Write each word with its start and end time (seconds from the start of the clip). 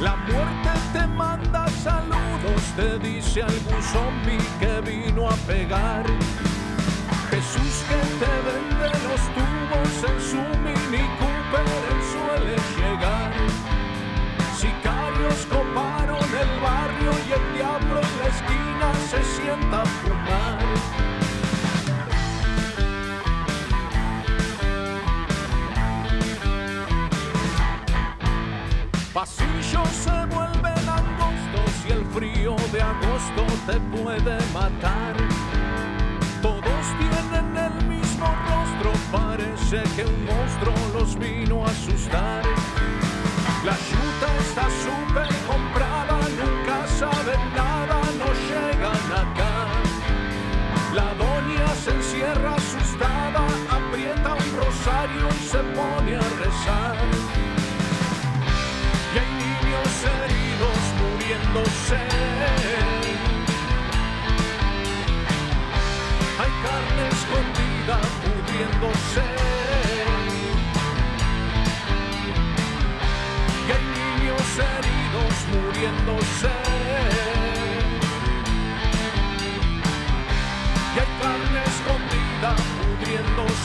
La 0.00 0.14
muerte 0.14 0.70
te 0.92 1.06
manda 1.06 1.66
saludos, 1.68 2.62
te 2.76 2.98
dice 2.98 3.42
algún 3.42 3.82
zombie 3.82 4.38
que 4.60 4.80
vino 4.82 5.26
a 5.26 5.34
pegar. 5.46 6.04
Jesús 7.30 7.84
que 7.88 7.96
te 8.20 8.32
vende 8.46 8.90
los 9.08 9.22
tubos 9.32 10.10
en 10.10 10.20
su 10.20 10.36
mini 10.58 11.02
Cooper, 11.18 11.66
suele 12.12 12.56
llegar. 12.76 13.32
Sicarios 14.54 15.46
coparon 15.46 16.24
el 16.24 16.60
barrio 16.60 17.12
y 17.26 17.32
el 17.32 17.54
diablo 17.56 18.00
en 18.02 18.18
la 18.18 18.26
esquina 18.28 18.92
se 19.08 19.24
sienta 19.40 19.80
a 19.80 19.86
fumar. 19.86 21.17
Pasillos 29.18 29.88
se 30.04 30.26
vuelven 30.26 30.88
angostos 30.88 31.72
y 31.88 31.90
el 31.90 32.04
frío 32.14 32.54
de 32.70 32.80
agosto 32.80 33.44
te 33.66 33.80
puede 33.90 34.38
matar. 34.54 35.16
Todos 36.40 36.84
tienen 37.00 37.56
el 37.56 37.84
mismo 37.88 38.26
rostro, 38.46 38.92
parece 39.10 39.82
que 39.96 40.04
un 40.04 40.24
monstruo 40.24 40.72
los 40.94 41.18
vino 41.18 41.64
a 41.64 41.66
asustar. 41.66 42.44
La 43.64 43.76
yuta 43.90 44.28
está 44.38 44.68
súper 44.86 45.34
comprada, 45.48 46.20
nunca 46.38 46.86
saben 46.86 47.40
nada, 47.56 48.00
no 48.20 48.28
llegan 48.46 49.06
acá. 49.24 49.66
La 50.94 51.12
doña 51.14 51.66
se 51.74 51.90
encierra 51.90 52.54
asustada, 52.54 53.42
aprieta 53.68 54.34
un 54.34 54.56
rosario 54.62 55.26
y 55.28 55.44
se 55.44 55.58
pone 55.74 56.14
a 56.14 56.28
rezar. 56.38 57.27
Escondida 67.88 68.00
pudriéndose. 68.22 69.24
Y 73.66 73.70
hay 73.72 73.84
niños 73.98 74.48
heridos 74.58 75.34
muriéndose. 75.52 76.52
Y 80.94 80.98
hay 80.98 81.10
carne 81.20 81.60
escondida 81.66 82.50
pudriéndose. 82.76 83.57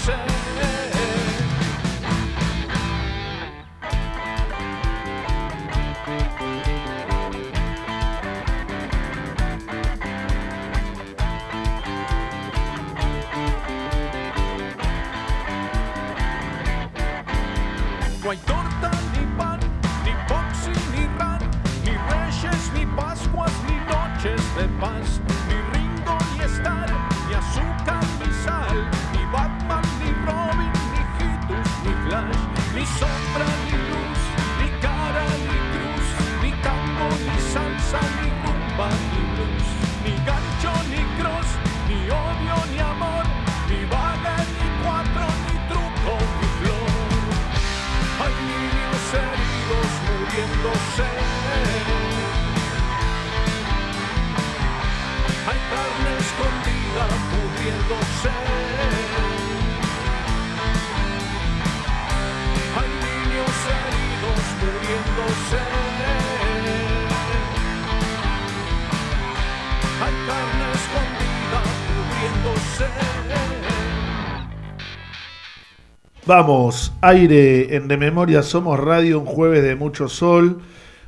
Vamos, 76.26 76.94
aire 77.02 77.76
en 77.76 77.90
De 77.90 77.98
Memoria 77.98 78.44
Somos 78.44 78.80
Radio, 78.80 79.20
un 79.20 79.26
jueves 79.26 79.62
de 79.62 79.76
mucho 79.76 80.08
sol, 80.08 80.60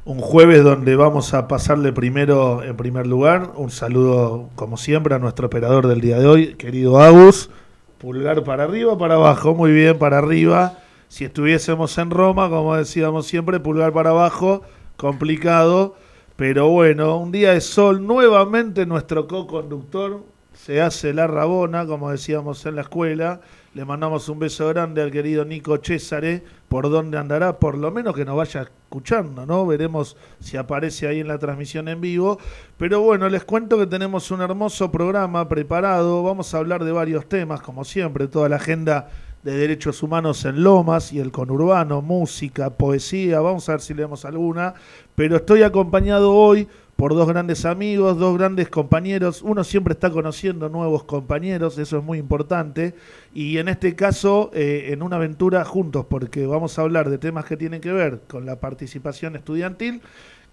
un 0.04 0.20
jueves 0.20 0.62
donde 0.62 0.98
vamos 0.98 1.34
a 1.34 1.48
pasarle 1.48 1.94
primero 1.94 2.62
en 2.64 2.76
primer 2.76 3.08
lugar. 3.08 3.54
Un 3.56 3.72
saludo, 3.72 4.50
como 4.56 4.76
siempre, 4.76 5.16
a 5.16 5.20
nuestro 5.20 5.48
operador 5.48 5.88
del 5.88 6.02
día 6.02 6.20
de 6.20 6.28
hoy, 6.28 6.56
querido 6.56 7.00
Agus. 7.00 7.50
Pulgar 7.98 8.44
para 8.44 8.66
arriba, 8.66 8.98
para 8.98 9.16
abajo, 9.16 9.56
muy 9.56 9.72
bien, 9.72 9.98
para 9.98 10.18
arriba. 10.18 10.80
Si 11.08 11.24
estuviésemos 11.24 11.98
en 11.98 12.10
Roma, 12.10 12.50
como 12.50 12.76
decíamos 12.76 13.26
siempre, 13.26 13.62
pulgar 13.62 13.94
para 13.94 14.10
abajo, 14.10 14.64
complicado. 14.98 15.96
Pero 16.36 16.68
bueno, 16.68 17.20
un 17.20 17.32
día 17.32 17.54
de 17.54 17.62
sol, 17.62 18.06
nuevamente 18.06 18.86
nuestro 18.86 19.28
co-conductor 19.28 20.26
se 20.66 20.82
hace 20.82 21.14
la 21.14 21.28
rabona, 21.28 21.86
como 21.86 22.10
decíamos 22.10 22.66
en 22.66 22.78
la 22.78 22.82
escuela. 22.82 23.40
Le 23.76 23.86
mandamos 23.86 24.30
un 24.30 24.40
beso 24.40 24.68
grande 24.70 25.04
al 25.04 25.12
querido 25.12 25.46
Nico 25.46 25.78
Césare, 25.78 26.44
por 26.68 26.90
donde 26.90 27.20
andará, 27.20 27.60
por 27.60 27.78
lo 27.78 27.92
menos 27.92 28.16
que 28.16 28.26
nos 28.26 28.36
vaya 28.36 28.64
escuchando, 28.64 29.46
¿no? 29.46 29.68
Veremos 29.68 30.18
si 30.40 30.58
aparece 30.58 31.08
ahí 31.08 31.20
en 31.20 31.28
la 31.28 31.38
transmisión 31.38 31.88
en 31.88 32.02
vivo. 32.02 32.40
Pero 32.80 33.02
bueno, 33.02 33.30
les 33.30 33.44
cuento 33.44 33.78
que 33.78 33.86
tenemos 33.86 34.32
un 34.32 34.42
hermoso 34.42 34.92
programa 34.92 35.48
preparado. 35.48 36.24
Vamos 36.24 36.52
a 36.56 36.58
hablar 36.58 36.84
de 36.84 36.92
varios 36.92 37.30
temas, 37.30 37.62
como 37.62 37.84
siempre, 37.84 38.28
toda 38.28 38.50
la 38.50 38.56
agenda 38.56 39.10
de 39.44 39.56
derechos 39.56 40.02
humanos 40.02 40.44
en 40.46 40.64
Lomas 40.64 41.14
y 41.14 41.20
el 41.20 41.32
conurbano, 41.32 42.02
música, 42.02 42.72
poesía. 42.72 43.40
Vamos 43.40 43.70
a 43.70 43.74
ver 43.74 43.82
si 43.82 43.94
leemos 43.94 44.26
alguna. 44.26 44.74
Pero 45.14 45.36
estoy 45.36 45.62
acompañado 45.62 46.34
hoy 46.34 46.68
por 46.96 47.14
dos 47.14 47.28
grandes 47.28 47.66
amigos, 47.66 48.18
dos 48.18 48.38
grandes 48.38 48.70
compañeros. 48.70 49.42
Uno 49.42 49.64
siempre 49.64 49.94
está 49.94 50.10
conociendo 50.10 50.70
nuevos 50.70 51.04
compañeros, 51.04 51.78
eso 51.78 51.98
es 51.98 52.04
muy 52.04 52.18
importante. 52.18 52.96
Y 53.34 53.58
en 53.58 53.68
este 53.68 53.96
caso, 53.96 54.50
eh, 54.54 54.88
en 54.92 55.04
una 55.04 55.18
aventura 55.18 55.66
juntos, 55.66 56.06
porque 56.10 56.46
vamos 56.46 56.80
a 56.80 56.84
hablar 56.84 57.10
de 57.10 57.18
temas 57.18 57.46
que 57.46 57.58
tienen 57.58 57.82
que 57.82 57.92
ver 57.92 58.22
con 58.28 58.46
la 58.46 58.60
participación 58.60 59.36
estudiantil, 59.36 60.02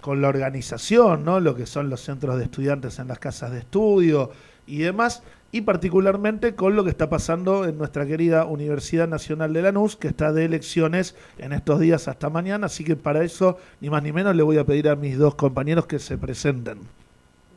con 0.01 0.21
la 0.21 0.29
organización, 0.29 1.25
¿no? 1.25 1.39
lo 1.39 1.55
que 1.55 1.67
son 1.67 1.89
los 1.89 2.01
centros 2.01 2.37
de 2.37 2.45
estudiantes 2.45 2.99
en 2.99 3.09
las 3.09 3.21
casas 3.21 3.53
de 3.53 3.61
estudio 3.61 4.33
y 4.67 4.79
demás, 4.79 5.23
y 5.55 5.61
particularmente 5.61 6.55
con 6.55 6.75
lo 6.75 6.83
que 6.83 6.91
está 6.91 7.11
pasando 7.11 7.67
en 7.67 7.77
nuestra 7.77 8.07
querida 8.07 8.47
Universidad 8.47 9.07
Nacional 9.07 9.53
de 9.53 9.61
Lanús, 9.61 9.97
que 9.97 10.09
está 10.09 10.33
de 10.33 10.47
elecciones 10.47 11.15
en 11.37 11.53
estos 11.53 11.79
días 11.79 12.09
hasta 12.09 12.31
mañana, 12.31 12.67
así 12.67 12.85
que 12.85 12.97
para 12.97 13.23
eso, 13.23 13.59
ni 13.81 13.91
más 13.91 14.03
ni 14.03 14.13
menos, 14.13 14.35
le 14.35 14.43
voy 14.43 14.57
a 14.57 14.65
pedir 14.65 14.89
a 14.89 14.97
mis 14.97 15.19
dos 15.19 15.35
compañeros 15.35 15.87
que 15.87 15.99
se 15.99 16.17
presenten. 16.17 16.79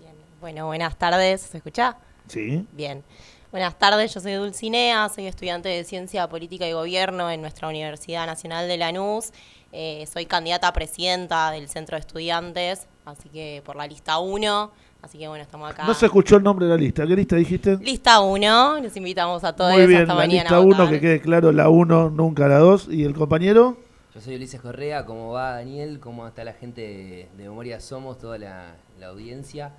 Bien. 0.01 0.13
Bueno, 0.41 0.65
buenas 0.67 0.97
tardes. 0.97 1.41
¿Se 1.41 1.57
escucha? 1.57 1.95
¿Sí? 2.27 2.67
Bien. 2.73 3.01
Buenas 3.49 3.79
tardes, 3.79 4.13
yo 4.13 4.19
soy 4.19 4.33
Dulcinea, 4.33 5.07
soy 5.07 5.27
estudiante 5.27 5.69
de 5.69 5.85
Ciencia 5.85 6.27
Política 6.27 6.67
y 6.67 6.73
Gobierno 6.73 7.31
en 7.31 7.39
nuestra 7.39 7.69
Universidad 7.69 8.25
Nacional 8.25 8.67
de 8.67 8.75
Lanús. 8.75 9.31
Eh, 9.71 10.05
soy 10.11 10.25
candidata 10.25 10.67
a 10.67 10.73
presidenta 10.73 11.51
del 11.51 11.69
Centro 11.69 11.95
de 11.95 12.01
Estudiantes, 12.01 12.87
así 13.05 13.29
que 13.29 13.61
por 13.65 13.77
la 13.77 13.87
lista 13.87 14.19
1. 14.19 14.71
Así 15.05 15.19
que 15.19 15.27
bueno, 15.27 15.43
estamos 15.43 15.69
acá. 15.69 15.85
No 15.85 15.93
se 15.93 16.07
escuchó 16.07 16.37
el 16.37 16.43
nombre 16.43 16.65
de 16.65 16.71
la 16.71 16.77
lista. 16.77 17.05
¿Qué 17.05 17.15
lista 17.15 17.35
dijiste? 17.35 17.77
Lista 17.77 18.21
1, 18.21 18.79
los 18.81 18.97
invitamos 18.97 19.43
a 19.43 19.55
todos 19.55 19.71
Muy 19.73 19.85
bien, 19.85 20.01
hasta 20.01 20.15
la 20.15 20.19
mañana. 20.19 20.41
lista 20.41 20.55
a 20.55 20.59
1, 20.61 20.67
votar. 20.69 20.89
que 20.89 20.99
quede 20.99 21.21
claro, 21.21 21.51
la 21.51 21.69
1, 21.69 22.09
nunca 22.09 22.47
la 22.47 22.57
2. 22.57 22.87
¿Y 22.89 23.03
el 23.03 23.13
compañero? 23.13 23.77
Yo 24.15 24.19
soy 24.21 24.33
Ulises 24.35 24.59
Correa, 24.59 25.05
¿cómo 25.05 25.31
va 25.31 25.51
Daniel? 25.57 25.99
¿Cómo 25.99 26.27
está 26.27 26.43
la 26.43 26.53
gente 26.53 26.81
de, 26.81 27.27
de 27.37 27.43
Memoria 27.43 27.79
Somos, 27.79 28.17
toda 28.17 28.39
la, 28.39 28.75
la 28.99 29.07
audiencia? 29.07 29.73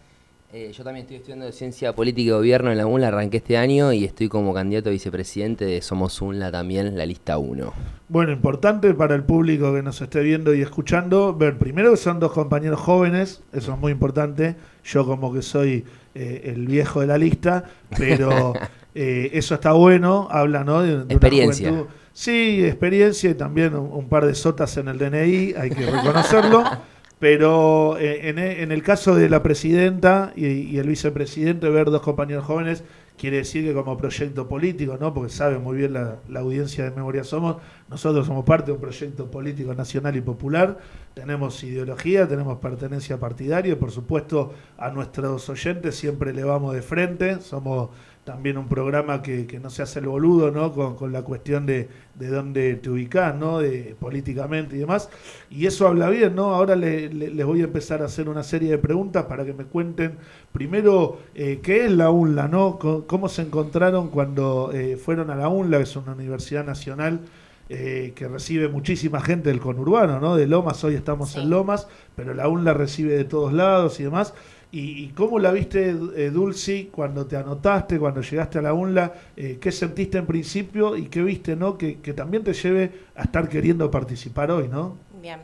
Eh, 0.52 0.72
yo 0.72 0.84
también 0.84 1.02
estoy 1.04 1.16
estudiando 1.16 1.50
Ciencia 1.52 1.92
Política 1.92 2.28
y 2.28 2.30
Gobierno 2.30 2.70
en 2.70 2.78
la 2.78 2.86
UNLA, 2.86 3.08
arranqué 3.08 3.38
este 3.38 3.56
año 3.58 3.92
y 3.92 4.04
estoy 4.04 4.28
como 4.28 4.54
candidato 4.54 4.88
a 4.88 4.92
vicepresidente 4.92 5.64
de 5.64 5.82
Somos 5.82 6.22
UNLA 6.22 6.50
también, 6.52 6.96
la 6.96 7.04
lista 7.04 7.36
1. 7.36 7.72
Bueno, 8.08 8.32
importante 8.32 8.94
para 8.94 9.16
el 9.16 9.24
público 9.24 9.74
que 9.74 9.82
nos 9.82 10.00
esté 10.00 10.20
viendo 10.22 10.54
y 10.54 10.62
escuchando, 10.62 11.34
ver 11.34 11.58
primero 11.58 11.90
que 11.90 11.96
son 11.96 12.20
dos 12.20 12.32
compañeros 12.32 12.80
jóvenes, 12.80 13.42
eso 13.52 13.72
es 13.74 13.78
muy 13.78 13.90
importante, 13.92 14.54
yo 14.84 15.04
como 15.04 15.32
que 15.32 15.42
soy 15.42 15.84
eh, 16.14 16.42
el 16.44 16.66
viejo 16.68 17.00
de 17.00 17.06
la 17.08 17.18
lista, 17.18 17.64
pero 17.96 18.52
Eh, 18.98 19.36
eso 19.36 19.56
está 19.56 19.72
bueno, 19.72 20.26
habla 20.30 20.64
¿no? 20.64 20.80
de, 20.80 20.88
de 20.88 20.94
una 21.04 21.12
Experiencia. 21.12 21.68
juventud- 21.70 21.86
Sí, 22.14 22.64
experiencia 22.64 23.28
y 23.28 23.34
también 23.34 23.74
un, 23.74 23.92
un 23.92 24.08
par 24.08 24.24
de 24.24 24.34
sotas 24.34 24.74
en 24.78 24.88
el 24.88 24.96
DNI, 24.96 25.52
hay 25.54 25.68
que 25.68 25.84
reconocerlo. 25.84 26.64
Pero 27.18 27.96
eh, 27.98 28.28
en, 28.28 28.38
e- 28.38 28.62
en 28.62 28.72
el 28.72 28.82
caso 28.82 29.14
de 29.14 29.28
la 29.30 29.42
presidenta 29.42 30.32
y, 30.36 30.46
y 30.46 30.78
el 30.78 30.86
vicepresidente, 30.88 31.68
ver 31.70 31.90
dos 31.90 32.02
compañeros 32.02 32.44
jóvenes 32.44 32.84
quiere 33.16 33.38
decir 33.38 33.64
que 33.64 33.72
como 33.72 33.96
proyecto 33.96 34.46
político, 34.46 34.98
¿no? 35.00 35.14
porque 35.14 35.32
sabe 35.32 35.58
muy 35.58 35.78
bien 35.78 35.94
la, 35.94 36.16
la 36.28 36.40
audiencia 36.40 36.84
de 36.84 36.90
Memoria 36.90 37.24
Somos, 37.24 37.56
nosotros 37.88 38.26
somos 38.26 38.44
parte 38.44 38.66
de 38.66 38.72
un 38.72 38.80
proyecto 38.80 39.30
político 39.30 39.74
nacional 39.74 40.14
y 40.16 40.20
popular, 40.20 40.76
tenemos 41.14 41.62
ideología, 41.64 42.28
tenemos 42.28 42.58
pertenencia 42.58 43.18
partidaria 43.18 43.72
y 43.72 43.76
por 43.76 43.90
supuesto 43.90 44.52
a 44.76 44.90
nuestros 44.90 45.48
oyentes 45.48 45.94
siempre 45.96 46.34
le 46.34 46.44
vamos 46.44 46.74
de 46.74 46.82
frente, 46.82 47.40
somos 47.40 47.88
también 48.26 48.58
un 48.58 48.68
programa 48.68 49.22
que, 49.22 49.46
que 49.46 49.58
no 49.60 49.70
se 49.70 49.82
hace 49.82 50.00
el 50.00 50.08
boludo, 50.08 50.50
¿no? 50.50 50.72
Con, 50.72 50.96
con 50.96 51.12
la 51.12 51.22
cuestión 51.22 51.64
de, 51.64 51.88
de 52.14 52.28
dónde 52.28 52.74
te 52.76 52.90
ubicás, 52.90 53.34
¿no? 53.36 53.60
De, 53.60 53.96
políticamente 54.00 54.76
y 54.76 54.80
demás. 54.80 55.08
Y 55.50 55.66
eso 55.66 55.86
habla 55.88 56.10
bien, 56.10 56.34
¿no? 56.34 56.54
Ahora 56.54 56.76
le- 56.76 57.08
le- 57.12 57.30
les 57.30 57.46
voy 57.46 57.62
a 57.62 57.64
empezar 57.64 58.02
a 58.02 58.06
hacer 58.06 58.28
una 58.28 58.42
serie 58.42 58.70
de 58.70 58.78
preguntas 58.78 59.24
para 59.26 59.44
que 59.46 59.54
me 59.54 59.64
cuenten 59.64 60.18
primero 60.52 61.18
eh, 61.34 61.60
qué 61.62 61.86
es 61.86 61.92
la 61.92 62.10
UNLA, 62.10 62.48
¿no? 62.48 62.78
¿Cómo 63.06 63.28
se 63.28 63.42
encontraron 63.42 64.10
cuando 64.10 64.70
eh, 64.74 64.96
fueron 64.96 65.30
a 65.30 65.36
la 65.36 65.48
UNLA, 65.48 65.78
que 65.78 65.84
es 65.84 65.96
una 65.96 66.12
universidad 66.12 66.64
nacional? 66.66 67.20
eh, 67.68 68.12
que 68.14 68.28
recibe 68.28 68.68
muchísima 68.68 69.20
gente 69.20 69.48
del 69.48 69.58
conurbano, 69.60 70.20
¿no? 70.20 70.36
De 70.36 70.46
Lomas, 70.46 70.84
hoy 70.84 70.94
estamos 70.94 71.30
Sí. 71.32 71.40
en 71.40 71.50
Lomas, 71.50 71.88
pero 72.14 72.32
la 72.32 72.46
UNLA 72.48 72.74
recibe 72.74 73.14
de 73.16 73.24
todos 73.24 73.52
lados 73.52 73.98
y 73.98 74.04
demás. 74.04 74.34
¿Y, 74.72 75.04
y 75.04 75.08
cómo 75.08 75.38
la 75.38 75.52
viste, 75.52 75.90
eh, 75.90 76.30
Dulci, 76.30 76.90
cuando 76.92 77.26
te 77.26 77.36
anotaste, 77.36 77.98
cuando 77.98 78.20
llegaste 78.20 78.58
a 78.58 78.62
la 78.62 78.74
UNLA? 78.74 79.14
Eh, 79.36 79.58
¿Qué 79.60 79.72
sentiste 79.72 80.18
en 80.18 80.26
principio 80.26 80.96
y 80.96 81.06
qué 81.06 81.22
viste, 81.22 81.56
no? 81.56 81.78
Que, 81.78 82.00
que 82.00 82.12
también 82.12 82.42
te 82.42 82.52
lleve 82.52 82.90
a 83.14 83.22
estar 83.22 83.48
queriendo 83.48 83.90
participar 83.90 84.50
hoy, 84.50 84.68
¿no? 84.68 84.96
Bien. 85.22 85.40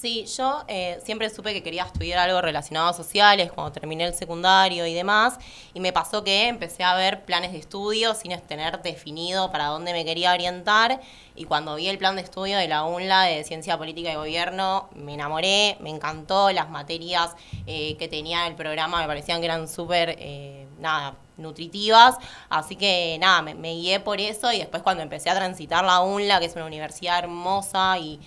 Sí, 0.00 0.26
yo 0.36 0.62
eh, 0.68 1.00
siempre 1.04 1.28
supe 1.28 1.52
que 1.52 1.60
quería 1.60 1.82
estudiar 1.82 2.20
algo 2.20 2.40
relacionado 2.40 2.86
a 2.86 2.92
sociales 2.92 3.50
cuando 3.50 3.72
terminé 3.72 4.04
el 4.04 4.14
secundario 4.14 4.86
y 4.86 4.94
demás, 4.94 5.38
y 5.74 5.80
me 5.80 5.92
pasó 5.92 6.22
que 6.22 6.46
empecé 6.46 6.84
a 6.84 6.94
ver 6.94 7.24
planes 7.24 7.50
de 7.50 7.58
estudio 7.58 8.14
sin 8.14 8.30
tener 8.42 8.80
definido 8.82 9.50
para 9.50 9.66
dónde 9.66 9.92
me 9.92 10.04
quería 10.04 10.32
orientar, 10.32 11.00
y 11.34 11.46
cuando 11.46 11.74
vi 11.74 11.88
el 11.88 11.98
plan 11.98 12.14
de 12.14 12.22
estudio 12.22 12.58
de 12.58 12.68
la 12.68 12.84
UNLA 12.84 13.22
de 13.22 13.42
Ciencia 13.42 13.76
Política 13.76 14.12
y 14.12 14.14
Gobierno, 14.14 14.88
me 14.94 15.14
enamoré, 15.14 15.76
me 15.80 15.90
encantó, 15.90 16.52
las 16.52 16.70
materias 16.70 17.34
eh, 17.66 17.96
que 17.96 18.06
tenía 18.06 18.46
el 18.46 18.54
programa 18.54 19.00
me 19.00 19.06
parecían 19.08 19.40
que 19.40 19.46
eran 19.46 19.66
súper, 19.66 20.14
eh, 20.20 20.68
nada, 20.78 21.16
nutritivas, 21.38 22.18
así 22.50 22.76
que 22.76 23.16
nada, 23.18 23.42
me, 23.42 23.74
guié 23.74 23.98
por 23.98 24.20
eso 24.20 24.52
y 24.52 24.58
después 24.58 24.84
cuando 24.84 25.02
empecé 25.02 25.28
a 25.28 25.34
transitar 25.34 25.84
la 25.84 26.02
UNLA, 26.02 26.38
que 26.38 26.46
es 26.46 26.54
una 26.54 26.66
universidad 26.66 27.18
hermosa 27.18 27.98
y 27.98 28.20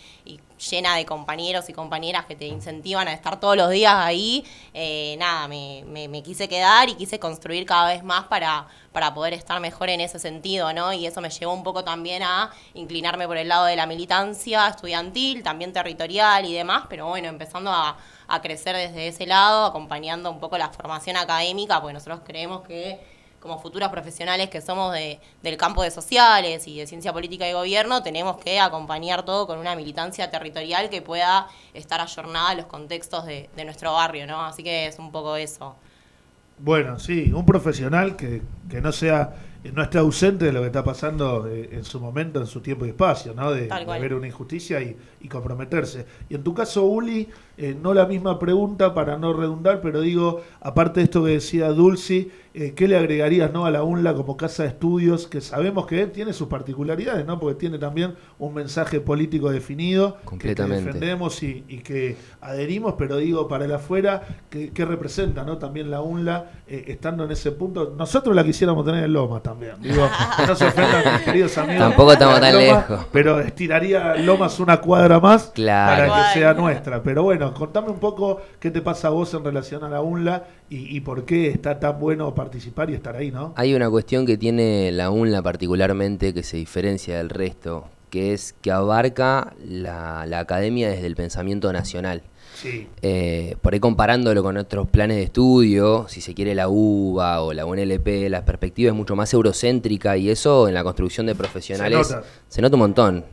llena 0.69 0.95
de 0.95 1.05
compañeros 1.05 1.69
y 1.69 1.73
compañeras 1.73 2.25
que 2.25 2.35
te 2.35 2.45
incentivan 2.45 3.07
a 3.07 3.13
estar 3.13 3.39
todos 3.39 3.57
los 3.57 3.69
días 3.69 3.93
ahí, 3.95 4.45
eh, 4.73 5.15
nada, 5.19 5.47
me, 5.47 5.83
me- 5.87 6.21
quise 6.23 6.47
quedar 6.47 6.89
y 6.89 6.95
quise 6.95 7.19
construir 7.19 7.65
cada 7.65 7.87
vez 7.87 8.03
más 8.03 8.25
para, 8.25 8.67
para 8.91 9.13
poder 9.13 9.33
estar 9.33 9.59
mejor 9.59 9.89
en 9.89 10.01
ese 10.01 10.19
sentido, 10.19 10.71
¿no? 10.73 10.93
Y 10.93 11.05
eso 11.07 11.19
me 11.21 11.29
llevó 11.29 11.53
un 11.53 11.63
poco 11.63 11.83
también 11.83 12.21
a 12.23 12.51
inclinarme 12.75 13.27
por 13.27 13.37
el 13.37 13.47
lado 13.47 13.65
de 13.65 13.75
la 13.75 13.85
militancia 13.87 14.67
estudiantil, 14.67 15.43
también 15.43 15.73
territorial 15.73 16.45
y 16.45 16.53
demás, 16.53 16.83
pero 16.89 17.07
bueno, 17.07 17.27
empezando 17.27 17.71
a, 17.71 17.97
a 18.27 18.41
crecer 18.41 18.75
desde 18.75 19.07
ese 19.07 19.25
lado, 19.25 19.65
acompañando 19.65 20.29
un 20.29 20.39
poco 20.39 20.57
la 20.57 20.69
formación 20.69 21.17
académica, 21.17 21.79
porque 21.81 21.93
nosotros 21.93 22.21
creemos 22.25 22.61
que 22.61 22.99
como 23.41 23.59
futuros 23.59 23.89
profesionales 23.89 24.49
que 24.49 24.61
somos 24.61 24.93
de, 24.93 25.19
del 25.41 25.57
campo 25.57 25.83
de 25.83 25.91
sociales 25.91 26.67
y 26.67 26.77
de 26.77 26.87
ciencia 26.87 27.11
política 27.11 27.49
y 27.49 27.53
gobierno, 27.53 28.03
tenemos 28.03 28.37
que 28.37 28.59
acompañar 28.59 29.25
todo 29.25 29.47
con 29.47 29.57
una 29.57 29.75
militancia 29.75 30.29
territorial 30.29 30.89
que 30.89 31.01
pueda 31.01 31.47
estar 31.73 31.99
ayornada 31.99 32.49
a 32.49 32.55
los 32.55 32.65
contextos 32.65 33.25
de, 33.25 33.49
de 33.55 33.65
nuestro 33.65 33.93
barrio, 33.93 34.27
¿no? 34.27 34.45
Así 34.45 34.63
que 34.63 34.85
es 34.85 34.99
un 34.99 35.11
poco 35.11 35.35
eso. 35.35 35.75
Bueno, 36.59 36.99
sí, 36.99 37.33
un 37.33 37.45
profesional 37.45 38.15
que, 38.15 38.43
que 38.69 38.79
no 38.79 38.91
sea 38.91 39.33
no 39.73 39.83
esté 39.83 39.99
ausente 39.99 40.45
de 40.45 40.51
lo 40.51 40.61
que 40.61 40.67
está 40.67 40.83
pasando 40.83 41.47
eh, 41.47 41.69
en 41.71 41.83
su 41.83 41.99
momento, 41.99 42.39
en 42.39 42.47
su 42.47 42.61
tiempo 42.61 42.85
y 42.85 42.89
espacio, 42.89 43.33
¿no? 43.35 43.51
De, 43.51 43.67
ver 43.67 44.13
una 44.15 44.25
injusticia 44.25 44.81
y, 44.81 44.97
y 45.21 45.27
comprometerse. 45.27 46.05
Y 46.29 46.35
en 46.35 46.43
tu 46.43 46.53
caso, 46.53 46.85
Uli, 46.85 47.29
eh, 47.57 47.75
no 47.79 47.93
la 47.93 48.07
misma 48.07 48.39
pregunta 48.39 48.93
para 48.95 49.17
no 49.17 49.33
redundar, 49.33 49.81
pero 49.81 50.01
digo, 50.01 50.41
aparte 50.61 51.01
de 51.01 51.03
esto 51.03 51.23
que 51.23 51.31
decía 51.31 51.67
Dulci, 51.69 52.31
eh, 52.53 52.73
¿qué 52.75 52.87
le 52.87 52.97
agregarías 52.97 53.51
¿no? 53.53 53.65
a 53.65 53.71
la 53.71 53.83
UNLA 53.83 54.13
como 54.13 54.35
casa 54.37 54.63
de 54.63 54.69
estudios 54.69 55.27
que 55.27 55.39
sabemos 55.41 55.85
que 55.85 56.05
tiene 56.07 56.33
sus 56.33 56.47
particularidades, 56.47 57.25
¿no? 57.25 57.39
Porque 57.39 57.55
tiene 57.55 57.77
también 57.77 58.15
un 58.39 58.53
mensaje 58.53 58.99
político 58.99 59.49
definido 59.49 60.15
que- 60.15 60.19
que, 60.19 60.25
Completamente. 60.25 60.83
defendemos 60.85 61.43
y, 61.43 61.63
y 61.67 61.77
que 61.79 62.17
adherimos, 62.41 62.95
pero 62.97 63.17
digo, 63.17 63.47
para 63.47 63.65
el 63.65 63.71
afuera, 63.73 64.23
¿qué, 64.49 64.71
qué 64.71 64.85
representa 64.85 65.43
¿no? 65.43 65.57
también 65.57 65.89
la 65.89 66.01
UNLA 66.01 66.51
eh, 66.67 66.85
estando 66.87 67.23
en 67.23 67.31
ese 67.31 67.51
punto? 67.51 67.93
Nosotros 67.97 68.35
la 68.35 68.43
quisiéramos 68.43 68.85
tener 68.85 69.03
en 69.05 69.13
Lomas 69.13 69.43
también. 69.43 69.73
Digo, 69.81 70.09
que 70.37 70.45
no 70.47 70.55
se 70.55 70.65
ofendan 70.65 71.13
mis 71.13 71.21
queridos 71.23 71.57
amigos. 71.57 71.79
Tampoco 71.87 72.13
estamos 72.13 72.39
tan 72.39 72.53
Lomas, 72.53 72.89
lejos. 72.89 73.05
Pero 73.11 73.39
estiraría 73.39 74.15
Lomas 74.15 74.59
una 74.59 74.81
cuadra 74.81 75.19
más 75.19 75.51
Claro. 75.53 76.11
para 76.11 76.27
que 76.33 76.39
sea 76.39 76.53
nuestra. 76.53 77.01
Pero 77.03 77.23
bueno, 77.23 77.53
contame 77.53 77.89
un 77.89 77.99
poco 77.99 78.41
qué 78.59 78.71
te 78.71 78.81
pasa 78.81 79.07
a 79.07 79.11
vos 79.11 79.33
en 79.33 79.43
relación 79.45 79.83
a 79.83 79.89
la 79.89 80.01
UNLA 80.01 80.43
y, 80.69 80.95
y 80.97 80.99
por 81.01 81.25
qué 81.25 81.47
está 81.49 81.79
tan 81.79 81.99
bueno 81.99 82.33
participar 82.43 82.89
y 82.89 82.93
estar 82.95 83.15
ahí, 83.15 83.31
¿no? 83.31 83.53
Hay 83.55 83.73
una 83.73 83.89
cuestión 83.89 84.25
que 84.25 84.37
tiene 84.37 84.91
la 84.91 85.09
UNLA 85.09 85.41
particularmente 85.41 86.33
que 86.33 86.43
se 86.43 86.57
diferencia 86.57 87.17
del 87.17 87.29
resto, 87.29 87.87
que 88.09 88.33
es 88.33 88.53
que 88.61 88.71
abarca 88.71 89.53
la, 89.65 90.25
la 90.25 90.39
academia 90.39 90.89
desde 90.89 91.07
el 91.07 91.15
pensamiento 91.15 91.71
nacional. 91.71 92.21
Sí. 92.55 92.87
Eh, 93.01 93.55
por 93.61 93.73
ahí 93.73 93.79
comparándolo 93.79 94.43
con 94.43 94.57
otros 94.57 94.87
planes 94.89 95.17
de 95.17 95.23
estudio, 95.23 96.05
si 96.09 96.21
se 96.21 96.33
quiere 96.33 96.53
la 96.53 96.67
UBA 96.67 97.41
o 97.41 97.53
la 97.53 97.65
UNLP, 97.65 98.29
la 98.29 98.43
perspectiva 98.43 98.89
es 98.91 98.95
mucho 98.95 99.15
más 99.15 99.33
eurocéntrica 99.33 100.17
y 100.17 100.29
eso 100.29 100.67
en 100.67 100.73
la 100.73 100.83
construcción 100.83 101.25
de 101.25 101.33
profesionales 101.35 102.07
Se 102.07 102.13
nota. 102.15 102.27
se 102.49 102.61
nota 102.61 102.75
un 102.75 102.79
montón. 102.79 103.25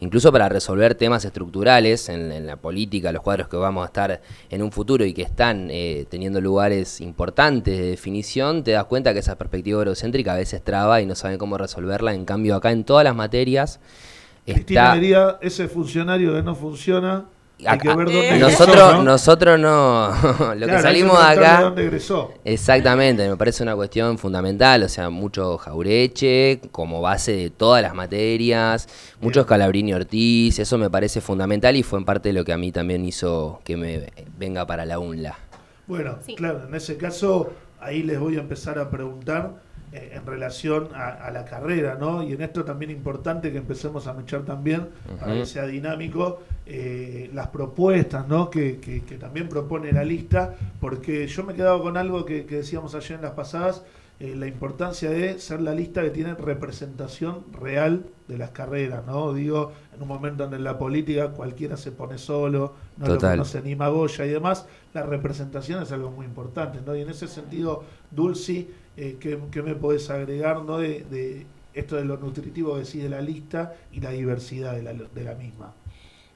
Incluso 0.00 0.32
para 0.32 0.48
resolver 0.48 0.94
temas 0.94 1.24
estructurales 1.24 2.08
en, 2.08 2.32
en 2.32 2.46
la 2.46 2.56
política, 2.56 3.12
los 3.12 3.22
cuadros 3.22 3.48
que 3.48 3.56
vamos 3.56 3.82
a 3.82 3.86
estar 3.86 4.22
en 4.48 4.62
un 4.62 4.72
futuro 4.72 5.04
y 5.04 5.12
que 5.12 5.22
están 5.22 5.68
eh, 5.70 6.06
teniendo 6.08 6.40
lugares 6.40 7.02
importantes 7.02 7.78
de 7.78 7.90
definición, 7.90 8.64
te 8.64 8.70
das 8.72 8.84
cuenta 8.84 9.12
que 9.12 9.18
esa 9.18 9.36
perspectiva 9.36 9.78
eurocéntrica 9.78 10.32
a 10.32 10.36
veces 10.36 10.64
traba 10.64 11.02
y 11.02 11.06
no 11.06 11.14
saben 11.14 11.36
cómo 11.36 11.58
resolverla. 11.58 12.14
En 12.14 12.24
cambio, 12.24 12.56
acá 12.56 12.70
en 12.72 12.84
todas 12.84 13.04
las 13.04 13.14
materias 13.14 13.78
Cristina 14.46 14.84
está... 14.84 14.94
diría, 14.94 15.38
ese 15.42 15.68
funcionario 15.68 16.32
que 16.34 16.42
no 16.42 16.54
funciona, 16.54 17.26
Acá- 17.66 17.96
que 18.06 18.36
Eh. 18.36 18.38
nosotros, 18.38 18.94
¿no? 18.94 19.02
nosotros 19.02 19.58
no, 19.60 20.08
lo 20.22 20.22
Claro, 20.36 20.56
que 20.58 20.64
hay 20.64 20.76
que 20.76 20.82
salimos 20.82 21.12
de 21.12 21.18
preguntarle 21.18 21.46
acá... 21.46 21.60
dónde 21.62 21.82
egresó. 21.84 22.32
Exactamente, 22.44 23.28
me 23.28 23.36
parece 23.36 23.62
una 23.62 23.74
cuestión 23.76 24.18
fundamental, 24.18 24.82
o 24.82 24.88
sea, 24.88 25.10
mucho 25.10 25.58
Jaureche 25.58 26.60
como 26.72 27.00
base 27.00 27.32
de 27.36 27.50
todas 27.50 27.82
las 27.82 27.94
materias, 27.94 28.88
mucho 29.20 29.40
Bien. 29.40 29.44
Scalabrini 29.46 29.92
Ortiz, 29.94 30.58
eso 30.58 30.78
me 30.78 30.90
parece 30.90 31.20
fundamental 31.20 31.76
y 31.76 31.82
fue 31.82 31.98
en 31.98 32.04
parte 32.04 32.32
lo 32.32 32.44
que 32.44 32.52
a 32.52 32.58
mí 32.58 32.72
también 32.72 33.04
hizo 33.04 33.60
que 33.64 33.76
me 33.76 34.10
venga 34.38 34.66
para 34.66 34.84
la 34.86 34.98
UNLA. 34.98 35.38
Bueno, 35.86 36.18
Sí. 36.24 36.34
claro, 36.36 36.62
en 36.68 36.74
ese 36.74 36.96
caso, 36.96 37.50
ahí 37.80 38.02
les 38.02 38.18
voy 38.20 38.36
a 38.36 38.40
empezar 38.40 38.78
a 38.78 38.90
preguntar 38.90 39.54
en 39.92 40.24
relación 40.26 40.88
a, 40.94 41.08
a 41.08 41.30
la 41.30 41.44
carrera, 41.44 41.96
¿no? 41.98 42.22
Y 42.22 42.32
en 42.32 42.42
esto 42.42 42.64
también 42.64 42.90
importante 42.90 43.50
que 43.50 43.58
empecemos 43.58 44.06
a 44.06 44.12
mechar 44.14 44.42
también, 44.42 44.88
para 45.18 45.34
que 45.34 45.46
sea 45.46 45.66
dinámico, 45.66 46.42
eh, 46.66 47.28
las 47.34 47.48
propuestas, 47.48 48.28
¿no? 48.28 48.50
Que, 48.50 48.78
que- 48.78 49.02
que 49.02 49.16
también 49.18 49.48
propone 49.48 49.92
la 49.92 50.04
lista, 50.04 50.54
porque 50.80 51.26
yo 51.26 51.42
me 51.44 51.52
he 51.52 51.56
quedado 51.56 51.82
con 51.82 51.96
algo 51.96 52.24
que, 52.24 52.46
que 52.46 52.56
decíamos 52.56 52.94
ayer 52.94 53.16
en 53.16 53.22
las 53.22 53.32
pasadas, 53.32 53.82
eh, 54.20 54.34
la 54.36 54.46
importancia 54.46 55.08
de 55.10 55.38
ser 55.38 55.62
la 55.62 55.74
lista 55.74 56.02
que 56.02 56.10
tiene 56.10 56.34
representación 56.34 57.44
real 57.52 58.04
de 58.28 58.38
las 58.38 58.50
carreras, 58.50 59.04
¿no? 59.06 59.32
Digo, 59.32 59.72
en 59.96 60.02
un 60.02 60.08
momento 60.08 60.42
donde 60.44 60.58
en 60.58 60.64
la 60.64 60.78
política 60.78 61.28
cualquiera 61.30 61.76
se 61.76 61.90
pone 61.90 62.18
solo, 62.18 62.74
no 62.98 63.06
lo 63.06 63.14
Total. 63.14 63.32
conoce 63.38 63.62
ni 63.62 63.74
Magoya 63.74 64.26
y 64.26 64.28
demás, 64.28 64.66
la 64.94 65.02
representación 65.04 65.82
es 65.82 65.90
algo 65.90 66.10
muy 66.10 66.26
importante, 66.26 66.80
¿no? 66.84 66.94
Y 66.94 67.00
en 67.00 67.08
ese 67.08 67.26
sentido, 67.28 67.82
Dulci, 68.10 68.68
eh, 69.00 69.16
¿qué, 69.18 69.38
qué 69.50 69.62
me 69.62 69.74
podés 69.74 70.10
agregar, 70.10 70.62
¿no? 70.62 70.78
De, 70.78 71.04
de 71.04 71.46
esto 71.72 71.96
de 71.96 72.04
lo 72.04 72.16
nutritivo 72.16 72.74
que 72.74 72.80
decís 72.80 73.02
de 73.02 73.08
la 73.08 73.20
lista 73.20 73.74
y 73.92 74.00
la 74.00 74.10
diversidad 74.10 74.74
de 74.74 74.82
la, 74.82 74.92
de 74.92 75.24
la 75.24 75.34
misma. 75.34 75.72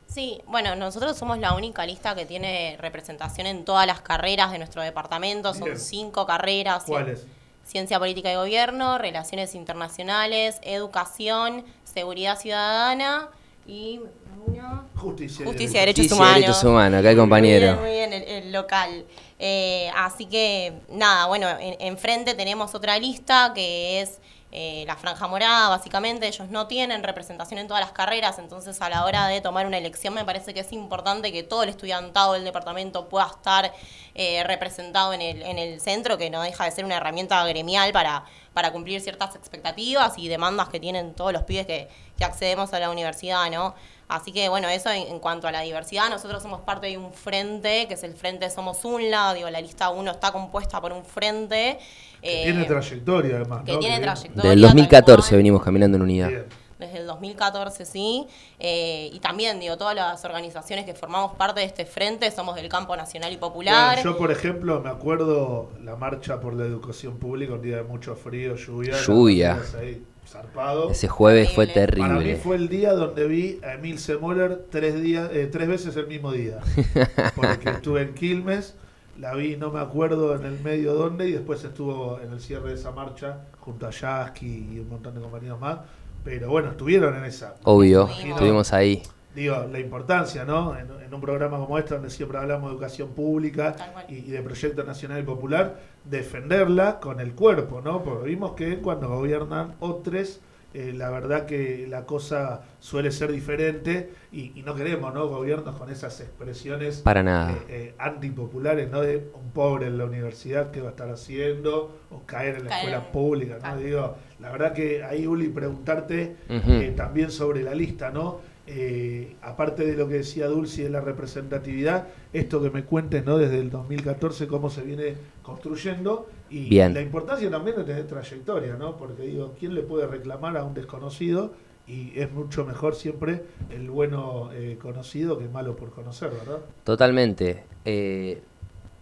Sí, 0.07 0.41
bueno, 0.47 0.77
nosotros 0.77 1.17
somos 1.17 1.39
la 1.39 1.55
única 1.55 1.85
lista 1.85 2.15
que 2.15 2.25
tiene 2.25 2.77
representación 2.81 3.47
en 3.47 3.65
todas 3.65 3.87
las 3.87 4.01
carreras 4.01 4.53
de 4.53 4.59
nuestro 4.59 4.83
departamento, 4.83 5.53
son 5.55 5.65
Bien. 5.65 5.79
cinco 5.79 6.27
carreras. 6.27 6.85
¿Cuáles? 6.85 7.27
Ciencia 7.65 7.99
Política 7.99 8.31
y 8.31 8.37
Gobierno, 8.37 8.99
Relaciones 8.99 9.55
Internacionales, 9.55 10.59
Educación, 10.63 11.65
Seguridad 11.85 12.39
Ciudadana, 12.39 13.29
y 13.67 14.01
una... 14.47 14.85
Justicia. 14.97 15.43
y 15.43 15.47
Justicia 15.47 15.77
y 15.77 15.81
Derechos. 15.81 15.97
Derechos 15.97 15.97
Justicia 15.97 16.17
y 16.17 16.19
Humanos. 16.19 16.35
Derechos 16.41 16.65
Humanos, 16.65 17.01
acá 17.01 17.11
el 17.11 17.17
compañero. 17.17 17.77
Muy 17.77 17.91
bien, 17.91 18.11
muy 18.11 18.19
bien, 18.19 18.23
el, 18.29 18.45
el 18.45 18.53
local. 18.53 19.05
Eh, 19.39 19.91
así 19.97 20.27
que, 20.27 20.73
nada, 20.89 21.27
bueno, 21.27 21.49
en- 21.59 21.77
enfrente 21.81 22.35
tenemos 22.35 22.75
otra 22.75 22.99
lista 22.99 23.53
que 23.55 24.01
es 24.03 24.21
eh, 24.53 24.85
la 24.87 24.95
franja 24.97 25.27
morada, 25.27 25.69
básicamente. 25.71 26.29
Ellos 26.29 26.49
no 26.49 26.69
tienen 26.69 27.03
representación 27.03 27.59
en 27.59 27.67
todas 27.67 27.81
las 27.83 27.91
carreras, 27.93 28.39
entonces 28.39 28.81
a 28.81 28.89
la 28.89 29.05
hora 29.05 29.27
de 29.27 29.41
tomar 29.41 29.67
una 29.67 29.79
elección 29.79 30.15
me 30.15 30.25
parece 30.25 30.55
que 30.55 30.61
es 30.61 30.73
importante 30.73 31.33
que 31.33 31.43
todo 31.43 31.65
el 31.65 31.71
estudiantado 31.71 32.35
del 32.35 32.45
departamento 32.45 33.09
pueda 33.09 33.27
estar 33.27 33.73
eh, 34.15 34.45
representado 34.45 35.13
en 35.13 35.23
el, 35.23 35.43
en 35.43 35.59
el 35.59 35.81
centro, 35.81 36.17
que 36.19 36.31
no 36.31 36.41
deja 36.43 36.65
de 36.67 36.71
ser 36.71 36.85
una 36.85 36.99
herramienta 36.99 37.45
gremial 37.49 37.91
para, 37.93 38.25
para 38.55 38.73
cumplir 38.73 39.01
ciertas 39.01 39.35
expectativas 39.37 40.15
y 40.17 40.29
demandas 40.29 40.69
que 40.71 40.81
tienen 40.81 41.13
todos 41.15 41.33
los 41.33 41.43
pibes 41.43 41.67
que, 41.67 41.89
que 42.17 42.25
accedemos 42.25 42.73
a 42.73 42.81
la 42.81 42.89
universidad, 42.91 43.51
¿no? 43.51 43.75
Así 44.09 44.33
que 44.33 44.49
bueno, 44.49 44.69
eso 44.69 44.91
en, 44.91 45.09
en 45.09 45.19
cuanto 45.19 45.49
a 45.49 45.53
la 45.53 45.61
diversidad, 45.63 46.09
nosotros 46.09 46.43
somos 46.43 46.61
parte 46.61 46.87
de 46.87 46.97
un 46.99 47.13
frente, 47.13 47.87
que 47.89 47.95
es 47.95 48.03
el 48.05 48.15
Frente 48.15 48.49
Somos 48.51 48.85
UNLA, 48.85 49.35
digo, 49.35 49.51
la 49.51 49.61
lista 49.61 49.91
1 49.91 50.11
está 50.11 50.31
compuesta 50.31 50.81
por 50.81 50.93
un 50.93 51.05
frente. 51.05 51.79
Que 52.23 52.43
eh, 52.43 52.45
tiene 52.45 52.65
trayectoria 52.65 53.37
además. 53.37 53.63
que 53.65 53.73
¿no? 53.73 53.79
tiene 53.81 53.97
Que- 53.97 54.03
trayectoria. 54.03 54.51
Del 54.51 54.61
tal 54.61 54.69
2014 54.69 55.29
cual. 55.29 55.37
venimos 55.39 55.63
caminando 55.63 55.97
en 55.97 56.03
unidad. 56.03 56.29
Bien. 56.29 56.47
Desde 56.79 56.99
el 56.99 57.07
2014, 57.07 57.85
sí. 57.85 58.27
Eh, 58.59 59.11
y 59.13 59.21
también, 59.21 59.61
digo, 59.61 59.77
todas 59.77 59.95
las 59.95 60.25
organizaciones 60.25 60.85
que 60.85 60.95
formamos 60.95 61.37
parte 61.37 61.61
de 61.61 61.67
este 61.67 61.87
frente 61.87 62.31
somos 62.31 62.57
del 62.57 62.69
campo 62.69 62.97
nacional 62.97 63.33
y 63.33 63.37
popular. 63.37 63.97
Bueno, 63.97 64.11
yo, 64.13 64.19
por 64.19 64.31
ejemplo, 64.31 64.81
me 64.81 64.91
acuerdo 64.91 65.71
la 65.83 65.97
marcha 65.97 66.41
por 66.41 66.55
la 66.55 66.65
educación 66.65 67.19
pública, 67.19 67.55
un 67.55 67.63
día 67.63 67.77
de 67.77 67.83
mucho 67.85 68.17
frío, 68.17 68.57
lluvia. 68.57 68.97
Lluvia. 69.01 69.55
banderas 69.55 69.75
ahí, 69.75 70.05
zarpado. 70.27 70.91
Ese 70.91 71.09
jueves 71.09 71.53
fue 71.53 71.67
Terrible. 71.67 72.09
Para 72.09 72.21
mí 72.21 72.35
fue 72.35 72.57
el 72.57 72.69
día 72.69 72.93
donde 72.93 73.27
vi 73.27 73.61
a 73.63 73.75
Emil 73.75 73.99
Semoller 73.99 74.67
tres, 74.71 75.01
días, 75.01 75.31
eh, 75.33 75.49
tres 75.51 75.69
veces 75.69 75.97
el 75.97 76.07
mismo 76.07 76.33
día. 76.33 76.59
Porque 77.37 77.71
estuve 77.71 78.03
en 78.03 78.15
Quilmes, 78.15 78.75
la 79.19 79.35
vi, 79.35 79.57
no 79.57 79.71
me 79.71 79.81
acuerdo 79.81 80.35
en 80.35 80.45
el 80.45 80.61
medio 80.61 80.95
dónde, 80.95 81.29
y 81.29 81.33
después 81.33 81.63
estuvo 81.65 82.21
en 82.21 82.33
el 82.33 82.41
cierre 82.41 82.71
de 82.71 82.75
esa 82.75 82.91
marcha 82.91 83.47
junto 83.61 83.87
a 83.87 83.91
Yasky 83.91 84.71
y 84.73 84.79
un 84.81 84.89
montón 84.89 85.15
de 85.15 85.21
compañeros 85.21 85.61
más. 85.61 85.79
Pero 86.25 86.49
bueno, 86.51 86.71
estuvieron 86.71 87.15
en 87.17 87.25
esa. 87.25 87.57
Obvio, 87.65 88.09
Estuvimos. 88.09 88.37
estuvimos 88.37 88.73
ahí. 88.73 89.03
Digo, 89.35 89.67
la 89.71 89.81
importancia, 89.81 90.45
¿no? 90.45 90.77
En, 90.77 90.87
en 91.05 91.13
un 91.13 91.21
programa 91.21 91.59
como 91.59 91.77
este, 91.79 91.95
donde 91.95 92.09
siempre 92.11 92.39
hablamos 92.39 92.71
de 92.71 92.75
educación 92.77 93.09
pública 93.11 93.75
y, 94.09 94.15
y 94.17 94.31
de 94.31 94.41
proyecto 94.43 94.85
nacional 94.85 95.21
y 95.21 95.25
popular, 95.25 95.77
defenderla 96.05 97.01
con 97.01 97.21
el 97.21 97.35
cuerpo, 97.35 97.81
¿no? 97.81 98.03
Porque 98.03 98.29
vimos 98.29 98.53
que 98.53 98.79
cuando 98.79 99.09
gobiernan 99.09 99.75
otros, 99.81 100.41
eh, 100.73 100.93
la 100.95 101.11
verdad 101.11 101.47
que 101.47 101.87
la 101.89 102.05
cosa 102.07 102.63
suele 102.81 103.11
ser 103.13 103.31
diferente 103.33 104.11
y, 104.33 104.53
y 104.59 104.63
no 104.63 104.75
queremos, 104.77 105.13
¿no? 105.13 105.27
Gobiernos 105.29 105.77
con 105.77 105.91
esas 105.91 106.21
expresiones 106.21 106.99
Para 107.01 107.23
nada. 107.25 107.53
eh, 107.53 107.57
eh, 107.69 107.95
antipopulares, 107.99 108.91
¿no? 108.91 109.01
De 109.01 109.31
un 109.35 109.51
pobre 109.51 109.87
en 109.89 109.99
la 109.99 110.05
universidad, 110.05 110.71
¿qué 110.71 110.81
va 110.81 110.89
a 110.89 110.91
estar 110.91 111.11
haciendo? 111.11 111.99
O 112.11 112.23
caer 112.25 112.57
en 112.57 112.65
la 112.65 112.71
Caer 112.71 112.85
escuela 112.89 113.13
pública, 113.13 113.59
¿no? 113.63 113.77
Digo, 113.77 114.17
la 114.41 114.51
verdad 114.51 114.73
que 114.73 115.03
ahí, 115.05 115.27
Uli, 115.27 115.49
preguntarte 115.49 116.37
eh, 116.49 116.93
también 116.97 117.31
sobre 117.31 117.63
la 117.63 117.75
lista, 117.75 118.11
¿no? 118.11 118.41
Eh, 118.67 119.37
aparte 119.43 119.85
de 119.85 119.95
lo 119.95 120.09
que 120.09 120.15
decía 120.15 120.47
Dulce 120.47 120.85
de 120.85 120.91
la 120.91 121.03
representatividad, 121.03 122.09
esto 122.33 122.63
que 122.63 122.71
me 122.71 122.85
cuentes, 122.85 123.25
¿no? 123.25 123.37
Desde 123.37 123.59
el 123.59 123.71
2014, 123.71 124.47
cómo 124.47 124.71
se 124.71 124.83
viene 124.83 125.17
construyendo 125.43 126.29
y 126.49 126.71
Bien. 126.71 126.95
la 126.95 127.03
importancia 127.03 127.51
también 127.51 127.77
de 127.77 127.85
tener 127.85 128.07
trayectoria, 128.07 128.77
¿no? 128.77 128.97
Porque 128.97 129.25
digo, 129.25 129.55
¿quién 129.59 129.75
le 129.75 129.83
puede 129.83 130.07
reclamar 130.07 130.57
a 130.57 130.65
un 130.65 130.73
desconocido? 130.73 131.53
Y 131.87 132.19
es 132.19 132.33
mucho 132.33 132.65
mejor 132.65 132.95
siempre 132.95 133.43
el 133.69 133.91
bueno 133.91 134.51
eh, 134.55 134.79
conocido 134.81 135.37
que 135.37 135.45
el 135.45 135.51
malo 135.51 135.77
por 135.77 135.91
conocer, 135.91 136.31
¿verdad? 136.31 136.61
Totalmente. 136.85 137.65
Eh, 137.85 138.41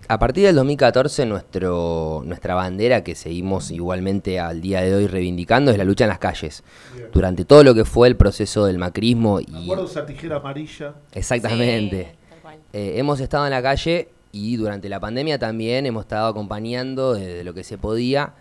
a 0.08 0.18
partir 0.18 0.44
del 0.44 0.56
2014, 0.56 1.26
nuestro, 1.26 2.22
nuestra 2.24 2.54
bandera, 2.54 3.04
que 3.04 3.14
seguimos 3.14 3.70
igualmente 3.70 4.40
al 4.40 4.60
día 4.60 4.82
de 4.82 4.94
hoy 4.94 5.06
reivindicando, 5.06 5.70
es 5.70 5.78
la 5.78 5.84
lucha 5.84 6.04
en 6.04 6.08
las 6.08 6.18
calles. 6.18 6.62
Bien. 6.94 7.08
Durante 7.12 7.44
todo 7.44 7.64
lo 7.64 7.74
que 7.74 7.84
fue 7.84 8.08
el 8.08 8.16
proceso 8.16 8.66
del 8.66 8.78
macrismo 8.78 9.40
y... 9.40 9.64
acuerdo 9.64 9.86
esa 9.86 10.04
tijera 10.04 10.36
amarilla. 10.36 10.94
Exactamente. 11.12 12.16
Sí. 12.18 12.48
Eh, 12.72 12.94
hemos 12.96 13.20
estado 13.20 13.44
en 13.44 13.50
la 13.50 13.62
calle 13.62 14.08
y 14.32 14.56
durante 14.56 14.88
la 14.88 14.98
pandemia 14.98 15.38
también 15.38 15.86
hemos 15.86 16.04
estado 16.04 16.26
acompañando 16.26 17.14
desde 17.14 17.44
lo 17.44 17.54
que 17.54 17.64
se 17.64 17.78
podía. 17.78 18.34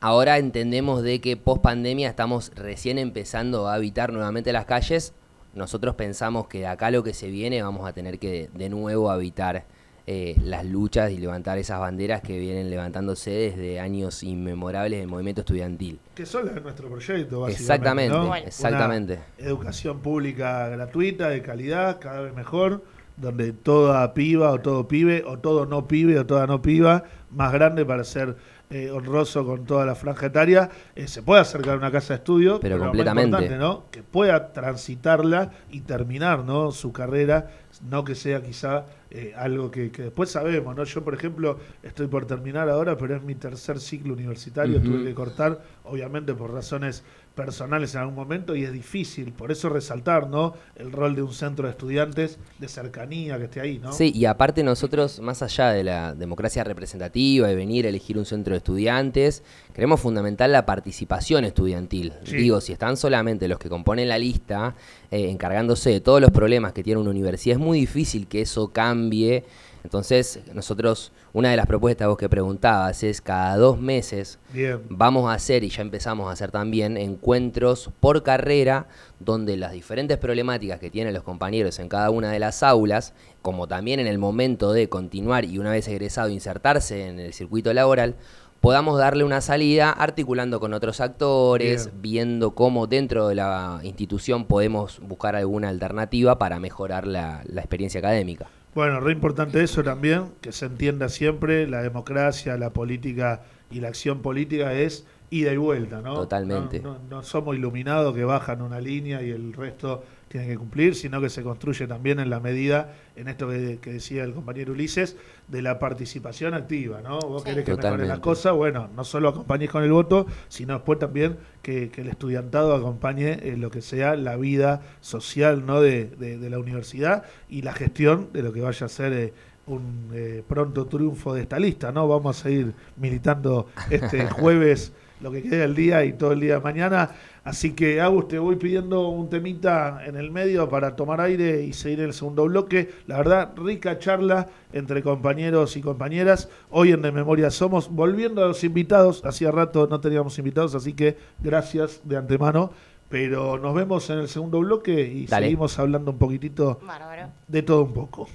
Ahora 0.00 0.38
entendemos 0.38 1.02
de 1.02 1.20
que 1.20 1.36
post 1.36 1.62
pandemia 1.62 2.08
estamos 2.08 2.52
recién 2.54 2.98
empezando 2.98 3.68
a 3.68 3.74
habitar 3.74 4.12
nuevamente 4.12 4.52
las 4.52 4.64
calles. 4.64 5.12
Nosotros 5.54 5.94
pensamos 5.94 6.46
que 6.46 6.60
de 6.60 6.66
acá 6.66 6.90
lo 6.90 7.02
que 7.02 7.14
se 7.14 7.28
viene 7.28 7.62
vamos 7.62 7.88
a 7.88 7.92
tener 7.92 8.18
que 8.18 8.48
de 8.52 8.68
nuevo 8.68 9.10
habitar 9.10 9.64
eh, 10.06 10.36
las 10.44 10.66
luchas 10.66 11.10
y 11.10 11.16
levantar 11.16 11.56
esas 11.56 11.80
banderas 11.80 12.20
que 12.20 12.38
vienen 12.38 12.68
levantándose 12.68 13.30
desde 13.30 13.80
años 13.80 14.22
inmemorables 14.22 14.98
del 14.98 15.08
movimiento 15.08 15.40
estudiantil. 15.40 15.98
Que 16.14 16.26
son 16.26 16.44
las 16.44 16.54
de 16.54 16.60
nuestro 16.60 16.88
proyecto, 16.88 17.40
básicamente. 17.40 17.62
Exactamente, 17.62 18.16
¿no? 18.16 18.26
Bueno. 18.26 18.46
exactamente. 18.46 19.20
Una 19.38 19.48
educación 19.48 20.00
pública 20.00 20.68
gratuita, 20.68 21.30
de 21.30 21.40
calidad, 21.40 22.00
cada 22.00 22.20
vez 22.20 22.34
mejor, 22.34 22.84
donde 23.16 23.52
toda 23.52 24.12
piba 24.12 24.50
o 24.50 24.60
todo 24.60 24.88
pibe, 24.88 25.24
o 25.26 25.38
todo 25.38 25.66
no 25.66 25.88
pibe 25.88 26.18
o 26.18 26.26
toda 26.26 26.46
no 26.46 26.60
piba, 26.60 27.04
más 27.30 27.52
grande 27.52 27.86
para 27.86 28.04
ser 28.04 28.36
eh, 28.70 28.90
honroso 28.90 29.46
con 29.46 29.64
toda 29.64 29.86
la 29.86 29.94
franja 29.94 30.26
etaria, 30.26 30.70
eh, 30.96 31.06
se 31.06 31.22
puede 31.22 31.42
acercar 31.42 31.74
a 31.74 31.76
una 31.76 31.92
casa 31.92 32.14
de 32.14 32.18
estudio, 32.18 32.58
Pero 32.60 32.78
completamente. 32.78 33.28
importante, 33.28 33.56
¿no? 33.56 33.84
Que 33.90 34.02
pueda 34.02 34.52
transitarla 34.52 35.52
y 35.70 35.82
terminar, 35.82 36.44
¿no? 36.44 36.72
Su 36.72 36.92
carrera, 36.92 37.50
no 37.88 38.04
que 38.04 38.14
sea 38.14 38.42
quizá 38.42 38.86
eh, 39.16 39.32
algo 39.36 39.70
que, 39.70 39.92
que 39.92 40.02
después 40.02 40.28
sabemos, 40.28 40.74
¿no? 40.74 40.82
Yo, 40.82 41.04
por 41.04 41.14
ejemplo, 41.14 41.60
estoy 41.84 42.08
por 42.08 42.26
terminar 42.26 42.68
ahora, 42.68 42.98
pero 42.98 43.14
es 43.14 43.22
mi 43.22 43.36
tercer 43.36 43.78
ciclo 43.78 44.12
universitario, 44.12 44.82
tuve 44.82 45.04
que 45.04 45.14
cortar, 45.14 45.62
obviamente 45.84 46.34
por 46.34 46.52
razones 46.52 47.04
personales 47.34 47.94
en 47.94 48.00
algún 48.02 48.14
momento, 48.14 48.54
y 48.54 48.64
es 48.64 48.72
difícil, 48.72 49.32
por 49.32 49.50
eso 49.50 49.68
resaltar, 49.68 50.28
¿no? 50.28 50.54
El 50.76 50.92
rol 50.92 51.16
de 51.16 51.22
un 51.22 51.32
centro 51.32 51.66
de 51.66 51.72
estudiantes 51.72 52.38
de 52.58 52.68
cercanía 52.68 53.36
que 53.38 53.44
esté 53.44 53.60
ahí, 53.60 53.78
¿no? 53.78 53.92
Sí, 53.92 54.12
y 54.14 54.24
aparte 54.26 54.62
nosotros, 54.62 55.20
más 55.20 55.42
allá 55.42 55.70
de 55.70 55.84
la 55.84 56.14
democracia 56.14 56.62
representativa 56.62 57.50
y 57.50 57.54
venir 57.54 57.86
a 57.86 57.88
elegir 57.88 58.18
un 58.18 58.24
centro 58.24 58.52
de 58.52 58.58
estudiantes, 58.58 59.42
queremos 59.72 60.00
fundamental 60.00 60.52
la 60.52 60.64
participación 60.64 61.44
estudiantil. 61.44 62.12
Sí. 62.24 62.36
Digo, 62.36 62.60
si 62.60 62.72
están 62.72 62.96
solamente 62.96 63.48
los 63.48 63.58
que 63.58 63.68
componen 63.68 64.08
la 64.08 64.18
lista 64.18 64.74
eh, 65.10 65.28
encargándose 65.30 65.90
de 65.90 66.00
todos 66.00 66.20
los 66.20 66.30
problemas 66.30 66.72
que 66.72 66.84
tiene 66.84 67.00
una 67.00 67.10
universidad, 67.10 67.56
es 67.56 67.60
muy 67.60 67.80
difícil 67.80 68.28
que 68.28 68.42
eso 68.42 68.68
cambie. 68.68 69.44
Entonces, 69.84 70.40
nosotros, 70.54 71.12
una 71.34 71.50
de 71.50 71.56
las 71.58 71.66
propuestas 71.66 72.08
vos 72.08 72.16
que 72.16 72.30
preguntabas 72.30 73.02
es 73.02 73.20
cada 73.20 73.56
dos 73.58 73.78
meses 73.78 74.38
Bien. 74.50 74.80
Vamos 74.88 75.30
a 75.30 75.34
hacer, 75.34 75.62
y 75.62 75.68
ya 75.68 75.82
empezamos 75.82 76.28
a 76.28 76.32
hacer 76.32 76.50
también, 76.50 76.96
encuentros 76.96 77.90
por 78.00 78.22
carrera 78.22 78.86
donde 79.20 79.58
las 79.58 79.72
diferentes 79.72 80.16
problemáticas 80.16 80.80
que 80.80 80.90
tienen 80.90 81.12
los 81.12 81.22
compañeros 81.22 81.78
en 81.78 81.90
cada 81.90 82.08
una 82.08 82.32
de 82.32 82.38
las 82.38 82.62
aulas, 82.62 83.12
como 83.42 83.68
también 83.68 84.00
en 84.00 84.06
el 84.06 84.18
momento 84.18 84.72
de 84.72 84.88
continuar 84.88 85.44
y 85.44 85.58
una 85.58 85.70
vez 85.70 85.86
egresado 85.86 86.30
insertarse 86.30 87.06
en 87.06 87.20
el 87.20 87.34
circuito 87.34 87.74
laboral, 87.74 88.14
podamos 88.60 88.98
darle 88.98 89.24
una 89.24 89.42
salida 89.42 89.90
articulando 89.90 90.60
con 90.60 90.72
otros 90.72 91.02
actores, 91.02 91.86
Bien. 91.86 92.02
viendo 92.02 92.54
cómo 92.54 92.86
dentro 92.86 93.28
de 93.28 93.34
la 93.34 93.80
institución 93.82 94.46
podemos 94.46 94.98
buscar 95.00 95.36
alguna 95.36 95.68
alternativa 95.68 96.38
para 96.38 96.58
mejorar 96.58 97.06
la, 97.06 97.42
la 97.44 97.60
experiencia 97.60 97.98
académica. 97.98 98.48
Bueno, 98.74 99.00
re 99.00 99.12
importante 99.12 99.62
eso 99.62 99.82
también, 99.84 100.32
que 100.40 100.50
se 100.52 100.66
entienda 100.66 101.08
siempre, 101.08 101.66
la 101.68 101.82
democracia, 101.82 102.56
la 102.56 102.70
política 102.70 103.42
y 103.70 103.80
la 103.80 103.88
acción 103.88 104.20
política 104.20 104.72
es 104.74 105.06
ida 105.30 105.52
y 105.52 105.56
vuelta, 105.56 106.00
¿no? 106.00 106.14
Totalmente. 106.14 106.80
No, 106.80 106.94
no- 106.94 106.98
no 107.08 107.22
somos 107.22 107.56
iluminados 107.56 108.14
que 108.14 108.24
bajan 108.24 108.62
una 108.62 108.80
línea 108.80 109.22
y 109.22 109.30
el 109.30 109.52
resto 109.52 110.04
tiene 110.34 110.48
que 110.48 110.58
cumplir, 110.58 110.96
sino 110.96 111.20
que 111.20 111.28
se 111.30 111.44
construye 111.44 111.86
también 111.86 112.18
en 112.18 112.28
la 112.28 112.40
medida, 112.40 112.92
en 113.14 113.28
esto 113.28 113.48
que, 113.48 113.78
que 113.80 113.92
decía 113.92 114.24
el 114.24 114.34
compañero 114.34 114.72
Ulises, 114.72 115.16
de 115.46 115.62
la 115.62 115.78
participación 115.78 116.54
activa, 116.54 117.00
¿no? 117.02 117.20
Vos 117.20 117.44
Sí. 117.44 117.50
querés 117.50 117.64
que 117.64 117.76
mejore 117.76 118.04
la 118.08 118.20
cosa, 118.20 118.50
bueno, 118.50 118.88
no 118.96 119.04
solo 119.04 119.28
acompañes 119.28 119.70
con 119.70 119.84
el 119.84 119.92
voto, 119.92 120.26
sino 120.48 120.74
después 120.74 120.98
también 120.98 121.36
que, 121.62 121.88
que 121.88 122.00
el 122.00 122.08
estudiantado 122.08 122.74
acompañe 122.74 123.38
en 123.48 123.60
lo 123.60 123.70
que 123.70 123.80
sea 123.80 124.16
la 124.16 124.34
vida 124.34 124.82
social, 125.00 125.64
¿no? 125.64 125.80
De, 125.80 126.06
de- 126.06 126.36
de 126.36 126.50
la 126.50 126.58
universidad 126.58 127.22
y 127.48 127.62
la 127.62 127.72
gestión 127.72 128.30
de 128.32 128.42
lo 128.42 128.52
que 128.52 128.60
vaya 128.60 128.86
a 128.86 128.88
ser 128.88 129.12
eh, 129.12 129.32
un 129.68 130.10
eh, 130.14 130.42
pronto 130.48 130.86
triunfo 130.86 131.32
de 131.32 131.42
esta 131.42 131.60
lista, 131.60 131.92
¿no? 131.92 132.08
Vamos 132.08 132.40
a 132.40 132.42
seguir 132.42 132.74
militando 132.96 133.68
este 133.88 134.26
jueves 134.30 134.92
lo 135.20 135.30
que 135.30 135.42
queda 135.42 135.58
del 135.60 135.76
día 135.76 136.04
y 136.04 136.12
todo 136.14 136.32
el 136.32 136.40
día 136.40 136.54
de 136.54 136.60
mañana. 136.60 137.12
Así 137.44 137.72
que, 137.74 138.00
Agus, 138.00 138.26
te 138.28 138.38
voy 138.38 138.56
pidiendo 138.56 139.08
un 139.08 139.28
temita 139.28 140.00
en 140.06 140.16
el 140.16 140.30
medio 140.30 140.66
para 140.70 140.96
tomar 140.96 141.20
aire 141.20 141.62
y 141.62 141.74
seguir 141.74 142.00
en 142.00 142.06
el 142.06 142.14
segundo 142.14 142.44
bloque. 142.46 142.90
La 143.06 143.18
verdad, 143.18 143.52
rica 143.56 143.98
charla 143.98 144.48
entre 144.72 145.02
compañeros 145.02 145.76
y 145.76 145.82
compañeras. 145.82 146.48
Hoy 146.70 146.92
en 146.92 147.02
De 147.02 147.12
Memoria 147.12 147.50
Somos, 147.50 147.90
volviendo 147.90 148.42
a 148.42 148.48
los 148.48 148.64
invitados. 148.64 149.22
Hacía 149.26 149.50
rato 149.50 149.86
no 149.90 150.00
teníamos 150.00 150.38
invitados, 150.38 150.74
así 150.74 150.94
que 150.94 151.18
gracias 151.40 152.00
de 152.04 152.16
antemano 152.16 152.70
Pero 153.10 153.58
nos 153.58 153.74
vemos 153.74 154.08
en 154.08 154.20
el 154.20 154.28
segundo 154.28 154.60
bloque 154.60 155.02
y 155.02 155.26
Dale. 155.26 155.44
seguimos 155.46 155.78
hablando 155.78 156.12
un 156.12 156.18
poquitito 156.18 156.80
Bárbaro. 156.84 157.28
de 157.46 157.62
todo 157.62 157.82
un 157.84 157.92
poco. 157.92 158.26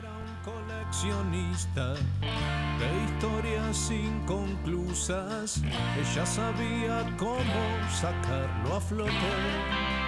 Era 0.00 0.10
un 0.10 0.64
coleccionista 0.66 1.94
de 2.84 3.04
historias 3.04 3.90
inconclusas. 3.90 5.62
Ella 5.98 6.26
sabía 6.26 7.06
cómo 7.18 7.62
sacarlo 7.90 8.76
a 8.76 8.80
flote. 8.80 10.03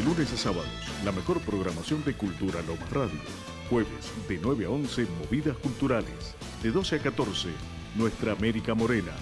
De 0.00 0.06
lunes 0.06 0.32
a 0.32 0.36
sábados, 0.38 0.64
la 1.04 1.12
mejor 1.12 1.40
programación 1.40 2.02
de 2.04 2.14
Cultura 2.14 2.62
Loma 2.62 2.86
Radio. 2.90 3.20
Jueves, 3.68 4.10
de 4.30 4.38
9 4.38 4.64
a 4.64 4.70
11, 4.70 5.06
Movidas 5.22 5.58
Culturales. 5.58 6.34
De 6.62 6.70
12 6.70 6.96
a 6.96 6.98
14, 7.00 7.50
Nuestra 7.96 8.32
América 8.32 8.72
Morena. 8.72 9.12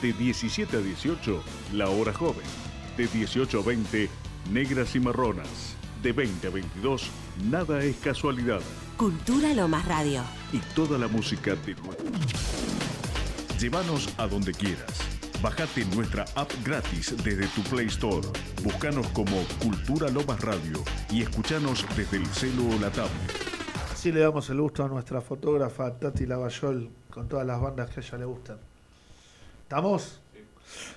De 0.00 0.14
17 0.14 0.78
a 0.78 0.80
18, 0.80 1.44
La 1.74 1.90
Hora 1.90 2.14
Joven. 2.14 2.46
De 2.96 3.08
18 3.08 3.60
a 3.60 3.62
20, 3.62 4.08
Negras 4.50 4.96
y 4.96 5.00
Marronas. 5.00 5.76
De 6.02 6.14
20 6.14 6.46
a 6.46 6.50
22, 6.50 7.10
Nada 7.50 7.84
es 7.84 7.96
Casualidad. 7.96 8.62
Cultura 8.96 9.52
Lomas 9.52 9.84
Radio. 9.84 10.22
Y 10.50 10.60
toda 10.74 10.96
la 10.96 11.08
música 11.08 11.56
de 11.56 11.74
nuestro. 11.74 12.06
Llévanos 13.60 14.08
a 14.16 14.26
donde 14.28 14.54
quieras. 14.54 15.11
Bájate 15.42 15.84
nuestra 15.96 16.24
app 16.36 16.52
gratis 16.64 17.16
desde 17.24 17.48
tu 17.48 17.62
Play 17.62 17.86
Store. 17.86 18.28
Búscanos 18.62 19.08
como 19.08 19.42
Cultura 19.60 20.08
Lomas 20.08 20.40
Radio 20.40 20.84
y 21.10 21.22
escuchanos 21.22 21.84
desde 21.96 22.18
el 22.18 22.26
celo 22.26 22.68
o 22.68 22.80
la 22.80 22.90
tablet. 22.90 23.10
Así 23.92 24.12
le 24.12 24.20
damos 24.20 24.48
el 24.50 24.60
gusto 24.60 24.84
a 24.84 24.88
nuestra 24.88 25.20
fotógrafa 25.20 25.98
Tati 25.98 26.26
Lavallol 26.26 26.88
con 27.10 27.28
todas 27.28 27.44
las 27.44 27.60
bandas 27.60 27.90
que 27.90 27.98
a 27.98 28.02
ella 28.04 28.18
le 28.18 28.24
gustan. 28.24 28.56
¿Estamos? 29.64 30.20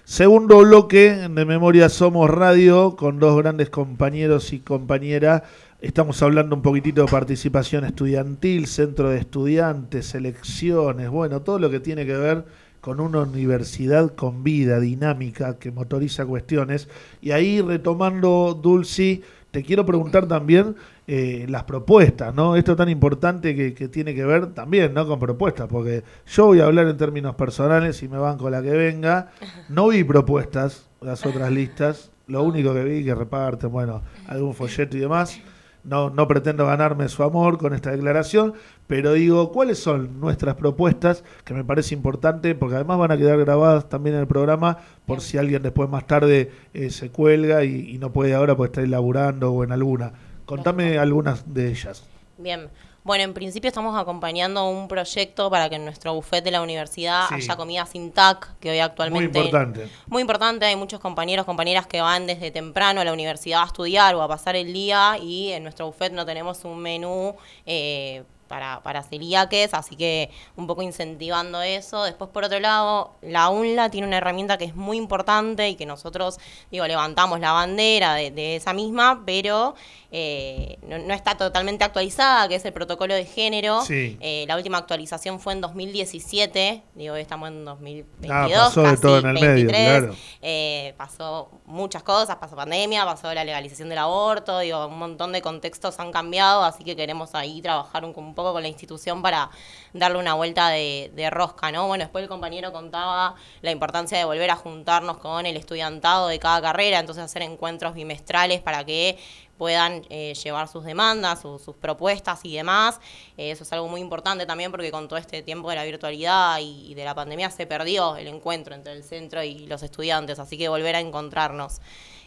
Segundo 0.04 0.60
bloque 0.60 1.28
de 1.28 1.46
Memoria 1.46 1.90
Somos 1.90 2.30
Radio 2.30 2.96
con 2.96 3.18
dos 3.18 3.36
grandes 3.38 3.72
compañeros 3.72 4.54
y 4.54 4.60
compañeras. 4.60 5.42
Estamos 5.82 6.22
hablando 6.22 6.56
un 6.56 6.62
poquitito 6.62 7.02
de 7.02 7.12
participación 7.12 7.84
estudiantil, 7.84 8.68
centro 8.68 9.10
de 9.10 9.18
estudiantes, 9.18 10.14
elecciones, 10.14 11.10
bueno, 11.10 11.42
todo 11.42 11.58
lo 11.58 11.72
que 11.72 11.80
tiene 11.80 12.06
que 12.06 12.16
ver 12.16 12.46
con 12.86 13.00
una 13.00 13.22
universidad 13.22 14.14
con 14.14 14.44
vida, 14.44 14.80
dinámica, 14.80 15.58
que 15.58 15.72
motoriza 15.72 16.24
cuestiones. 16.24 16.88
Y 17.20 17.32
ahí 17.32 17.60
retomando, 17.60 18.54
Dulci, 18.62 19.24
te 19.50 19.64
quiero 19.64 19.88
preguntar 19.88 20.28
también 20.28 20.76
eh, 21.08 21.48
las 21.50 21.64
propuestas, 21.64 22.36
¿no? 22.36 22.56
Esto 22.56 22.76
tan 22.76 22.88
importante 22.90 23.56
que, 23.56 23.74
que 23.74 23.88
tiene 23.88 24.14
que 24.14 24.24
ver 24.24 24.54
también, 24.54 24.94
¿no? 24.94 25.08
Con 25.08 25.18
propuestas, 25.18 25.68
porque 25.68 26.04
yo 26.28 26.46
voy 26.46 26.60
a 26.60 26.66
hablar 26.66 26.86
en 26.86 26.96
términos 26.96 27.34
personales 27.34 28.04
y 28.04 28.08
me 28.08 28.20
van 28.20 28.38
con 28.38 28.52
la 28.52 28.62
que 28.62 28.70
venga. 28.70 29.32
No 29.68 29.88
vi 29.88 30.04
propuestas, 30.04 30.88
las 31.02 31.26
otras 31.26 31.52
listas. 31.52 32.12
Lo 32.28 32.44
único 32.44 32.72
que 32.76 32.84
vi 32.84 33.04
que 33.04 33.16
reparten, 33.16 33.72
bueno, 33.72 34.04
algún 34.28 34.54
folleto 34.54 34.96
y 34.96 35.00
demás. 35.00 35.42
no, 35.86 36.10
no 36.10 36.28
pretendo 36.28 36.66
ganarme 36.66 37.08
su 37.10 37.24
amor 37.24 37.58
con 37.58 37.74
esta 37.74 37.92
declaración, 37.92 38.54
pero 38.88 39.14
digo, 39.14 39.52
¿cuáles 39.52 39.80
son 39.80 40.20
nuestras 40.20 40.56
propuestas? 40.56 41.24
Que 41.44 41.54
me 41.54 41.64
parece 41.64 41.96
importante, 41.96 42.56
porque 42.56 42.76
además 42.76 43.00
van 43.00 43.12
a 43.12 43.18
quedar 43.18 43.38
grabadas 43.40 43.90
también 43.90 44.16
en 44.16 44.22
el 44.22 44.28
programa, 44.28 44.78
por 45.06 45.22
si 45.22 45.38
alguien 45.38 45.64
después 45.64 45.90
más 45.90 46.06
tarde 46.08 46.52
eh, 46.74 46.90
se 46.90 47.10
cuelga 47.10 47.64
y, 47.64 47.90
y 47.92 47.98
no 47.98 48.12
puede 48.12 48.34
ahora 48.34 48.56
porque 48.56 48.82
está 48.82 48.90
laburando 48.90 49.52
o 49.52 49.64
en 49.64 49.72
alguna. 49.72 50.14
Contame 50.46 51.00
algunas 51.00 51.54
de 51.54 51.70
ellas. 51.70 52.04
Bien. 52.38 52.70
Bueno, 53.04 53.24
en 53.24 53.36
principio 53.36 53.68
estamos 53.68 53.96
acompañando 53.96 54.68
un 54.68 54.88
proyecto 54.88 55.52
para 55.52 55.70
que 55.70 55.76
en 55.76 55.86
nuestro 55.86 56.16
buffet 56.16 56.44
de 56.44 56.50
la 56.50 56.64
universidad 56.64 57.28
Sí. 57.30 57.36
haya 57.36 57.56
comida 57.56 57.86
sin 57.86 58.12
TAC, 58.12 58.58
que 58.60 58.72
hoy 58.72 58.80
actualmente... 58.80 59.38
Muy 59.38 59.48
importante. 59.48 59.88
Muy 60.08 60.22
importante, 60.22 60.66
hay 60.66 60.76
muchos 60.76 61.00
compañeros, 61.00 61.46
compañeras 61.46 61.86
que 61.86 62.02
van 62.02 62.26
desde 62.26 62.50
temprano 62.50 63.02
a 63.02 63.04
la 63.04 63.14
universidad 63.14 63.62
a 63.62 63.66
estudiar 63.68 64.16
o 64.16 64.24
a 64.24 64.28
pasar 64.28 64.56
el 64.56 64.74
día 64.74 65.20
y 65.22 65.52
en 65.52 65.62
nuestro 65.62 65.86
buffet 65.86 66.14
no 66.14 66.26
tenemos 66.26 66.66
un 66.66 66.80
menú 66.80 67.36
eh, 67.68 68.24
para, 68.48 68.82
para 68.82 69.04
celíaques, 69.04 69.74
así 69.74 69.96
que 69.96 70.30
un 70.56 70.68
poco 70.68 70.82
incentivando 70.82 71.62
eso. 71.62 72.04
Después, 72.04 72.30
por 72.30 72.44
otro 72.44 72.60
lado, 72.60 73.12
la 73.22 73.50
UNLA 73.50 73.90
tiene 73.90 74.08
una 74.08 74.18
herramienta 74.18 74.58
que 74.58 74.66
es 74.66 74.76
muy 74.76 74.98
importante 74.98 75.70
y 75.70 75.76
que 75.76 75.86
nosotros, 75.86 76.40
digo, 76.72 76.86
levantamos 76.88 77.40
la 77.40 77.52
bandera 77.52 78.16
de, 78.16 78.32
de 78.32 78.56
esa 78.56 78.74
misma, 78.74 79.24
pero 79.26 79.76
eh, 80.18 80.78
no, 80.88 80.98
no 80.98 81.14
está 81.14 81.36
totalmente 81.36 81.84
actualizada, 81.84 82.48
que 82.48 82.56
es 82.56 82.64
el 82.64 82.72
protocolo 82.72 83.14
de 83.14 83.26
género. 83.26 83.82
Sí. 83.82 84.18
Eh, 84.22 84.46
la 84.48 84.56
última 84.56 84.78
actualización 84.78 85.42
fue 85.42 85.52
en 85.52 85.60
2017, 85.60 86.84
digo, 86.94 87.16
hoy 87.16 87.20
estamos 87.20 87.50
en 87.50 87.66
2022, 87.66 88.32
Ah, 88.32 88.48
pasó 88.48 88.84
de 88.84 88.96
todo 88.96 89.20
en 89.20 89.26
el 89.26 89.34
medio, 89.34 89.54
23. 89.68 90.00
claro. 90.00 90.16
Eh, 90.42 90.94
pasó 90.96 91.52
muchas 91.66 92.02
cosas, 92.04 92.38
pasó 92.38 92.56
pandemia, 92.56 93.04
pasó 93.04 93.34
la 93.34 93.44
legalización 93.44 93.90
del 93.90 93.98
aborto, 93.98 94.60
digo, 94.60 94.88
un 94.88 94.98
montón 94.98 95.34
de 95.34 95.42
contextos 95.42 96.00
han 96.00 96.14
cambiado, 96.14 96.64
así 96.64 96.86
que 96.86 96.96
queremos 96.96 97.36
ahí 97.36 97.62
trabajar 97.62 98.06
un, 98.06 98.14
un 98.16 98.36
poco 98.36 98.54
con 98.54 98.62
la 98.62 98.70
institución 98.70 99.22
para 99.22 99.50
darle 99.92 100.18
una 100.18 100.34
vuelta 100.34 100.70
de, 100.70 101.12
de 101.14 101.30
rosca, 101.30 101.74
¿no? 101.74 101.88
Bueno, 101.88 102.06
después 102.06 102.24
el 102.24 102.30
compañero 102.30 102.72
contaba 102.72 103.36
la 103.62 103.72
importancia 103.72 104.18
de 104.18 104.24
volver 104.24 104.50
a 104.50 104.56
juntarnos 104.56 105.18
con 105.18 105.46
el 105.46 105.58
estudiantado 105.58 106.30
de 106.30 106.40
cada 106.40 106.62
carrera, 106.62 107.00
entonces 107.00 107.22
hacer 107.22 107.42
encuentros 107.42 107.94
bimestrales 107.96 108.62
para 108.62 108.86
que 108.86 109.18
puedan 109.58 110.06
eh, 110.10 110.34
llevar 110.34 110.68
sus 110.68 110.84
demandas, 110.84 111.42
sus, 111.42 111.76
propuestas 111.80 112.42
y 112.44 112.56
demás. 112.56 113.00
Eh, 113.38 113.52
eso 113.52 113.64
es 113.64 113.74
algo 113.74 113.88
muy 113.88 114.02
importante 114.02 114.46
también 114.46 114.72
porque 114.72 114.92
con 114.92 115.08
todo 115.08 115.18
este 115.18 115.42
tiempo 115.42 115.70
de 115.70 115.76
la 115.76 115.84
virtualidad 115.84 116.60
y, 116.60 116.92
y 116.92 116.94
de 116.94 117.06
la 117.06 117.16
pandemia 117.16 117.50
se 117.50 117.66
perdió 117.66 118.16
el 118.18 118.28
encuentro 118.28 118.76
entre 118.76 118.94
el 118.94 119.04
centro 119.04 119.44
y 119.44 119.68
los 119.68 119.84
estudiantes, 119.84 120.40
así 120.40 120.58
que 120.58 120.70
volver 120.70 120.96
a 120.96 121.00
encontrarnos. 121.00 121.82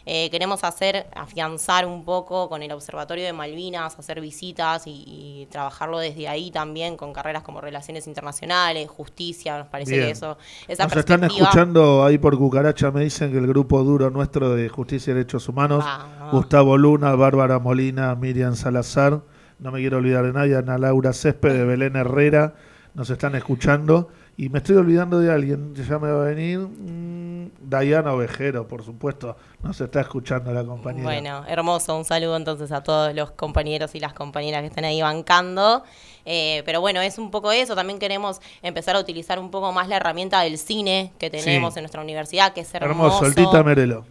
Eh, 0.05 0.29
queremos 0.29 0.63
hacer, 0.63 1.07
afianzar 1.13 1.85
un 1.85 2.03
poco 2.03 2.49
con 2.49 2.63
el 2.63 2.71
Observatorio 2.71 3.25
de 3.25 3.33
Malvinas, 3.33 3.97
hacer 3.97 4.21
visitas 4.21 4.87
y, 4.87 5.03
y 5.05 5.47
trabajarlo 5.51 5.99
desde 5.99 6.27
ahí 6.27 6.51
también 6.51 6.97
con 6.97 7.13
carreras 7.13 7.43
como 7.43 7.61
Relaciones 7.61 8.07
Internacionales, 8.07 8.89
Justicia, 8.89 9.57
nos 9.57 9.67
parece 9.67 9.91
Bien. 9.91 10.05
que 10.05 10.11
eso, 10.11 10.37
esa 10.67 10.85
Nos 10.85 10.95
están 10.95 11.23
escuchando 11.23 12.03
ahí 12.03 12.17
por 12.17 12.37
Cucaracha, 12.37 12.91
me 12.91 13.03
dicen 13.03 13.31
que 13.31 13.37
el 13.37 13.47
grupo 13.47 13.83
duro 13.83 14.09
nuestro 14.09 14.55
de 14.55 14.69
Justicia 14.69 15.11
y 15.11 15.15
Derechos 15.15 15.47
Humanos, 15.49 15.83
Vamos. 15.83 16.31
Gustavo 16.31 16.77
Luna, 16.77 17.15
Bárbara 17.15 17.59
Molina, 17.59 18.15
Miriam 18.15 18.55
Salazar, 18.55 19.21
no 19.59 19.71
me 19.71 19.79
quiero 19.79 19.97
olvidar 19.97 20.25
de 20.25 20.33
nadie, 20.33 20.55
Ana 20.55 20.77
Laura 20.77 21.13
Césped, 21.13 21.51
de 21.51 21.65
Belén 21.65 21.95
Herrera, 21.95 22.55
nos 22.93 23.09
están 23.09 23.35
escuchando. 23.35 24.09
Y 24.41 24.47
me 24.47 24.59
estoy 24.59 24.77
olvidando 24.77 25.19
de 25.19 25.29
alguien, 25.33 25.75
ya 25.75 25.99
me 25.99 26.09
va 26.09 26.21
a 26.21 26.25
venir. 26.27 26.59
mm, 26.59 27.49
Dayana 27.59 28.13
Ovejero, 28.13 28.65
por 28.69 28.85
supuesto, 28.85 29.35
nos 29.61 29.81
está 29.81 29.99
escuchando 29.99 30.53
la 30.53 30.63
compañera. 30.63 31.03
Bueno, 31.03 31.43
hermoso. 31.45 31.97
Un 31.97 32.05
saludo 32.05 32.37
entonces 32.37 32.71
a 32.71 32.81
todos 32.81 33.13
los 33.13 33.31
compañeros 33.31 33.95
y 33.95 33.99
las 33.99 34.13
compañeras 34.13 34.61
que 34.61 34.67
están 34.67 34.85
ahí 34.85 35.01
bancando. 35.01 35.83
Eh, 36.23 36.63
pero 36.65 36.79
bueno, 36.79 37.01
es 37.01 37.17
un 37.17 37.31
poco 37.31 37.51
eso. 37.51 37.75
También 37.75 37.99
queremos 37.99 38.39
empezar 38.61 38.95
a 38.95 38.99
utilizar 39.01 39.39
un 39.39 39.51
poco 39.51 39.73
más 39.73 39.89
la 39.89 39.97
herramienta 39.97 40.39
del 40.39 40.57
cine 40.57 41.11
que 41.19 41.29
tenemos 41.29 41.73
Sí. 41.73 41.79
en 41.79 41.83
nuestra 41.83 42.01
universidad, 42.01 42.53
que 42.53 42.61
es 42.61 42.73
hermoso. 42.73 43.17
Hermoso, 43.17 43.25
el 43.25 43.35
Tita 43.35 43.61
Merelo. 43.61 44.05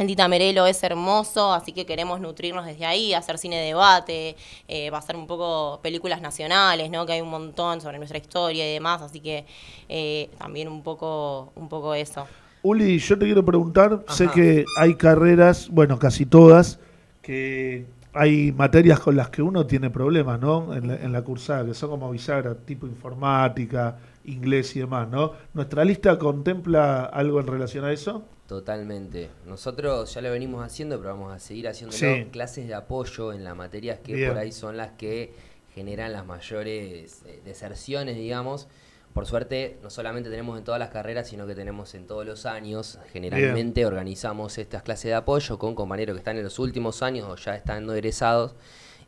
El 0.00 0.06
Tita 0.06 0.28
Merelo 0.28 0.66
es 0.66 0.82
hermoso, 0.82 1.52
así 1.52 1.72
que 1.72 1.84
queremos 1.84 2.22
nutrirnos 2.22 2.64
desde 2.64 2.86
ahí, 2.86 3.12
hacer 3.12 3.36
cine 3.36 3.56
de 3.56 3.66
debate, 3.66 4.34
eh, 4.66 4.90
pasar 4.90 5.14
un 5.14 5.26
poco 5.26 5.78
películas 5.82 6.22
nacionales, 6.22 6.90
¿no? 6.90 7.04
Que 7.04 7.12
hay 7.12 7.20
un 7.20 7.28
montón 7.28 7.82
sobre 7.82 7.98
nuestra 7.98 8.16
historia 8.16 8.66
y 8.66 8.72
demás, 8.72 9.02
así 9.02 9.20
que 9.20 9.44
eh, 9.90 10.30
también 10.38 10.68
un 10.68 10.82
poco, 10.82 11.52
un 11.54 11.68
poco 11.68 11.92
eso. 11.92 12.26
Uli, 12.62 12.98
yo 12.98 13.18
te 13.18 13.26
quiero 13.26 13.44
preguntar, 13.44 14.02
sé 14.08 14.28
que 14.28 14.64
hay 14.78 14.94
carreras, 14.94 15.68
bueno, 15.68 15.98
casi 15.98 16.24
todas, 16.24 16.78
que 17.20 17.84
hay 18.14 18.52
materias 18.52 19.00
con 19.00 19.16
las 19.16 19.28
que 19.28 19.42
uno 19.42 19.66
tiene 19.66 19.90
problemas, 19.90 20.40
¿no? 20.40 20.72
En 20.72 20.88
la, 20.88 20.94
en 20.94 21.12
la 21.12 21.20
cursada, 21.20 21.66
que 21.66 21.74
son 21.74 21.90
como 21.90 22.10
bisagra, 22.10 22.54
tipo 22.54 22.86
informática, 22.86 23.98
inglés 24.24 24.76
y 24.76 24.80
demás, 24.80 25.08
¿no? 25.08 25.32
¿Nuestra 25.54 25.84
lista 25.84 26.18
contempla 26.18 27.04
algo 27.04 27.40
en 27.40 27.46
relación 27.46 27.84
a 27.84 27.92
eso? 27.92 28.24
Totalmente. 28.46 29.30
Nosotros 29.46 30.12
ya 30.12 30.20
lo 30.20 30.30
venimos 30.30 30.64
haciendo, 30.64 30.98
pero 30.98 31.10
vamos 31.10 31.32
a 31.32 31.38
seguir 31.38 31.68
haciéndolo. 31.68 31.98
Sí. 31.98 32.26
Clases 32.32 32.66
de 32.66 32.74
apoyo 32.74 33.32
en 33.32 33.44
las 33.44 33.56
materias 33.56 34.00
que 34.00 34.14
Bien. 34.14 34.28
por 34.30 34.38
ahí 34.38 34.50
son 34.50 34.76
las 34.76 34.90
que 34.92 35.32
generan 35.74 36.12
las 36.12 36.26
mayores 36.26 37.22
eh, 37.26 37.40
deserciones, 37.44 38.16
digamos. 38.16 38.68
Por 39.12 39.26
suerte, 39.26 39.78
no 39.82 39.90
solamente 39.90 40.30
tenemos 40.30 40.56
en 40.56 40.64
todas 40.64 40.78
las 40.78 40.90
carreras, 40.90 41.28
sino 41.28 41.46
que 41.46 41.54
tenemos 41.54 41.94
en 41.94 42.06
todos 42.06 42.24
los 42.24 42.46
años. 42.46 42.98
Generalmente 43.12 43.84
organizamos 43.84 44.56
estas 44.58 44.82
clases 44.82 45.10
de 45.10 45.14
apoyo 45.14 45.58
con 45.58 45.74
compañeros 45.74 46.14
que 46.14 46.18
están 46.18 46.36
en 46.36 46.44
los 46.44 46.58
últimos 46.60 47.02
años 47.02 47.26
o 47.28 47.34
ya 47.34 47.56
estando 47.56 47.92
egresados. 47.92 48.54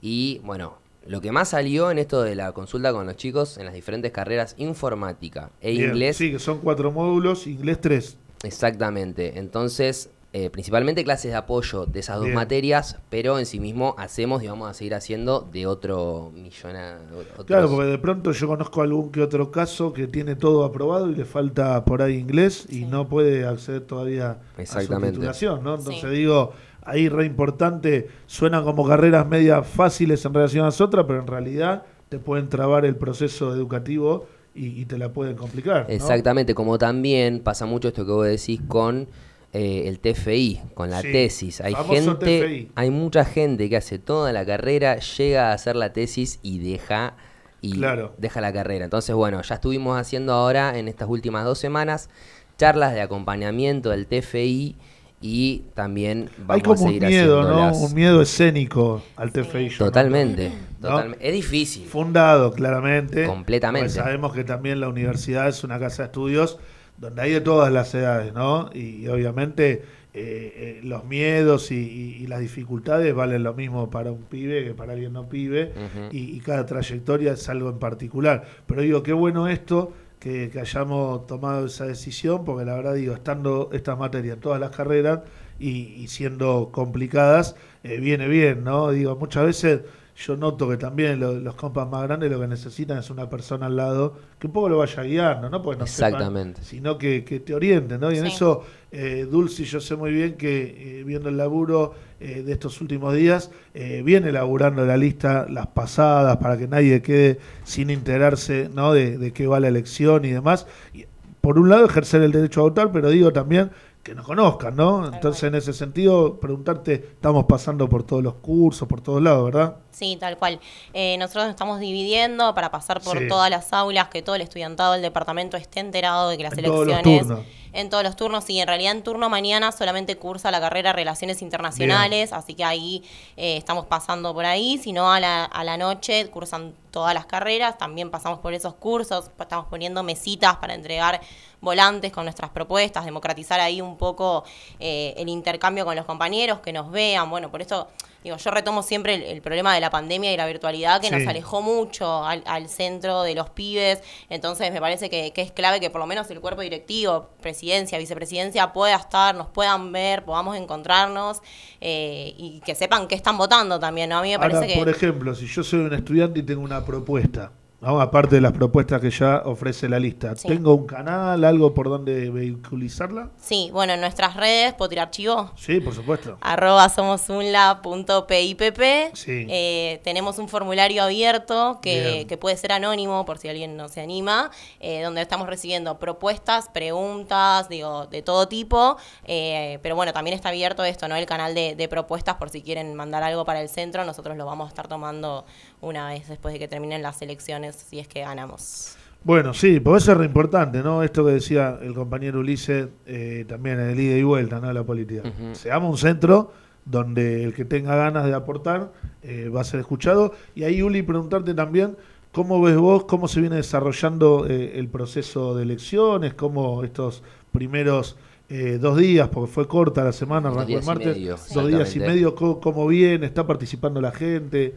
Y 0.01 0.41
bueno, 0.43 0.79
lo 1.07 1.21
que 1.21 1.33
más 1.33 1.49
salió 1.51 1.91
en 1.91 1.99
esto 1.99 2.23
de 2.23 2.35
la 2.35 2.53
consulta 2.53 2.93
con 2.93 3.07
los 3.07 3.17
chicos 3.17 3.59
en 3.59 3.65
las 3.67 3.75
diferentes 3.75 4.13
carreras, 4.13 4.55
informática 4.59 5.51
e 5.61 5.73
Bien, 5.73 5.91
inglés, 5.91 6.17
Sí, 6.17 6.31
que 6.33 6.39
son 6.39 6.59
cuatro 6.59 6.93
módulos, 6.93 7.47
inglés 7.47 7.81
tres. 7.81 8.17
Exactamente. 8.45 9.39
Entonces, 9.39 10.11
eh, 10.35 10.49
principalmente 10.49 11.05
clases 11.05 11.31
de 11.33 11.37
apoyo 11.37 11.85
de 11.85 12.01
esas 12.01 12.17
dos 12.17 12.25
Bien. 12.27 12.35
materias, 12.37 12.97
pero 13.11 13.39
en 13.39 13.45
sí 13.47 13.61
mismo 13.61 13.95
hacemos 13.99 14.43
y 14.43 14.47
vamos 14.47 14.71
a 14.71 14.75
seguir 14.75 14.95
haciendo 14.95 15.41
de 15.53 15.67
otro 15.67 16.31
millona. 16.35 16.99
otros- 17.19 17.47
Claro, 17.47 17.69
porque 17.69 17.91
de 17.91 17.99
pronto 17.99 18.33
yo 18.33 18.47
conozco 18.47 18.81
algún 18.83 19.11
que 19.13 19.21
otro 19.23 19.51
caso 19.51 19.93
que 19.93 20.07
tiene 20.07 20.35
todo 20.37 20.65
aprobado 20.65 21.11
y 21.11 21.15
le 21.15 21.25
falta 21.25 21.85
por 21.85 22.01
ahí 22.03 22.15
inglés 22.15 22.67
y 22.71 22.77
Sí. 22.77 22.85
no 22.87 23.09
puede 23.09 23.47
acceder 23.47 23.83
todavía 23.83 24.39
a 24.57 24.65
su 24.67 24.89
titulación, 25.01 25.63
¿no? 25.65 25.75
Entonces 25.75 26.01
Sí. 26.03 26.17
digo, 26.17 26.53
ahí 26.85 27.09
re 27.09 27.27
importante, 27.27 28.09
suenan 28.27 28.65
como 28.65 28.87
carreras 28.87 29.27
medias 29.27 29.67
fáciles 29.67 30.25
en 30.25 30.35
relación 30.35 30.63
a 30.65 30.67
las 30.69 30.81
otras, 30.81 31.05
pero 31.07 31.21
en 31.21 31.27
realidad 31.27 31.85
te 32.09 32.19
pueden 32.19 32.49
trabar 32.49 32.85
el 32.85 32.97
proceso 32.97 33.55
educativo 33.55 34.27
y, 34.55 34.81
y 34.81 34.85
te 34.85 34.99
la 34.99 35.13
pueden 35.13 35.37
complicar. 35.37 35.87
¿no? 35.89 35.95
Exactamente, 35.95 36.55
como 36.55 36.79
también 36.79 37.41
pasa 37.41 37.65
mucho 37.67 37.89
esto 37.89 38.05
que 38.05 38.13
vos 38.13 38.27
decís 38.27 38.61
con 38.69 39.09
eh, 39.55 39.85
el 39.87 39.99
TFI, 39.99 40.61
con 40.75 40.91
la 40.91 41.01
Sí, 41.03 41.13
tesis. 41.13 41.61
Hay 41.61 41.75
gente, 41.75 42.41
TFI. 42.43 42.71
hay 42.75 42.91
mucha 42.91 43.25
gente 43.25 43.69
que 43.69 43.77
hace 43.77 43.99
toda 43.99 44.33
la 44.33 44.45
carrera, 44.47 44.99
llega 44.99 45.51
a 45.51 45.53
hacer 45.55 45.77
la 45.77 45.93
tesis 45.93 46.39
y 46.43 46.59
deja 46.59 47.17
y 47.61 47.73
Claro. 47.75 48.13
deja 48.19 48.41
la 48.41 48.53
carrera. 48.53 48.85
Entonces, 48.85 49.15
bueno, 49.15 49.41
ya 49.43 49.55
estuvimos 49.55 49.99
haciendo 49.99 50.33
ahora 50.33 50.79
en 50.79 50.89
estas 50.89 51.09
últimas 51.09 51.45
dos 51.45 51.59
semanas 51.59 52.11
charlas 52.59 52.93
de 52.95 53.01
acompañamiento 53.03 53.91
del 53.91 54.07
TFI 54.07 54.77
y 55.23 55.63
también 55.75 56.29
vamos 56.39 56.55
Hay 56.57 56.61
como 56.63 56.75
a 56.75 56.83
un 56.83 56.87
seguir 56.95 57.07
miedo, 57.09 57.43
¿no? 57.49 57.73
Un 57.77 57.95
miedo 57.95 58.21
escénico 58.21 59.03
al 59.17 59.33
TFI. 59.33 59.71
Totalmente, 59.79 60.51
¿No? 60.81 60.89
totalmente. 60.89 61.29
Es 61.29 61.35
difícil. 61.35 61.85
Fundado, 61.87 62.53
claramente. 62.53 63.25
Completamente. 63.27 63.89
Sabemos 63.91 64.33
que 64.35 64.45
también 64.45 64.81
la 64.81 64.89
universidad 64.89 65.49
es 65.49 65.63
una 65.65 65.79
casa 65.79 66.03
de 66.03 66.07
estudios 66.07 66.59
donde 66.99 67.23
hay 67.23 67.31
de 67.33 67.41
todas 67.41 67.73
las 67.73 67.95
edades, 67.95 68.35
¿no? 68.35 68.69
Y, 68.75 69.07
obviamente 69.09 69.83
eh, 70.15 70.53
eh, 70.57 70.81
los 70.85 71.05
miedos 71.07 71.71
y, 71.73 71.77
y- 71.77 72.23
y 72.23 72.27
las 72.27 72.41
dificultades 72.41 73.15
valen 73.15 73.43
lo 73.45 73.55
mismo 73.55 73.89
para 73.91 74.13
un 74.13 74.23
pibe 74.25 74.63
que 74.63 74.75
para 74.75 74.93
alguien 74.93 75.13
no 75.15 75.27
pibe. 75.29 75.73
Y 76.11 76.39
cada 76.41 76.67
trayectoria 76.67 77.33
es 77.33 77.49
algo 77.49 77.71
en 77.71 77.79
particular. 77.79 78.45
Pero 78.67 78.83
digo, 78.83 79.03
qué 79.03 79.15
bueno 79.15 79.49
esto. 79.49 79.95
Que, 80.23 80.53
hayamos 80.61 81.27
tomado 81.27 81.67
esa 81.67 81.85
decisión, 81.87 82.45
porque 82.45 82.65
la 82.65 82.77
verdad 82.77 82.95
digo, 82.95 83.15
estando 83.15 83.71
estas 83.73 83.99
materias 83.99 84.37
en 84.37 84.41
todas 84.41 84.61
las 84.61 84.71
carreras 84.71 85.21
y, 85.59 85.95
y 86.01 86.07
siendo 86.09 86.71
complicadas, 86.73 87.57
eh, 87.83 87.99
viene 87.99 88.29
bien, 88.29 88.63
¿no? 88.63 88.93
Digo, 88.93 89.17
muchas 89.17 89.45
veces 89.45 89.81
yo 90.17 90.37
noto 90.37 90.69
que 90.69 90.77
también 90.77 91.19
lo- 91.19 91.33
los 91.35 91.55
compas 91.55 91.89
más 91.89 92.03
grandes 92.03 92.31
lo 92.31 92.39
que 92.41 92.47
necesitan 92.47 92.99
es 92.99 93.09
una 93.11 93.29
persona 93.31 93.67
al 93.67 93.77
lado 93.77 94.15
que 94.39 94.47
un 94.47 94.53
poco 94.53 94.69
lo 94.69 94.79
vaya 94.79 95.03
guiando, 95.03 95.49
¿no? 95.49 95.63
Porque 95.63 95.81
no 95.81 95.87
sepan, 95.87 96.13
Exactamente. 96.13 96.63
sino 96.63 96.99
que, 96.99 97.25
que 97.25 97.41
te 97.41 97.55
orienten, 97.55 98.01
¿no? 98.01 98.13
Y 98.13 98.19
en 98.19 98.27
Sí. 98.27 98.33
eso, 98.35 98.63
eh, 98.91 99.27
Dulce, 99.31 99.65
yo 99.65 99.81
sé 99.81 99.97
muy 99.97 100.13
bien 100.13 100.35
que 100.37 101.01
eh, 101.01 101.05
viendo 101.05 101.29
el 101.31 101.37
laburo 101.39 101.95
eh, 102.21 102.43
de 102.43 102.53
estos 102.53 102.81
últimos 102.81 103.15
días, 103.15 103.51
eh, 103.75 104.03
viene 104.05 104.31
laburando 104.33 104.85
la 104.87 104.97
lista, 104.97 105.47
las 105.49 105.67
pasadas, 105.69 106.37
para 106.37 106.57
que 106.59 106.69
nadie 106.69 107.01
quede 107.03 107.39
sin 107.65 107.91
enterarse, 107.91 108.71
¿no? 108.73 108.93
De, 108.93 109.19
de 109.19 109.33
qué 109.33 109.47
va 109.47 109.59
la 109.61 109.69
elección 109.69 110.25
y 110.25 110.31
demás. 110.31 110.67
Y, 110.95 111.07
por 111.41 111.59
un 111.59 111.69
lado, 111.71 111.85
ejercer 111.87 112.23
el 112.23 112.31
derecho 112.31 112.61
a 112.61 112.65
votar, 112.65 112.93
pero 112.93 113.11
digo 113.11 113.33
también 113.33 113.71
que 114.03 114.15
nos 114.17 114.27
conozcan, 114.27 114.75
¿no? 114.75 115.07
Entonces, 115.07 115.45
en 115.45 115.55
ese 115.55 115.73
sentido, 115.73 116.41
preguntarte, 116.41 116.95
estamos 116.95 117.45
pasando 117.45 117.89
por 117.89 118.03
todos 118.03 118.23
los 118.23 118.35
cursos, 118.35 118.89
por 118.89 119.01
todos 119.01 119.23
lados, 119.23 119.45
¿verdad? 119.45 119.77
Sí, 119.93 120.17
tal 120.19 120.37
cual. 120.39 120.59
Eh, 120.93 121.17
nosotros 121.19 121.45
nos 121.45 121.51
estamos 121.51 121.79
dividiendo 121.79 122.53
para 122.55 122.71
pasar 122.73 123.01
por 123.01 123.19
Sí. 123.19 123.29
todas 123.29 123.49
las 123.49 123.73
aulas, 123.73 124.09
que 124.09 124.21
todo 124.23 124.35
el 124.35 124.43
estudiantado 124.43 124.95
del 124.95 125.03
departamento 125.03 125.57
esté 125.57 125.79
enterado 125.81 126.31
de 126.31 126.37
que 126.37 126.43
las 126.43 126.53
En 126.55 126.65
elecciones... 126.65 127.27
En 127.75 127.89
todos 127.89 128.05
los 128.05 128.17
turnos, 128.17 128.45
sí. 128.45 128.59
En 128.61 128.67
realidad, 128.69 128.93
en 128.93 129.03
turno 129.03 129.31
mañana 129.31 129.73
solamente 129.73 130.17
cursa 130.17 130.51
la 130.51 130.61
carrera 130.61 130.93
Relaciones 130.93 131.41
Internacionales, 131.41 132.35
así 132.35 132.53
que 132.53 132.65
ahí 132.65 133.03
eh, 133.39 133.57
estamos 133.57 133.87
pasando 133.87 134.35
por 134.35 134.45
ahí. 134.45 134.77
Si 134.77 134.93
no, 134.93 135.11
a 135.11 135.21
la, 135.21 135.45
a 135.45 135.65
la 135.65 135.79
noche 135.79 136.29
cursan 136.29 136.75
todas 136.91 137.15
las 137.15 137.25
carreras. 137.25 137.79
También 137.79 138.11
pasamos 138.11 138.41
por 138.41 138.53
esos 138.53 138.75
cursos. 138.75 139.31
Estamos 139.41 139.67
poniendo 139.71 140.03
mesitas 140.03 140.57
para 140.57 140.75
entregar 140.75 141.23
volantes 141.63 142.13
con 142.13 142.25
nuestras 142.25 142.51
propuestas, 142.51 143.05
democratizar 143.07 143.61
ahí 143.61 143.81
un 143.81 143.97
poco 143.97 144.45
eh, 144.79 145.15
el 145.17 145.29
intercambio 145.31 145.85
con 145.87 145.97
los 145.97 146.05
compañeros, 146.05 146.59
que 146.61 146.73
nos 146.73 146.91
vean. 146.91 147.31
Bueno, 147.31 147.51
por 147.51 147.63
eso, 147.63 147.87
digo, 148.25 148.37
yo 148.37 148.51
retomo 148.51 148.83
siempre 148.83 149.15
el, 149.15 149.23
el 149.23 149.41
problema 149.43 149.73
de 149.73 149.81
la 149.81 149.89
pandemia 149.89 150.33
y 150.33 150.37
la 150.37 150.47
virtualidad 150.47 151.01
que 151.01 151.07
Sí. 151.09 151.15
nos 151.15 151.27
alejó 151.27 151.63
mucho 151.63 152.25
al, 152.25 152.43
al 152.47 152.69
centro 152.69 153.23
de 153.23 153.35
los 153.37 153.49
pibes. 153.51 154.01
Entonces, 154.29 154.73
me 154.73 154.81
parece 154.81 155.09
que, 155.09 155.33
que 155.33 155.41
es 155.43 155.53
clave 155.53 155.79
que 155.79 155.89
por 155.89 156.01
lo 156.01 156.07
menos 156.09 156.29
el 156.33 156.41
cuerpo 156.41 156.63
directivo, 156.63 157.31
presidencia, 157.41 157.97
vicepresidencia, 157.97 158.73
pueda 158.73 158.97
estar, 158.97 159.33
nos 159.35 159.47
puedan 159.47 159.93
ver, 159.93 160.25
podamos 160.25 160.57
encontrarnos 160.57 161.41
eh, 161.81 162.35
y 162.37 162.61
que 162.67 162.75
sepan 162.75 163.07
qué 163.07 163.15
están 163.15 163.39
votando 163.39 163.79
también, 163.79 164.11
¿no? 164.11 164.19
A 164.19 164.23
mí 164.23 164.31
me 164.31 164.39
parece 164.41 164.57
Ahora, 164.57 164.67
que... 164.73 164.79
por 164.81 164.89
ejemplo, 164.89 165.35
si 165.37 165.47
yo 165.47 165.63
soy 165.63 165.79
un 165.81 165.95
estudiante 165.95 166.41
y 166.41 166.43
tengo 166.43 166.63
una 166.63 166.85
propuesta, 166.85 167.53
¿no? 167.83 168.01
aparte 168.01 168.37
de 168.37 168.41
las 168.41 168.53
propuestas 168.53 169.01
que 169.01 169.11
ya 169.11 169.43
ofrece 169.45 169.89
la 169.89 169.99
lista, 169.99 170.35
Sí. 170.37 170.49
¿tengo 170.49 170.75
un 170.75 170.87
canal, 170.87 171.45
algo 171.45 171.75
por 171.75 171.89
donde 171.89 172.31
vehiculizarla? 172.31 173.31
Sí, 173.39 173.71
bueno, 173.73 173.93
en 173.95 174.01
nuestras 174.01 174.37
redes, 174.37 174.73
¿puedo 174.75 174.89
tirar 174.89 175.11
chivo? 175.11 175.51
Sí, 175.57 175.81
por 175.81 175.95
supuesto. 175.95 176.39
arroba 176.41 176.89
somosunla.pipp. 176.89 178.81
Sí. 179.15 179.47
Eh, 179.49 180.01
tenemos 180.05 180.39
un 180.39 180.49
formulario 180.49 181.03
abierto 181.03 181.81
que, 181.83 182.27
que 182.29 182.37
puede 182.37 182.57
ser 182.57 182.73
anónimo 182.73 183.25
por 183.25 183.39
si 183.39 183.49
alguien 183.49 183.77
no 183.77 183.89
se 183.89 184.01
anima, 184.01 184.51
eh, 184.81 185.03
donde 185.03 185.21
estamos 185.23 185.47
recibiendo 185.49 185.99
propuestas, 185.99 186.69
preguntas, 186.73 187.69
digo, 187.69 188.07
de 188.07 188.23
todo 188.23 188.49
tipo. 188.49 188.97
eh, 189.25 189.79
pero 189.83 189.97
bueno, 189.97 190.13
también 190.13 190.35
está 190.35 190.49
abierto 190.51 190.85
esto, 190.85 191.09
¿no? 191.09 191.17
El 191.17 191.27
canal 191.27 191.55
de, 191.55 191.75
de 191.75 191.89
propuestas 191.89 192.37
por 192.37 192.51
si 192.51 192.63
quieren 192.63 192.95
mandar 192.95 193.23
algo 193.23 193.45
para 193.45 193.61
el 193.61 193.69
centro. 193.69 194.05
Nosotros 194.05 194.37
lo 194.37 194.47
vamos 194.47 194.67
a 194.67 194.69
estar 194.69 194.89
tomando 194.89 195.45
una 195.83 196.09
vez 196.09 196.29
después 196.29 196.55
de 196.55 196.59
que 196.59 196.69
terminen 196.69 197.03
las 197.03 197.21
elecciones, 197.21 197.77
si 197.77 197.99
es 197.99 198.09
que 198.09 198.21
ganamos. 198.21 198.97
Bueno, 199.25 199.53
sí, 199.53 199.79
por 199.79 199.99
eso 199.99 200.13
es 200.13 200.19
re 200.19 200.25
importante, 200.25 200.83
¿no? 200.83 201.03
Esto 201.03 201.25
que 201.25 201.33
decía 201.33 201.79
el 201.83 201.95
compañero 201.95 202.41
Ulises, 202.41 202.89
eh, 203.07 203.45
también 203.47 203.79
en 203.79 203.91
el 203.91 204.01
ida 204.01 204.17
y 204.17 204.23
vuelta, 204.23 204.59
¿no? 204.59 204.69
De 204.69 204.75
la 204.75 204.85
política. 204.85 205.23
Seamos 205.53 205.91
un 205.91 205.99
centro 205.99 206.53
donde 206.85 207.45
el 207.45 207.55
que 207.55 207.65
tenga 207.65 207.95
ganas 207.95 208.25
de 208.25 208.35
aportar 208.35 208.93
eh, 209.23 209.49
va 209.49 209.61
a 209.61 209.65
ser 209.65 209.81
escuchado. 209.81 210.33
Y 210.55 210.65
ahí, 210.65 210.83
Uli, 210.83 211.03
preguntarte 211.03 211.55
también, 211.55 211.97
¿cómo 212.33 212.61
ves 212.61 212.77
vos, 212.77 213.05
cómo 213.05 213.29
se 213.29 213.41
viene 213.41 213.57
desarrollando 213.57 214.47
eh, 214.49 214.79
el 214.79 214.89
proceso 214.89 215.55
de 215.55 215.63
elecciones? 215.63 216.35
¿Cómo 216.35 216.83
estos 216.83 217.23
primeros 217.53 218.17
eh, 218.49 218.79
dos 218.79 218.99
días, 218.99 219.29
porque 219.29 219.51
fue 219.51 219.67
corta 219.67 220.05
la 220.05 220.13
semana, 220.13 220.51
arrancó 220.51 220.79
el 220.79 220.85
martes, 220.85 221.17
medio, 221.17 221.37
dos 221.55 221.69
días 221.69 221.97
y 221.97 222.01
medio, 222.01 222.35
¿cómo, 222.35 222.61
cómo 222.61 222.87
viene? 222.87 223.25
¿Está 223.25 223.47
participando 223.47 224.01
la 224.01 224.13
gente? 224.13 224.75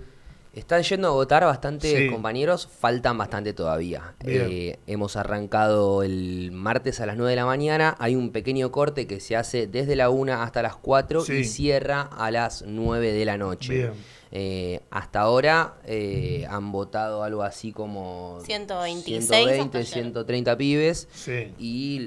Están 0.56 0.84
yendo 0.84 1.10
a 1.10 1.12
votar 1.12 1.44
bastante 1.44 2.06
Sí. 2.06 2.10
compañeros, 2.10 2.68
faltan 2.80 3.18
bastante 3.18 3.52
todavía. 3.52 4.16
Eh, 4.24 4.80
hemos 4.88 5.18
arrancado 5.18 6.02
el 6.02 6.52
martes 6.54 7.02
a 7.02 7.06
las 7.06 7.18
9 7.18 7.32
de 7.32 7.36
la 7.36 7.46
mañana, 7.46 7.96
hay 8.00 8.16
un 8.16 8.32
pequeño 8.32 8.72
corte 8.72 9.06
que 9.06 9.20
se 9.20 9.36
hace 9.36 9.68
desde 9.68 9.98
la 9.98 10.10
1 10.10 10.42
hasta 10.42 10.62
las 10.62 10.78
4 10.78 11.22
Sí. 11.26 11.34
y 11.34 11.44
cierra 11.44 12.04
a 12.04 12.32
las 12.32 12.64
9 12.66 13.12
de 13.12 13.26
la 13.26 13.38
noche. 13.38 13.74
Bien. 13.74 13.92
Eh, 14.32 14.80
hasta 14.92 15.20
ahora 15.22 15.76
eh, 15.86 16.46
han 16.50 16.72
votado 16.72 17.24
algo 17.24 17.44
así 17.44 17.72
como 17.74 18.40
126 18.46 19.28
120, 19.28 19.64
hasta 19.64 19.78
ayer. 19.78 19.86
130 19.94 20.58
pibes 20.58 21.08
Sí. 21.14 21.54
y 21.60 22.00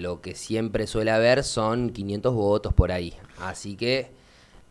lo 0.00 0.20
que 0.20 0.34
siempre 0.36 0.86
suele 0.86 1.10
haber 1.10 1.42
son 1.42 1.90
500 1.90 2.34
votos 2.34 2.72
por 2.72 2.92
ahí. 2.92 3.14
Así 3.38 3.76
que 3.76 4.10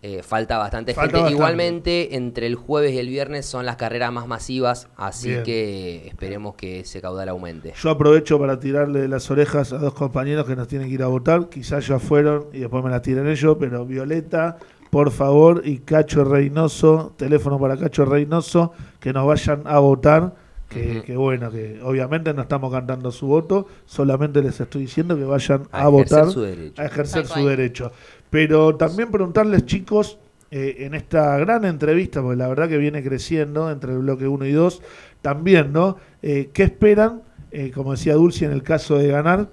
eh, 0.08 0.22
falta 0.24 0.58
bastante 0.60 0.94
Falta 0.94 1.18
gente. 1.18 1.22
bastante. 1.22 1.34
Igualmente, 1.36 2.16
entre 2.16 2.46
el 2.48 2.56
jueves 2.56 2.94
y 2.94 3.00
el 3.00 3.08
viernes 3.08 3.46
son 3.48 3.66
las 3.66 3.76
carreras 3.76 4.12
más 4.12 4.28
masivas, 4.28 4.88
así 4.96 5.30
Bien. 5.30 5.44
que 5.44 6.08
esperemos 6.08 6.54
que 6.56 6.82
ese 6.82 7.02
caudal 7.02 7.30
aumente. 7.30 7.74
Yo 7.82 7.90
aprovecho 7.90 8.38
para 8.40 8.60
tirarle 8.60 9.08
las 9.08 9.32
orejas 9.32 9.74
a 9.74 9.78
dos 9.80 9.94
compañeros 9.96 10.46
que 10.46 10.56
nos 10.56 10.68
tienen 10.68 10.88
que 10.90 10.94
ir 10.94 11.02
a 11.04 11.08
votar. 11.08 11.50
Quizás 11.50 11.88
ya 11.88 11.98
fueron 11.98 12.46
y 12.54 12.60
después 12.60 12.84
me 12.84 12.90
las 12.92 13.02
tiran 13.02 13.28
ellos, 13.28 13.58
pero 13.60 13.86
Violeta, 13.86 14.58
por 14.92 15.10
favor, 15.12 15.62
y 15.66 15.80
Cacho 15.80 16.24
Reynoso, 16.24 17.14
teléfono 17.18 17.60
para 17.60 17.76
Cacho 17.76 18.06
Reynoso, 18.06 18.74
que 19.00 19.12
nos 19.12 19.26
vayan 19.26 19.64
a 19.66 19.80
votar. 19.80 20.46
Que, 20.70 21.04
que 21.06 21.16
bueno, 21.16 21.52
que 21.52 21.80
obviamente 21.84 22.34
no 22.34 22.42
estamos 22.42 22.72
cantando 22.74 23.12
su 23.12 23.28
voto, 23.28 23.68
solamente 23.86 24.42
les 24.42 24.60
estoy 24.60 24.82
diciendo 24.82 25.16
que 25.16 25.24
vayan 25.24 25.68
a, 25.72 25.86
A 25.86 25.90
ejercer 25.90 25.92
votar, 26.20 26.32
su 26.34 26.42
derecho. 26.42 26.82
a 26.82 26.86
ejercer 26.86 27.28
su 27.28 27.46
derecho. 27.48 27.92
Pero 28.36 28.76
también 28.76 29.12
preguntarles, 29.12 29.66
chicos, 29.66 30.20
eh, 30.52 30.76
en 30.80 30.94
esta 30.94 31.38
gran 31.38 31.64
entrevista, 31.64 32.22
porque 32.22 32.36
la 32.36 32.50
verdad 32.50 32.68
que 32.68 32.78
viene 32.78 33.02
creciendo 33.02 33.72
entre 33.72 33.94
el 33.94 34.00
bloque 34.00 34.28
1 34.28 34.46
y 34.46 34.52
2, 34.52 34.82
también, 35.22 35.72
¿no? 35.72 35.96
Eh, 36.22 36.50
¿Qué 36.52 36.64
esperan, 36.64 37.22
eh, 37.52 37.72
como 37.74 37.94
decía 37.94 38.16
Dulce, 38.16 38.44
en 38.44 38.52
el 38.52 38.62
caso 38.62 38.98
de 38.98 39.08
ganar, 39.08 39.52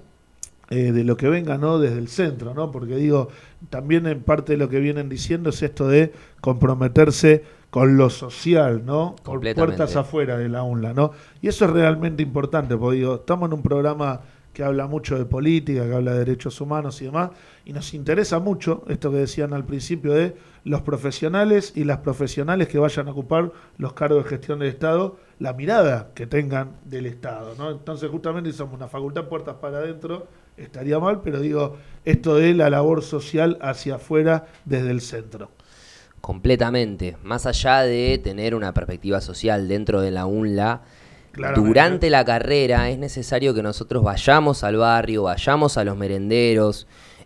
de 0.69 1.03
lo 1.05 1.15
que 1.15 1.29
venga, 1.29 1.57
¿no? 1.57 1.79
Desde 1.79 1.97
el 1.97 2.09
centro, 2.09 2.53
¿no? 2.53 2.71
Porque 2.71 2.97
digo, 2.97 3.29
también 3.69 4.05
en 4.05 4.21
parte 4.21 4.53
de 4.53 4.57
lo 4.57 4.67
que 4.67 4.79
vienen 4.79 5.07
diciendo 5.07 5.51
es 5.51 5.63
esto 5.63 5.87
de 5.87 6.11
comprometerse 6.41 7.43
con 7.69 7.95
lo 7.95 8.09
social, 8.09 8.83
¿no? 8.85 9.15
Por 9.23 9.39
puertas 9.53 9.95
afuera 9.95 10.37
de 10.37 10.49
la 10.49 10.63
UNLA, 10.63 10.93
¿no? 10.93 11.11
Y 11.41 11.47
eso 11.47 11.65
es 11.65 11.71
realmente 11.71 12.21
importante, 12.21 12.75
porque 12.75 12.97
digo, 12.97 13.15
estamos 13.15 13.47
en 13.47 13.53
un 13.53 13.61
programa 13.61 14.21
que 14.53 14.63
habla 14.63 14.87
mucho 14.87 15.17
de 15.17 15.25
política, 15.25 15.85
que 15.85 15.93
habla 15.93 16.13
de 16.13 16.19
derechos 16.19 16.61
humanos 16.61 17.01
y 17.01 17.05
demás, 17.05 17.31
y 17.65 17.73
nos 17.73 17.93
interesa 17.93 18.39
mucho 18.39 18.83
esto 18.87 19.11
que 19.11 19.17
decían 19.17 19.53
al 19.53 19.65
principio 19.65 20.13
de 20.13 20.35
los 20.63 20.81
profesionales 20.81 21.73
y 21.75 21.83
las 21.83 21.97
profesionales 21.99 22.67
que 22.67 22.77
vayan 22.77 23.07
a 23.07 23.11
ocupar 23.11 23.51
los 23.77 23.93
cargos 23.93 24.23
de 24.23 24.29
gestión 24.29 24.59
del 24.59 24.69
Estado, 24.69 25.17
la 25.39 25.53
mirada 25.53 26.11
que 26.13 26.27
tengan 26.27 26.77
del 26.85 27.07
Estado. 27.07 27.53
Entonces 27.71 28.09
justamente 28.09 28.53
somos 28.53 28.75
una 28.75 28.87
facultad 28.87 29.25
puertas 29.25 29.55
para 29.55 29.79
adentro, 29.79 30.27
estaría 30.55 30.99
mal, 30.99 31.21
pero 31.21 31.39
digo, 31.39 31.77
esto 32.05 32.35
de 32.35 32.53
la 32.53 32.69
labor 32.69 33.01
social 33.01 33.57
hacia 33.61 33.95
afuera 33.95 34.45
desde 34.65 34.91
el 34.91 35.01
centro. 35.01 35.49
Completamente. 36.21 37.17
Más 37.23 37.45
allá 37.45 37.81
de 37.81 38.17
tener 38.23 38.55
una 38.55 38.73
perspectiva 38.73 39.19
social 39.19 39.67
dentro 39.67 39.99
de 39.99 40.11
la 40.11 40.25
UNLA, 40.25 40.83
Durante 41.55 42.11
la 42.11 42.23
carrera 42.23 42.89
es 42.89 42.99
necesario 42.99 43.55
que 43.55 43.63
nosotros 43.63 44.03
vayamos 44.03 44.63
al 44.63 44.77
barrio, 44.77 45.23
vayamos 45.23 45.77
a 45.77 45.83
los 45.83 45.97
merenderos 45.97 46.85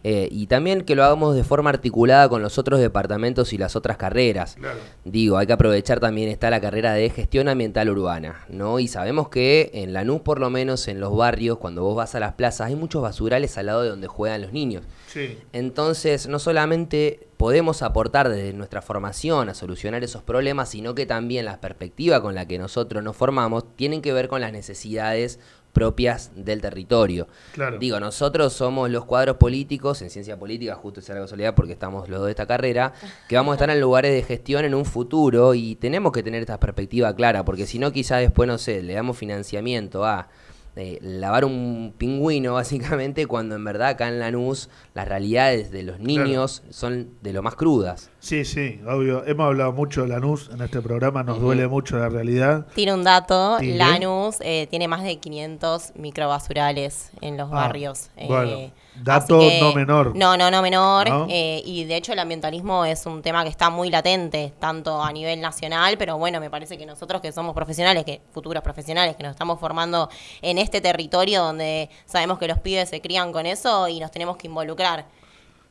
eh, 0.09 0.29
y 0.31 0.47
también 0.47 0.85
que 0.85 0.95
lo 0.95 1.03
hagamos 1.03 1.35
de 1.35 1.43
forma 1.43 1.69
articulada 1.69 2.29
con 2.29 2.41
los 2.41 2.57
otros 2.57 2.79
departamentos 2.79 3.51
y 3.51 3.57
las 3.57 3.75
otras 3.75 3.97
carreras. 3.97 4.55
Claro. 4.55 4.79
Digo, 5.03 5.37
hay 5.37 5.47
que 5.47 5.51
aprovechar 5.51 5.99
también 5.99 6.29
está 6.29 6.49
la 6.49 6.61
carrera 6.61 6.93
de 6.93 7.09
gestión 7.09 7.49
ambiental 7.49 7.89
urbana, 7.89 8.45
¿no? 8.47 8.79
Y 8.79 8.87
sabemos 8.87 9.27
que 9.27 9.69
en 9.73 9.91
Lanús, 9.91 10.21
por 10.21 10.39
lo 10.39 10.49
menos 10.49 10.87
en 10.87 11.01
los 11.01 11.13
barrios, 11.13 11.57
cuando 11.57 11.83
vos 11.83 11.97
vas 11.97 12.15
a 12.15 12.21
las 12.21 12.35
plazas, 12.35 12.67
hay 12.67 12.77
muchos 12.77 13.01
basurales 13.01 13.57
al 13.57 13.65
lado 13.65 13.81
de 13.81 13.89
donde 13.89 14.07
juegan 14.07 14.41
los 14.41 14.53
niños. 14.53 14.83
Sí. 15.07 15.39
Entonces, 15.51 16.29
no 16.29 16.39
solamente 16.39 17.27
podemos 17.35 17.81
aportar 17.81 18.29
desde 18.29 18.53
nuestra 18.53 18.81
formación 18.81 19.49
a 19.49 19.55
solucionar 19.55 20.05
esos 20.05 20.23
problemas, 20.23 20.69
sino 20.69 20.95
que 20.95 21.05
también 21.05 21.43
la 21.43 21.59
perspectiva 21.59 22.21
con 22.21 22.33
la 22.33 22.47
que 22.47 22.57
nosotros 22.57 23.03
nos 23.03 23.17
formamos 23.17 23.75
tienen 23.75 24.01
que 24.01 24.13
ver 24.13 24.29
con 24.29 24.39
las 24.39 24.53
necesidades 24.53 25.39
propias 25.77 26.31
del 26.33 26.59
territorio. 26.59 27.27
Claro. 27.53 27.77
Digo, 27.77 27.99
nosotros 27.99 28.51
somos 28.51 28.89
los 28.89 29.05
cuadros 29.05 29.37
políticos, 29.37 30.01
en 30.01 30.09
ciencia 30.09 30.35
política, 30.35 30.73
justo 30.73 31.01
es 31.01 31.09
la 31.09 31.19
casualidad 31.19 31.53
porque 31.53 31.73
estamos 31.73 32.09
los 32.09 32.17
dos 32.17 32.25
de 32.25 32.31
esta 32.31 32.47
carrera, 32.47 32.93
que 33.29 33.35
vamos 33.35 33.51
a 33.51 33.55
estar 33.57 33.69
en 33.69 33.79
lugares 33.79 34.11
de 34.11 34.23
gestión 34.23 34.65
en 34.65 34.73
un 34.73 34.85
futuro 34.85 35.53
y 35.53 35.75
tenemos 35.75 36.11
que 36.11 36.23
tener 36.23 36.41
esta 36.41 36.59
perspectiva 36.59 37.15
clara, 37.15 37.45
porque 37.45 37.67
si 37.67 37.77
no, 37.77 37.91
quizás 37.91 38.21
después, 38.21 38.47
no 38.47 38.57
sé, 38.57 38.81
le 38.81 38.95
damos 38.95 39.19
financiamiento 39.19 40.03
a 40.03 40.29
eh, 40.75 40.97
lavar 40.99 41.45
un 41.45 41.93
pingüino, 41.95 42.53
básicamente, 42.55 43.27
cuando 43.27 43.53
en 43.53 43.63
verdad 43.63 43.89
acá 43.89 44.07
en 44.07 44.17
Lanús 44.17 44.69
las 44.95 45.07
realidades 45.07 45.69
de 45.69 45.83
los 45.83 45.99
niños 45.99 46.63
son 46.71 47.11
de 47.21 47.33
lo 47.33 47.43
más 47.43 47.53
crudas. 47.53 48.09
Sí, 48.27 48.43
sí, 48.43 48.81
obvio. 48.85 49.25
Hemos 49.25 49.45
hablado 49.45 49.71
mucho 49.71 50.01
de 50.01 50.09
Lanús 50.09 50.49
en 50.53 50.59
este 50.61 50.81
programa, 50.81 51.23
nos 51.23 51.39
duele 51.39 51.65
mucho 51.69 51.95
la 51.97 52.09
realidad. 52.09 52.65
Tiene 52.75 52.93
un 52.93 53.05
dato, 53.05 53.55
¿Y 53.61 53.67
qué? 53.71 53.75
Lanús 53.77 54.35
eh, 54.41 54.67
tiene 54.69 54.89
más 54.89 55.01
de 55.03 55.15
500 55.17 55.93
microbasurales 55.95 57.11
en 57.21 57.37
los 57.37 57.47
Ah, 57.53 57.55
barrios. 57.55 58.09
eh, 58.17 58.25
bueno, 58.27 58.71
dato 59.01 59.39
que- 59.39 59.61
no 59.61 59.71
menor. 59.71 60.13
No, 60.13 60.35
no, 60.35 60.51
no 60.51 60.61
menor. 60.61 61.09
¿No? 61.09 61.25
eh, 61.29 61.61
y 61.65 61.85
de 61.85 61.95
hecho 61.95 62.11
el 62.11 62.19
ambientalismo 62.19 62.83
es 62.83 63.05
un 63.05 63.21
tema 63.21 63.43
que 63.43 63.49
está 63.49 63.69
muy 63.69 63.89
latente, 63.89 64.51
tanto 64.59 65.01
a 65.01 65.09
nivel 65.13 65.39
nacional, 65.39 65.97
pero 65.97 66.17
bueno, 66.17 66.41
me 66.41 66.49
parece 66.49 66.77
que 66.77 66.85
nosotros 66.85 67.21
que 67.21 67.31
somos 67.31 67.53
profesionales, 67.55 68.03
que 68.03 68.19
futuros 68.33 68.61
profesionales, 68.61 69.15
que 69.15 69.23
nos 69.23 69.31
estamos 69.31 69.57
formando 69.57 70.09
en 70.41 70.57
este 70.57 70.81
territorio 70.81 71.43
donde 71.43 71.89
sabemos 72.05 72.39
que 72.39 72.49
los 72.49 72.59
pibes 72.59 72.89
se 72.89 72.99
crían 72.99 73.31
con 73.31 73.45
eso 73.45 73.87
y 73.87 74.01
nos 74.01 74.11
tenemos 74.11 74.35
que 74.35 74.47
involucrar. 74.47 75.05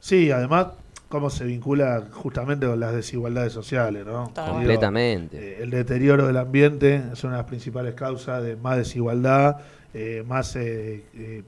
Sí, 0.01 0.31
además, 0.31 0.69
cómo 1.09 1.31
se 1.31 1.45
vincula 1.45 2.09
justamente 2.11 2.67
con 2.67 2.81
las 2.81 2.95
desigualdades 2.95 3.53
sociales, 3.53 4.05
¿no? 4.05 4.33
Digo, 4.35 4.45
Completamente. 4.55 5.37
eh, 5.39 5.63
el 5.63 5.71
deterioro 5.71 6.27
del 6.27 6.37
ambiente 6.37 7.03
es 7.13 7.23
una 7.25 7.35
de 7.35 7.39
las 7.39 7.47
principales 7.47 7.95
causas 7.95 8.43
de 8.43 8.57
más 8.57 8.77
desigualdad, 8.77 9.59
eh, 9.95 10.25
más 10.27 10.57
eh, 10.57 11.05
eh, 11.15 11.43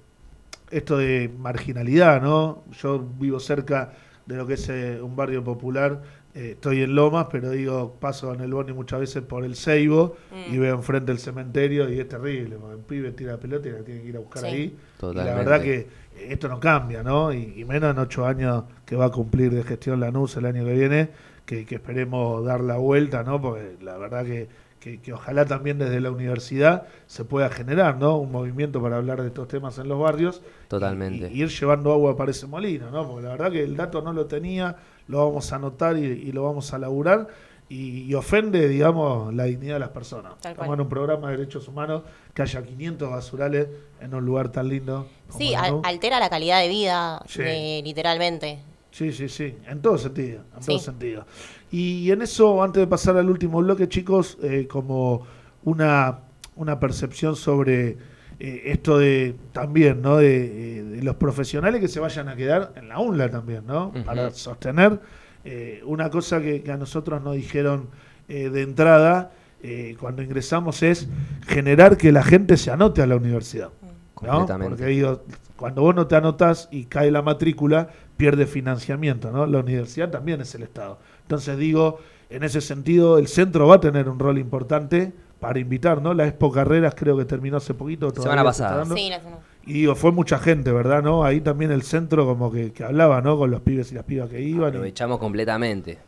esto 0.70 0.96
de 0.98 1.30
marginalidad, 1.38 2.22
¿no? 2.22 2.64
Yo 2.80 2.98
vivo 3.18 3.40
cerca 3.40 3.92
de 4.26 4.36
lo 4.36 4.46
que 4.46 4.54
es 4.54 4.68
eh, 4.68 5.00
un 5.02 5.16
barrio 5.16 5.42
popular, 5.42 6.02
eh, 6.34 6.50
estoy 6.52 6.82
en 6.82 6.94
Lomas, 6.94 7.26
pero 7.32 7.50
digo, 7.50 7.96
paso 7.98 8.32
en 8.34 8.42
el 8.42 8.52
Boni 8.52 8.72
muchas 8.74 9.00
veces 9.00 9.22
por 9.22 9.44
el 9.44 9.56
Ceibo 9.56 10.16
y 10.52 10.56
Mm. 10.56 10.60
veo 10.60 10.74
enfrente 10.76 11.10
el 11.10 11.18
cementerio 11.18 11.88
y 11.90 11.98
es 11.98 12.06
terrible, 12.08 12.56
porque 12.60 12.74
el 12.76 12.80
pibe 12.84 13.12
tira 13.12 13.32
la 13.32 13.38
pelota 13.40 13.68
y 13.68 13.72
la 13.72 13.78
tiene 13.82 14.02
que 14.02 14.08
ir 14.08 14.16
a 14.16 14.20
buscar 14.20 14.42
Sí. 14.44 14.48
ahí. 14.48 14.62
Y 14.62 14.76
Totalmente. 15.00 15.30
la 15.30 15.36
verdad 15.36 15.62
que 15.62 15.86
esto 16.28 16.48
no 16.48 16.60
cambia, 16.60 17.02
¿no? 17.02 17.32
Y, 17.32 17.54
y 17.56 17.64
menos 17.64 17.90
en 17.90 17.98
ocho 17.98 18.26
años 18.26 18.64
que 18.84 18.96
va 18.96 19.06
a 19.06 19.10
cumplir 19.10 19.52
de 19.52 19.62
gestión 19.62 20.00
Lanús 20.00 20.36
el 20.36 20.46
año 20.46 20.64
que 20.64 20.72
viene, 20.74 21.10
que, 21.44 21.64
que 21.64 21.76
esperemos 21.76 22.44
dar 22.44 22.60
la 22.60 22.76
vuelta, 22.76 23.22
¿no? 23.22 23.40
Porque 23.40 23.76
la 23.82 23.96
verdad 23.96 24.24
que, 24.24 24.48
que, 24.80 25.00
que 25.00 25.12
ojalá 25.12 25.44
también 25.44 25.78
desde 25.78 26.00
la 26.00 26.10
universidad 26.10 26.86
se 27.06 27.24
pueda 27.24 27.48
generar, 27.50 27.96
¿no? 27.98 28.16
Un 28.18 28.32
movimiento 28.32 28.82
para 28.82 28.96
hablar 28.96 29.20
de 29.22 29.28
estos 29.28 29.48
temas 29.48 29.78
en 29.78 29.88
los 29.88 29.98
barrios. 29.98 30.42
Totalmente. 30.68 31.30
Y, 31.32 31.38
y 31.38 31.42
ir 31.42 31.48
llevando 31.48 31.92
agua 31.92 32.16
para 32.16 32.30
ese 32.30 32.46
molino, 32.46 32.90
¿no? 32.90 33.06
Porque 33.06 33.24
la 33.24 33.30
verdad 33.30 33.52
que 33.52 33.62
el 33.62 33.76
dato 33.76 34.02
no 34.02 34.12
lo 34.12 34.26
tenía, 34.26 34.76
lo 35.06 35.26
vamos 35.26 35.52
a 35.52 35.56
anotar 35.56 35.96
y, 35.96 36.04
y 36.04 36.32
lo 36.32 36.44
vamos 36.44 36.72
a 36.74 36.78
laburar. 36.78 37.28
Y, 37.70 38.04
y 38.04 38.14
ofende, 38.14 38.66
digamos, 38.68 39.34
la 39.34 39.44
dignidad 39.44 39.74
de 39.74 39.80
las 39.80 39.90
personas. 39.90 40.38
Tal 40.40 40.52
Estamos 40.52 40.68
cual. 40.68 40.78
en 40.78 40.80
un 40.82 40.88
programa 40.88 41.30
de 41.30 41.36
derechos 41.36 41.68
humanos, 41.68 42.02
que 42.32 42.42
haya 42.42 42.62
500 42.62 43.10
basurales 43.10 43.68
en 44.00 44.14
un 44.14 44.24
lugar 44.24 44.50
tan 44.50 44.68
lindo. 44.68 45.06
como 45.28 45.38
Sí, 45.38 45.54
al- 45.54 45.80
altera 45.84 46.18
la 46.18 46.30
calidad 46.30 46.60
de 46.62 46.68
vida, 46.68 47.22
Sí. 47.26 47.42
eh, 47.44 47.80
literalmente. 47.84 48.60
Sí, 48.90 49.12
sí, 49.12 49.28
sí, 49.28 49.54
en 49.66 49.82
todo 49.82 49.98
sentido, 49.98 50.40
en 50.56 50.64
todo 50.64 50.78
Sí. 50.78 50.84
sentido. 50.84 51.26
Y 51.70 52.10
en 52.10 52.22
eso, 52.22 52.62
antes 52.62 52.80
de 52.80 52.86
pasar 52.86 53.16
al 53.18 53.28
último 53.28 53.58
bloque, 53.58 53.86
chicos, 53.86 54.38
eh, 54.42 54.66
como 54.66 55.26
una, 55.64 56.20
una 56.56 56.80
percepción 56.80 57.36
sobre 57.36 57.98
eh, 58.40 58.62
esto 58.66 58.96
de 58.98 59.34
también, 59.52 60.00
¿no? 60.00 60.16
De, 60.16 60.84
de 60.84 61.02
los 61.02 61.16
profesionales 61.16 61.80
que 61.80 61.88
se 61.88 61.98
vayan 62.00 62.28
a 62.28 62.36
quedar 62.36 62.72
en 62.76 62.88
la 62.88 62.98
UNLA 63.00 63.28
también, 63.30 63.66
¿no? 63.66 63.92
Para 64.06 64.30
sostener 64.30 65.00
eh, 65.44 65.82
una 65.84 66.10
cosa 66.10 66.40
que, 66.40 66.62
que 66.62 66.72
a 66.72 66.76
nosotros 66.76 67.22
nos 67.22 67.34
dijeron 67.34 67.88
eh, 68.28 68.50
de 68.50 68.62
entrada 68.62 69.32
eh, 69.62 69.96
cuando 69.98 70.22
ingresamos 70.22 70.82
es 70.82 71.08
generar 71.46 71.96
que 71.96 72.12
la 72.12 72.22
gente 72.22 72.56
se 72.56 72.70
anote 72.70 73.02
a 73.02 73.06
la 73.06 73.16
universidad. 73.16 73.70
Porque 74.14 74.86
digo, 74.86 75.22
cuando 75.56 75.82
vos 75.82 75.94
no 75.94 76.06
te 76.06 76.16
anotas 76.16 76.68
y 76.70 76.84
cae 76.84 77.10
la 77.10 77.22
matrícula, 77.22 77.88
pierde 78.16 78.46
financiamiento, 78.46 79.30
¿no? 79.30 79.46
La 79.46 79.60
universidad 79.60 80.10
también 80.10 80.40
es 80.40 80.54
el 80.54 80.62
Estado. 80.62 80.98
Entonces 81.22 81.56
digo, 81.56 82.00
en 82.30 82.42
ese 82.42 82.60
sentido, 82.60 83.18
el 83.18 83.28
centro 83.28 83.66
va 83.66 83.76
a 83.76 83.80
tener 83.80 84.08
un 84.08 84.18
rol 84.18 84.38
importante 84.38 85.12
para 85.40 85.58
invitar, 85.58 86.02
¿no? 86.02 86.14
La 86.14 86.26
Expo 86.26 86.52
Carreras 86.52 86.94
creo 86.96 87.16
que 87.16 87.24
terminó 87.24 87.56
hace 87.56 87.74
poquito. 87.74 88.10
Semana 88.10 88.44
pasada. 88.44 88.84
Sí, 88.84 89.08
la-. 89.10 89.20
Y 89.68 89.74
digo, 89.74 89.94
fue 89.94 90.10
mucha 90.12 90.38
gente, 90.38 90.72
¿verdad? 90.72 91.02
¿No? 91.02 91.24
Ahí 91.24 91.40
también 91.40 91.70
el 91.70 91.82
centro 91.82 92.24
como 92.26 92.50
que, 92.50 92.72
que 92.72 92.84
hablaba, 92.84 93.20
¿no? 93.20 93.36
Con 93.38 93.50
los 93.50 93.60
pibes 93.60 93.92
y 93.92 93.94
las 93.94 94.04
pibas 94.04 94.28
que 94.30 94.40
iban. 94.40 94.64
y- 94.72 94.76
Aprovechamos 94.76 95.18
completamente. 95.18 95.98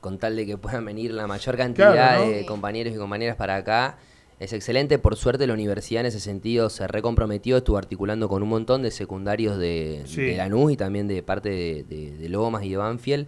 Con 0.00 0.18
tal 0.18 0.36
de 0.36 0.46
que 0.46 0.56
puedan 0.56 0.84
venir 0.84 1.12
la 1.12 1.26
mayor 1.26 1.56
cantidad 1.56 1.92
Claro, 1.92 2.24
¿no? 2.26 2.30
de 2.30 2.46
compañeros 2.46 2.94
y 2.94 2.96
compañeras 2.96 3.36
para 3.36 3.56
acá. 3.56 3.98
Es 4.38 4.52
excelente. 4.52 4.98
Por 4.98 5.16
suerte, 5.16 5.46
la 5.46 5.54
universidad 5.54 6.00
en 6.00 6.06
ese 6.06 6.20
sentido 6.20 6.68
se 6.70 6.86
recomprometió. 6.86 7.56
Estuvo 7.56 7.78
articulando 7.78 8.28
con 8.28 8.42
un 8.42 8.48
montón 8.48 8.82
de 8.82 8.90
secundarios 8.90 9.58
de, 9.58 10.02
Sí. 10.06 10.22
de 10.22 10.36
Lanús 10.36 10.72
y 10.72 10.76
también 10.76 11.08
de 11.08 11.22
parte 11.22 11.48
de, 11.48 11.84
de- 11.88 12.16
de 12.18 12.28
Lomas 12.28 12.64
y 12.64 12.70
de 12.70 12.76
Banfield. 12.76 13.26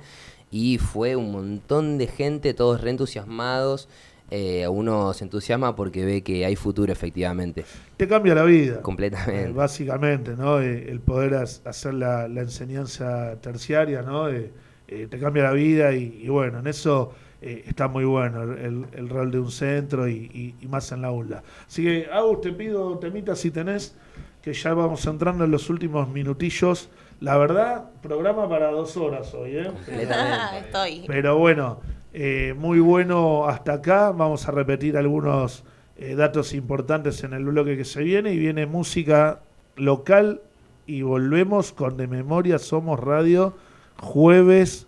Y 0.51 0.79
fue 0.79 1.17
un 1.17 1.33
montón 1.33 1.97
de 1.99 2.07
gente, 2.07 2.55
todos 2.55 2.81
reentusiasmados. 2.83 3.89
Eh, 4.31 4.67
uno 4.67 5.13
se 5.15 5.23
entusiasma 5.25 5.77
porque 5.77 6.05
ve 6.05 6.23
que 6.23 6.45
hay 6.45 6.57
futuro, 6.57 6.93
efectivamente. 6.93 7.65
te 7.97 8.09
cambia 8.09 8.35
la 8.35 8.43
vida. 8.43 8.83
Completamente. 8.83 9.51
Eh, 9.51 9.53
básicamente, 9.53 10.35
¿no? 10.37 10.61
Eh, 10.61 10.91
el 10.91 10.99
poder 11.01 11.35
as- 11.35 11.63
hacer 11.65 11.95
la, 11.95 12.27
la 12.27 12.41
enseñanza 12.41 13.37
terciaria, 13.41 14.03
¿no? 14.03 14.29
Eh, 14.29 14.51
eh, 14.89 15.07
te 15.09 15.19
cambia 15.19 15.45
la 15.45 15.53
vida 15.53 15.93
y, 15.93 16.21
y 16.25 16.29
bueno, 16.29 16.59
en 16.59 16.67
eso 16.67 17.13
eh, 17.41 17.65
está 17.67 17.87
muy 17.89 18.05
bueno 18.05 18.43
el, 18.43 19.09
rol 19.09 19.31
de 19.31 19.39
un 19.39 19.51
centro 19.53 20.09
y, 20.09 20.15
y- 20.33 20.55
y 20.61 20.67
más 20.69 20.91
en 20.93 21.03
la 21.03 21.13
ULA. 21.13 21.43
Así 21.67 21.85
que, 21.85 22.09
Agus, 22.13 22.41
te 22.41 22.53
pido, 22.53 22.99
temita, 22.99 23.37
si 23.37 23.51
tenés, 23.53 23.97
que 24.43 24.53
ya 24.53 24.75
vamos 24.75 25.07
entrando 25.07 25.45
en 25.45 25.51
los 25.53 25.71
últimos 25.71 26.09
minutillos. 26.09 26.89
La 27.21 27.37
verdad, 27.39 27.91
programa 28.03 28.49
para 28.49 28.71
dos 28.71 28.97
horas 28.97 29.33
hoy, 29.35 29.57
¿eh? 29.57 29.71
Estoy. 30.67 31.05
Pero 31.07 31.39
bueno, 31.39 31.81
eh, 32.19 32.55
muy 32.57 32.81
bueno 32.81 33.47
hasta 33.47 33.75
acá. 33.75 34.11
Vamos 34.11 34.49
a 34.49 34.51
repetir 34.51 34.97
algunos 34.97 35.65
eh, 35.99 36.15
datos 36.15 36.55
importantes 36.55 37.23
en 37.25 37.35
el 37.35 37.45
bloque 37.45 37.77
que 37.77 37.85
se 37.85 38.03
viene. 38.03 38.33
Y 38.33 38.39
viene 38.39 38.65
música 38.67 39.41
local. 39.77 40.41
Y 40.87 41.03
volvemos 41.03 41.73
con 41.73 41.97
De 41.99 42.07
Memoria 42.07 42.59
Somos 42.59 42.99
Radio, 43.01 43.55
jueves 44.01 44.87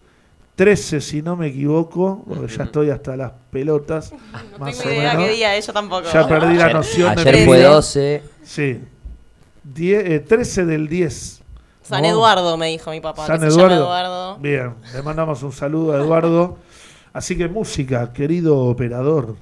13, 0.55 1.01
si 1.01 1.23
no 1.23 1.37
me 1.37 1.49
equivoco, 1.49 2.25
porque 2.27 2.49
ya 2.57 2.65
estoy 2.65 2.91
hasta 2.91 3.17
las 3.17 3.33
pelotas. 3.51 4.13
No 4.53 4.59
más 4.59 4.79
tengo 4.79 4.91
o 4.91 4.93
idea 4.95 5.13
menos. 5.15 5.27
qué 5.29 5.33
día 5.35 5.57
es, 5.57 5.67
yo 5.67 5.73
tampoco. 5.73 6.09
Ya 6.13 6.27
perdí 6.27 6.55
la 6.55 6.73
noción 6.73 7.15
de 7.15 7.21
Ayer 7.21 7.37
mi 7.37 7.45
fue 7.45 7.57
vida. 7.59 7.69
12. 7.71 8.23
Sí. 8.43 8.81
Die- 9.65 10.15
eh, 10.15 10.21
13 10.21 10.65
del 10.65 10.89
10. 10.89 11.43
San 11.83 12.03
¿no? 12.03 12.09
Eduardo, 12.09 12.57
me 12.57 12.69
dijo 12.69 12.91
mi 12.91 13.01
papá. 13.01 13.27
San 13.27 13.41
que 13.41 13.51
se 13.51 13.57
llama 13.57 13.75
Eduardo. 13.75 13.85
Eduardo. 13.85 14.39
Bien, 14.39 14.75
le 14.95 15.03
mandamos 15.03 15.43
un 15.43 15.53
saludo 15.53 15.93
a 15.93 15.97
Eduardo. 16.03 16.59
Así 17.19 17.37
que 17.37 17.49
música, 17.49 18.13
querido 18.13 18.57
operador. 18.57 19.35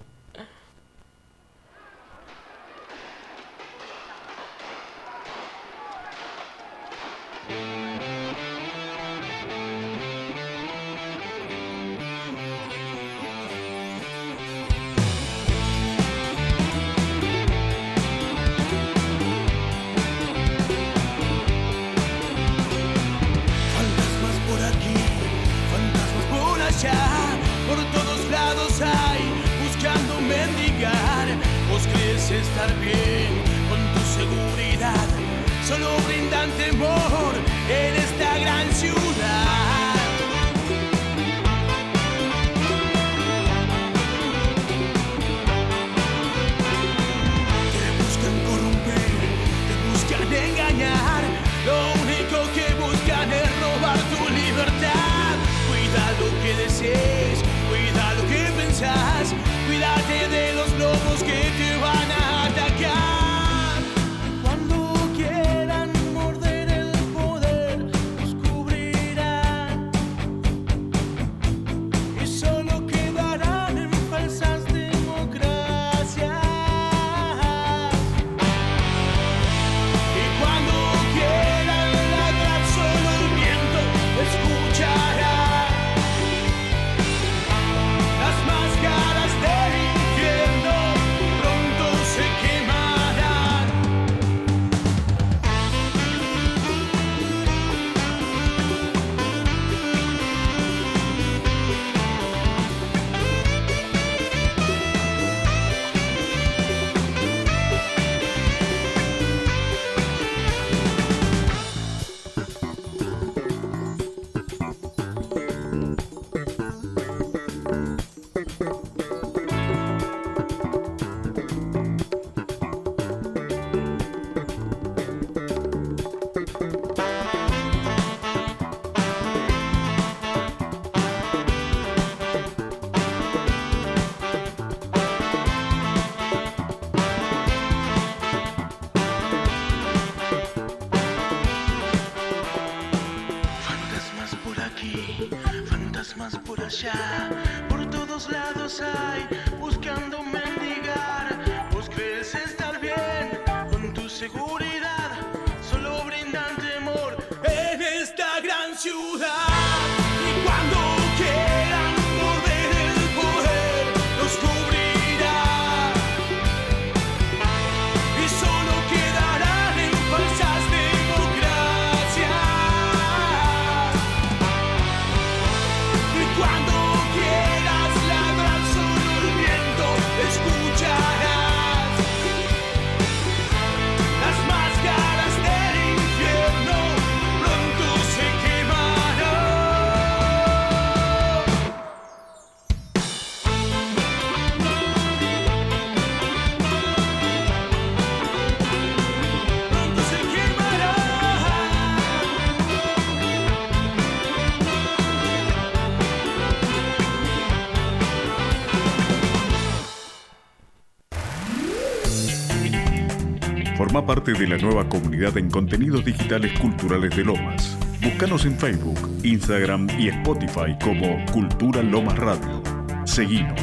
De 214.33 214.49
la 214.49 214.59
nueva 214.59 214.89
comunidad 214.89 215.39
en 215.39 215.49
contenidos 215.49 216.05
digitales 216.05 216.59
culturales 216.59 217.15
de 217.17 217.25
Lomas. 217.25 217.79
Búscanos 218.03 218.45
en 218.45 218.59
Facebook, 218.59 218.99
Instagram 219.23 219.87
y 220.01 220.09
Spotify 220.09 220.77
como 220.83 221.25
Cultura 221.33 221.81
Lomas 221.81 222.19
Radio. 222.19 222.61
Seguinos. 223.05 223.61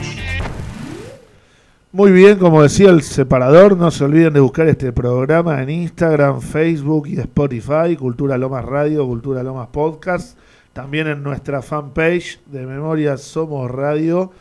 Muy 1.91 2.14
bien, 2.14 2.39
como 2.39 2.64
decía 2.64 2.91
el 2.91 3.01
separador, 3.01 3.76
no 3.76 3.91
se 3.91 4.05
olviden 4.05 4.34
de 4.34 4.39
buscar 4.39 4.70
este 4.70 4.93
programa 4.93 5.61
en 5.61 5.70
Instagram, 5.70 6.39
Facebook 6.39 7.07
y 7.09 7.20
Spotify, 7.20 7.97
Cultura 7.99 8.38
Lomas 8.38 8.64
Radio, 8.64 9.05
Cultura 9.05 9.43
Lomas 9.43 9.68
Podcast, 9.68 10.38
también 10.72 11.07
en 11.07 11.24
nuestra 11.24 11.61
fanpage 11.61 12.39
de 12.45 12.66
Memoria 12.66 13.18
Somos 13.18 13.70
Radio. 13.70 14.32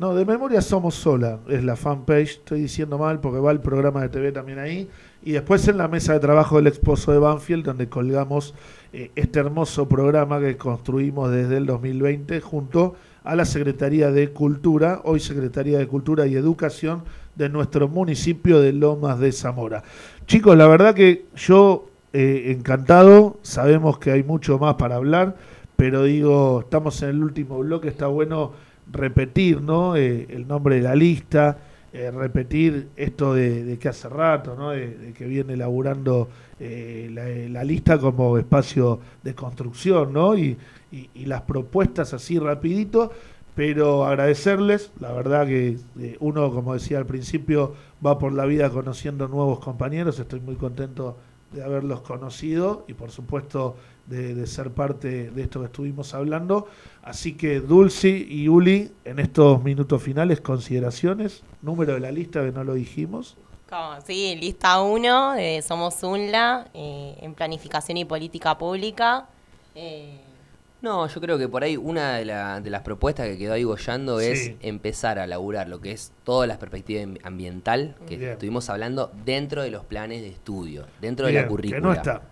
No, 0.00 0.14
de 0.16 0.24
Memoria 0.24 0.60
Somos 0.60 0.96
Sola 0.96 1.38
es 1.48 1.62
la 1.62 1.76
fanpage, 1.76 2.38
estoy 2.38 2.62
diciendo 2.62 2.98
mal 2.98 3.20
porque 3.20 3.38
va 3.38 3.52
el 3.52 3.60
programa 3.60 4.02
de 4.02 4.08
TV 4.08 4.32
también 4.32 4.58
ahí. 4.58 4.88
Y 5.22 5.32
después 5.32 5.66
en 5.68 5.78
la 5.78 5.88
mesa 5.88 6.12
de 6.12 6.20
trabajo 6.20 6.56
del 6.56 6.68
exposo 6.68 7.12
de 7.12 7.18
Banfield, 7.18 7.64
donde 7.64 7.88
colgamos 7.88 8.54
eh, 8.92 9.10
este 9.16 9.40
hermoso 9.40 9.88
programa 9.88 10.40
que 10.40 10.56
construimos 10.56 11.30
desde 11.30 11.56
el 11.56 11.66
2020 11.66 12.40
junto 12.40 12.94
a 13.24 13.34
la 13.34 13.44
Secretaría 13.44 14.10
de 14.10 14.30
Cultura, 14.30 15.00
hoy 15.04 15.20
Secretaría 15.20 15.78
de 15.78 15.86
Cultura 15.86 16.26
y 16.26 16.36
Educación 16.36 17.02
de 17.34 17.48
nuestro 17.48 17.88
municipio 17.88 18.60
de 18.60 18.72
Lomas 18.72 19.18
de 19.18 19.32
Zamora. 19.32 19.82
Chicos, 20.26 20.56
la 20.56 20.66
verdad 20.66 20.94
que 20.94 21.26
yo 21.36 21.90
eh, 22.12 22.54
encantado, 22.56 23.38
sabemos 23.42 23.98
que 23.98 24.12
hay 24.12 24.22
mucho 24.22 24.58
más 24.58 24.76
para 24.76 24.96
hablar, 24.96 25.36
pero 25.76 26.04
digo, 26.04 26.60
estamos 26.60 27.02
en 27.02 27.10
el 27.10 27.22
último 27.22 27.58
bloque, 27.58 27.88
está 27.88 28.06
bueno 28.06 28.52
repetir 28.90 29.60
¿no? 29.60 29.96
Eh, 29.96 30.26
el 30.30 30.48
nombre 30.48 30.76
de 30.76 30.82
la 30.82 30.94
lista, 30.94 31.58
eh, 31.92 32.10
repetir 32.10 32.88
esto 32.96 33.34
de, 33.34 33.78
que 33.80 33.88
hace 33.88 34.08
rato, 34.08 34.54
¿no? 34.54 34.70
de, 34.70 35.12
que 35.16 35.26
viene 35.26 35.54
elaborando 35.54 36.28
eh, 36.60 37.10
la, 37.12 37.24
la 37.60 37.64
lista 37.64 37.98
como 37.98 38.36
espacio 38.38 39.00
de 39.22 39.34
construcción 39.34 40.12
¿no? 40.12 40.36
y 40.36 40.56
las 41.24 41.42
propuestas 41.42 42.14
así 42.14 42.38
rapidito, 42.38 43.12
pero 43.58 44.04
agradecerles, 44.04 44.92
la 45.00 45.10
verdad 45.10 45.44
que 45.44 45.78
eh, 45.98 46.16
uno, 46.20 46.52
como 46.52 46.74
decía 46.74 46.98
al 46.98 47.06
principio, 47.06 47.74
va 48.06 48.16
por 48.16 48.32
la 48.32 48.44
vida 48.44 48.70
conociendo 48.70 49.26
nuevos 49.26 49.58
compañeros, 49.58 50.20
estoy 50.20 50.38
muy 50.38 50.54
contento 50.54 51.16
de 51.50 51.64
haberlos 51.64 52.02
conocido 52.02 52.84
y 52.86 52.94
por 52.94 53.10
supuesto 53.10 53.74
de, 54.08 54.34
de 54.34 54.46
ser 54.46 54.70
parte 54.70 55.30
de 55.30 55.42
esto 55.42 55.60
que 55.60 55.66
estuvimos 55.66 56.14
hablando. 56.14 56.66
Así 57.02 57.34
que 57.34 57.60
Dulci 57.60 58.26
y 58.28 58.48
Uli, 58.48 58.90
en 59.04 59.18
estos 59.18 59.62
minutos 59.62 60.02
finales, 60.02 60.40
consideraciones, 60.40 61.42
número 61.62 61.94
de 61.94 62.00
la 62.00 62.10
lista 62.10 62.42
que 62.44 62.52
no 62.52 62.64
lo 62.64 62.74
dijimos. 62.74 63.36
Como, 63.68 64.00
sí, 64.06 64.36
lista 64.40 64.80
1 64.82 65.32
de 65.34 65.60
Somos 65.62 66.02
UNLA 66.02 66.68
eh, 66.74 67.16
en 67.20 67.34
planificación 67.34 67.98
y 67.98 68.04
política 68.04 68.56
pública. 68.56 69.26
Eh, 69.74 70.20
No, 70.80 71.08
yo 71.08 71.20
creo 71.20 71.36
que 71.38 71.48
por 71.48 71.64
ahí 71.64 71.76
una 71.76 72.14
de, 72.18 72.24
la- 72.24 72.60
de 72.60 72.70
las 72.70 72.82
propuestas 72.82 73.26
que 73.26 73.36
quedó 73.36 73.54
ahí 73.54 73.64
bollando 73.64 74.20
es 74.20 74.44
Sí. 74.44 74.56
empezar 74.60 75.18
a 75.18 75.26
laburar 75.26 75.68
lo 75.68 75.80
que 75.80 75.90
es 75.90 76.12
toda 76.22 76.46
la 76.46 76.56
perspectiva 76.56 77.02
am- 77.02 77.16
ambiental 77.24 77.96
que 78.06 78.16
Bien. 78.16 78.30
estuvimos 78.32 78.70
hablando 78.70 79.10
dentro 79.24 79.62
de 79.62 79.72
los 79.72 79.84
planes 79.84 80.22
de 80.22 80.28
estudio, 80.28 80.86
dentro 81.00 81.26
de 81.26 81.32
Bien, 81.32 81.42
la 81.44 81.48
currícula. 81.48 81.80
que 81.80 81.82
no 81.84 81.92
está. 81.92 82.22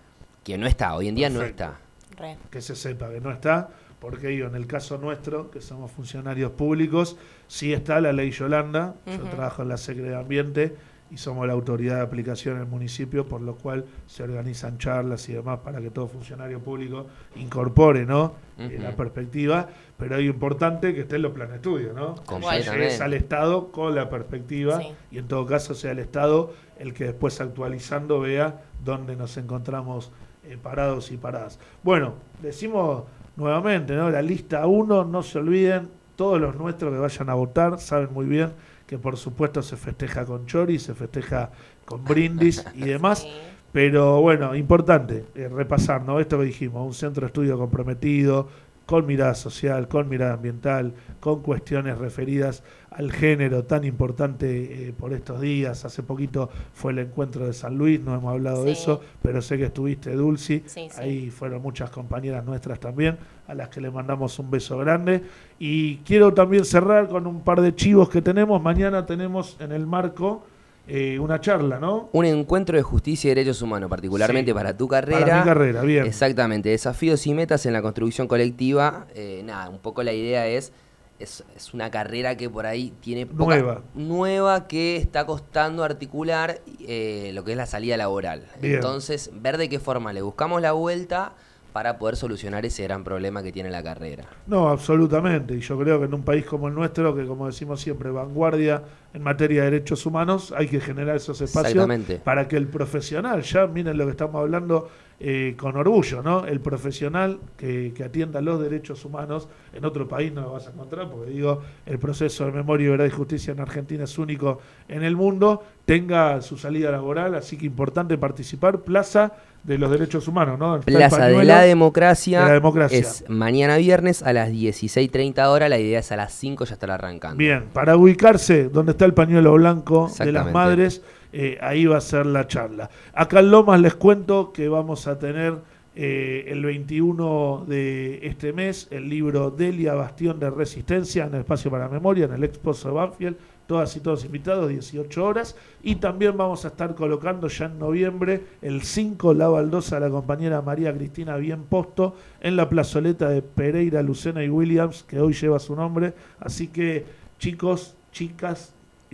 Que 0.47 0.57
no 0.57 0.65
está, 0.65 0.95
hoy 0.95 1.09
en 1.09 1.15
día 1.15 1.29
no 1.29 1.41
está. 1.41 1.77
re. 2.17 2.37
que 2.49 2.61
se 2.61 2.73
sepa 2.73 3.09
que 3.09 3.19
no 3.19 3.31
está, 3.31 3.67
porque 3.99 4.27
digo, 4.29 4.47
en 4.47 4.55
el 4.55 4.65
caso 4.65 4.97
nuestro, 4.97 5.51
que 5.51 5.59
somos 5.59 5.91
funcionarios 5.91 6.51
públicos, 6.51 7.17
sí 7.47 7.73
está 7.73 7.99
la 7.99 8.13
ley 8.13 8.31
Yolanda, 8.31 8.95
yo 9.05 9.19
trabajo 9.25 9.63
en 9.63 9.67
la 9.67 9.75
Secretaría 9.75 10.15
de 10.15 10.23
Ambiente 10.23 10.75
y 11.11 11.17
somos 11.17 11.45
la 11.47 11.51
autoridad 11.51 11.97
de 11.97 12.01
aplicación 12.03 12.55
en 12.55 12.61
el 12.61 12.67
municipio, 12.69 13.27
por 13.27 13.41
lo 13.41 13.55
cual 13.55 13.85
se 14.05 14.23
organizan 14.23 14.77
charlas 14.77 15.27
y 15.27 15.33
demás 15.33 15.59
para 15.65 15.81
que 15.81 15.89
todo 15.89 16.07
funcionario 16.07 16.61
público 16.61 17.07
incorpore 17.35 18.05
¿no? 18.05 18.35
Eh, 18.57 18.79
la 18.81 18.95
perspectiva, 18.95 19.67
pero 19.97 20.15
es 20.15 20.25
importante 20.25 20.93
que 20.95 21.01
esté 21.01 21.17
en 21.17 21.23
los 21.23 21.33
planes 21.33 21.51
de 21.51 21.55
estudio, 21.57 21.91
¿no? 21.91 22.15
Es 22.53 23.01
al 23.01 23.13
Estado 23.13 23.69
con 23.73 23.93
la 23.95 24.09
perspectiva 24.09 24.79
Sí. 24.79 24.93
y 25.11 25.17
en 25.17 25.27
todo 25.27 25.45
caso 25.45 25.75
sea 25.75 25.91
el 25.91 25.99
Estado 25.99 26.53
el 26.79 26.93
que 26.93 27.03
después 27.03 27.41
actualizando 27.41 28.21
vea 28.21 28.61
dónde 28.83 29.17
nos 29.17 29.35
encontramos 29.35 30.11
eh, 30.47 30.57
parados 30.61 31.11
y 31.11 31.17
paradas. 31.17 31.59
Bueno, 31.83 32.15
decimos 32.41 33.03
nuevamente, 33.35 33.95
¿no? 33.95 34.09
La 34.09 34.21
lista 34.21 34.65
1, 34.65 35.05
no 35.05 35.23
se 35.23 35.39
olviden, 35.39 35.89
todos 36.15 36.41
los 36.41 36.55
nuestros 36.55 36.91
que 36.91 36.99
vayan 36.99 37.29
a 37.29 37.35
votar 37.35 37.79
saben 37.79 38.11
muy 38.11 38.25
bien 38.25 38.51
que 38.87 38.97
por 38.97 39.17
supuesto 39.17 39.61
se 39.61 39.75
festeja 39.75 40.25
con 40.25 40.45
chori, 40.45 40.79
se 40.79 40.95
festeja 40.95 41.51
con 41.85 42.03
brindis 42.03 42.65
y 42.73 42.81
demás. 42.85 43.19
Sí. 43.19 43.29
Pero 43.73 44.21
bueno, 44.21 44.55
importante 44.55 45.25
eh, 45.35 45.49
repasar, 45.49 46.03
¿no? 46.03 46.19
Esto 46.19 46.39
que 46.39 46.45
dijimos, 46.45 46.87
un 46.87 46.93
centro 46.93 47.21
de 47.21 47.27
estudio 47.27 47.57
comprometido, 47.57 48.47
con 48.87 49.05
mirada 49.05 49.35
social, 49.35 49.89
con 49.89 50.07
mirada 50.07 50.33
ambiental, 50.33 50.93
con 51.19 51.43
cuestiones 51.43 51.97
referidas 51.97 52.63
al 52.89 53.11
género 53.11 53.65
tan 53.65 53.83
importante 53.83 54.87
eh, 54.87 54.93
por 54.97 55.13
estos 55.13 55.41
días. 55.41 55.83
Hace 55.83 56.03
poquito 56.03 56.49
fue 56.73 56.93
el 56.93 56.99
encuentro 56.99 57.45
de 57.45 57.51
San 57.51 57.77
Luis, 57.77 57.99
no 57.99 58.15
hemos 58.15 58.31
hablado 58.31 58.63
de 58.63 58.71
eso, 58.71 59.01
pero 59.21 59.41
sé 59.41 59.57
que 59.57 59.65
estuviste, 59.65 60.15
Dulci. 60.15 60.63
Sí, 60.65 60.87
sí. 60.89 61.01
Ahí 61.01 61.29
fueron 61.29 61.61
muchas 61.61 61.89
compañeras 61.89 62.45
nuestras 62.45 62.79
también, 62.79 63.17
a 63.45 63.53
las 63.53 63.67
que 63.67 63.81
le 63.81 63.91
mandamos 63.91 64.39
un 64.39 64.49
beso 64.49 64.77
grande. 64.77 65.21
Y 65.59 65.97
quiero 65.97 66.33
también 66.33 66.63
cerrar 66.63 67.09
con 67.09 67.27
un 67.27 67.41
par 67.41 67.59
de 67.59 67.75
chivos 67.75 68.09
que 68.09 68.21
tenemos. 68.21 68.61
Mañana 68.61 69.05
tenemos 69.05 69.57
en 69.59 69.73
el 69.73 69.85
marco 69.85 70.45
eh, 70.87 71.19
una 71.19 71.39
charla, 71.41 71.79
¿no? 71.79 72.09
Un 72.13 72.25
encuentro 72.25 72.77
de 72.77 72.83
justicia 72.83 73.27
y 73.31 73.35
derechos 73.35 73.61
humanos, 73.61 73.89
particularmente 73.89 74.51
Sí. 74.51 74.55
para 74.55 74.75
tu 74.77 74.87
carrera. 74.87 75.19
Para 75.19 75.39
mi 75.39 75.45
carrera, 75.45 75.81
bien. 75.81 76.05
Exactamente, 76.05 76.69
desafíos 76.69 77.25
y 77.27 77.33
metas 77.33 77.65
en 77.65 77.73
la 77.73 77.81
construcción 77.81 78.27
colectiva. 78.27 79.07
Eh, 79.15 79.41
nada, 79.45 79.69
un 79.69 79.79
poco 79.79 80.01
la 80.03 80.13
idea 80.13 80.47
es, 80.47 80.71
es, 81.19 81.43
es 81.55 81.73
una 81.73 81.89
carrera 81.91 82.37
que 82.37 82.49
por 82.49 82.65
ahí 82.65 82.93
tiene 83.01 83.25
poca- 83.25 83.55
Nueva. 83.55 83.81
nueva 83.95 84.67
que 84.67 84.97
está 84.97 85.25
costando 85.25 85.83
articular 85.83 86.61
eh, 86.87 87.31
lo 87.33 87.43
que 87.43 87.51
es 87.51 87.57
la 87.57 87.65
salida 87.65 87.97
laboral. 87.97 88.45
Bien. 88.61 88.75
Entonces, 88.75 89.31
ver 89.33 89.57
de 89.57 89.67
qué 89.67 89.79
forma 89.79 90.13
le 90.13 90.21
buscamos 90.21 90.61
la 90.61 90.71
vuelta 90.73 91.33
para 91.77 91.99
poder 91.99 92.15
solucionar 92.15 92.65
ese 92.65 92.81
gran 92.81 93.03
problema 93.03 93.43
que 93.43 93.51
tiene 93.51 93.69
la 93.69 93.83
carrera. 93.83 94.23
No, 94.47 94.67
absolutamente. 94.69 95.53
Y 95.53 95.59
yo 95.59 95.77
creo 95.77 95.99
que 95.99 96.05
en 96.05 96.13
un 96.15 96.23
país 96.23 96.43
como 96.43 96.69
el 96.69 96.73
nuestro, 96.73 97.15
que 97.15 97.27
como 97.27 97.45
decimos 97.45 97.79
siempre, 97.81 98.09
vanguardia 98.09 98.81
en 99.13 99.21
materia 99.21 99.61
de 99.61 99.69
derechos 99.69 100.03
humanos, 100.07 100.51
hay 100.57 100.67
que 100.69 100.79
generar 100.79 101.17
esos 101.17 101.39
espacios 101.39 101.87
para 102.23 102.47
que 102.47 102.57
el 102.57 102.65
profesional, 102.65 103.43
ya 103.43 103.67
miren 103.67 103.95
lo 103.95 104.05
que 104.05 104.11
estamos 104.11 104.41
hablando 104.41 104.89
eh, 105.19 105.55
con 105.57 105.75
orgullo, 105.75 106.21
¿no? 106.21 106.45
El 106.45 106.59
profesional 106.59 107.39
que, 107.57 107.91
que 107.95 108.03
atienda 108.03 108.39
los 108.39 108.61
derechos 108.61 109.03
humanos, 109.03 109.47
en 109.73 109.83
otro 109.83 110.07
país 110.07 110.31
no 110.31 110.41
lo 110.41 110.51
vas 110.51 110.67
a 110.67 110.71
encontrar, 110.71 111.09
porque 111.09 111.31
digo, 111.31 111.63
el 111.87 111.97
proceso 111.97 112.45
de 112.45 112.51
memoria, 112.51 112.91
verdad 112.91 113.05
y 113.05 113.09
justicia 113.09 113.51
en 113.51 113.59
Argentina 113.59 114.03
es 114.03 114.17
único 114.19 114.59
en 114.87 115.03
el 115.03 115.15
mundo, 115.15 115.63
tenga 115.85 116.39
su 116.41 116.55
salida 116.57 116.91
laboral, 116.91 117.33
así 117.33 117.57
que 117.57 117.65
importante 117.65 118.15
participar, 118.17 118.81
Plaza 118.81 119.33
de 119.63 119.79
los 119.79 119.89
Derechos 119.89 120.27
Humanos, 120.27 120.59
¿no? 120.59 120.77
Está 120.77 120.91
Plaza 120.91 121.27
de 121.27 121.43
la 121.43 121.61
Democracia, 121.61 122.41
de 122.41 122.45
la 122.45 122.53
Democracia. 122.53 122.99
es 122.99 123.25
mañana 123.27 123.77
viernes 123.77 124.21
a 124.21 124.33
las 124.33 124.49
16.30 124.49 125.47
horas, 125.47 125.67
la 125.67 125.79
idea 125.79 125.99
es 125.99 126.11
a 126.11 126.15
las 126.15 126.31
5 126.33 126.63
ya 126.65 126.73
estar 126.73 126.91
arrancando. 126.91 127.37
Bien, 127.37 127.65
para 127.73 127.97
ubicarse 127.97 128.69
donde 128.69 128.91
está 128.91 129.05
el 129.05 129.15
pañuelo 129.15 129.53
blanco 129.53 130.11
de 130.19 130.31
las 130.31 130.51
madres, 130.51 131.01
eh, 131.39 131.55
ahí 131.61 131.85
va 131.85 131.97
a 131.97 132.01
ser 132.01 132.25
la 132.25 132.47
charla. 132.47 132.89
Acá 133.13 133.41
en 133.41 133.51
Lomas 133.51 133.79
les 133.79 133.93
cuento 133.93 134.51
que 134.51 134.67
vamos 134.69 135.05
a 135.05 135.19
tener 135.19 135.53
eh, 135.95 136.45
el 136.47 136.65
21 136.65 137.65
de 137.67 138.25
este 138.25 138.53
mes 138.53 138.87
el 138.89 139.07
libro 139.07 139.51
Delia 139.51 139.93
Bastión 139.93 140.39
de 140.39 140.49
Resistencia 140.49 141.25
en 141.25 141.35
el 141.35 141.41
Espacio 141.41 141.69
para 141.69 141.83
la 141.83 141.91
Memoria, 141.91 142.25
en 142.25 142.33
el 142.33 142.43
Expo 142.43 142.73
de 142.73 142.89
Banfield, 142.89 143.37
todas 143.67 143.95
y 143.95 143.99
todos 143.99 144.25
invitados, 144.25 144.67
18 144.67 145.23
horas. 145.23 145.55
Y 145.83 145.97
también 145.97 146.35
vamos 146.35 146.65
a 146.65 146.69
estar 146.69 146.95
colocando 146.95 147.47
ya 147.49 147.65
en 147.65 147.77
noviembre 147.77 148.41
el 148.63 148.81
5, 148.81 149.35
la 149.35 149.47
baldosa, 149.47 149.99
la 149.99 150.09
compañera 150.09 150.63
María 150.63 150.91
Cristina 150.91 151.37
Bien 151.37 151.65
Posto, 151.65 152.15
en 152.41 152.55
la 152.55 152.67
plazoleta 152.67 153.29
de 153.29 153.43
Pereira, 153.43 154.01
Lucena 154.01 154.43
y 154.43 154.49
Williams, 154.49 155.03
que 155.03 155.19
hoy 155.19 155.33
lleva 155.33 155.59
su 155.59 155.75
nombre. 155.75 156.15
Así 156.39 156.69
que, 156.69 157.05
chicos, 157.37 157.95
chicas, 158.11 158.73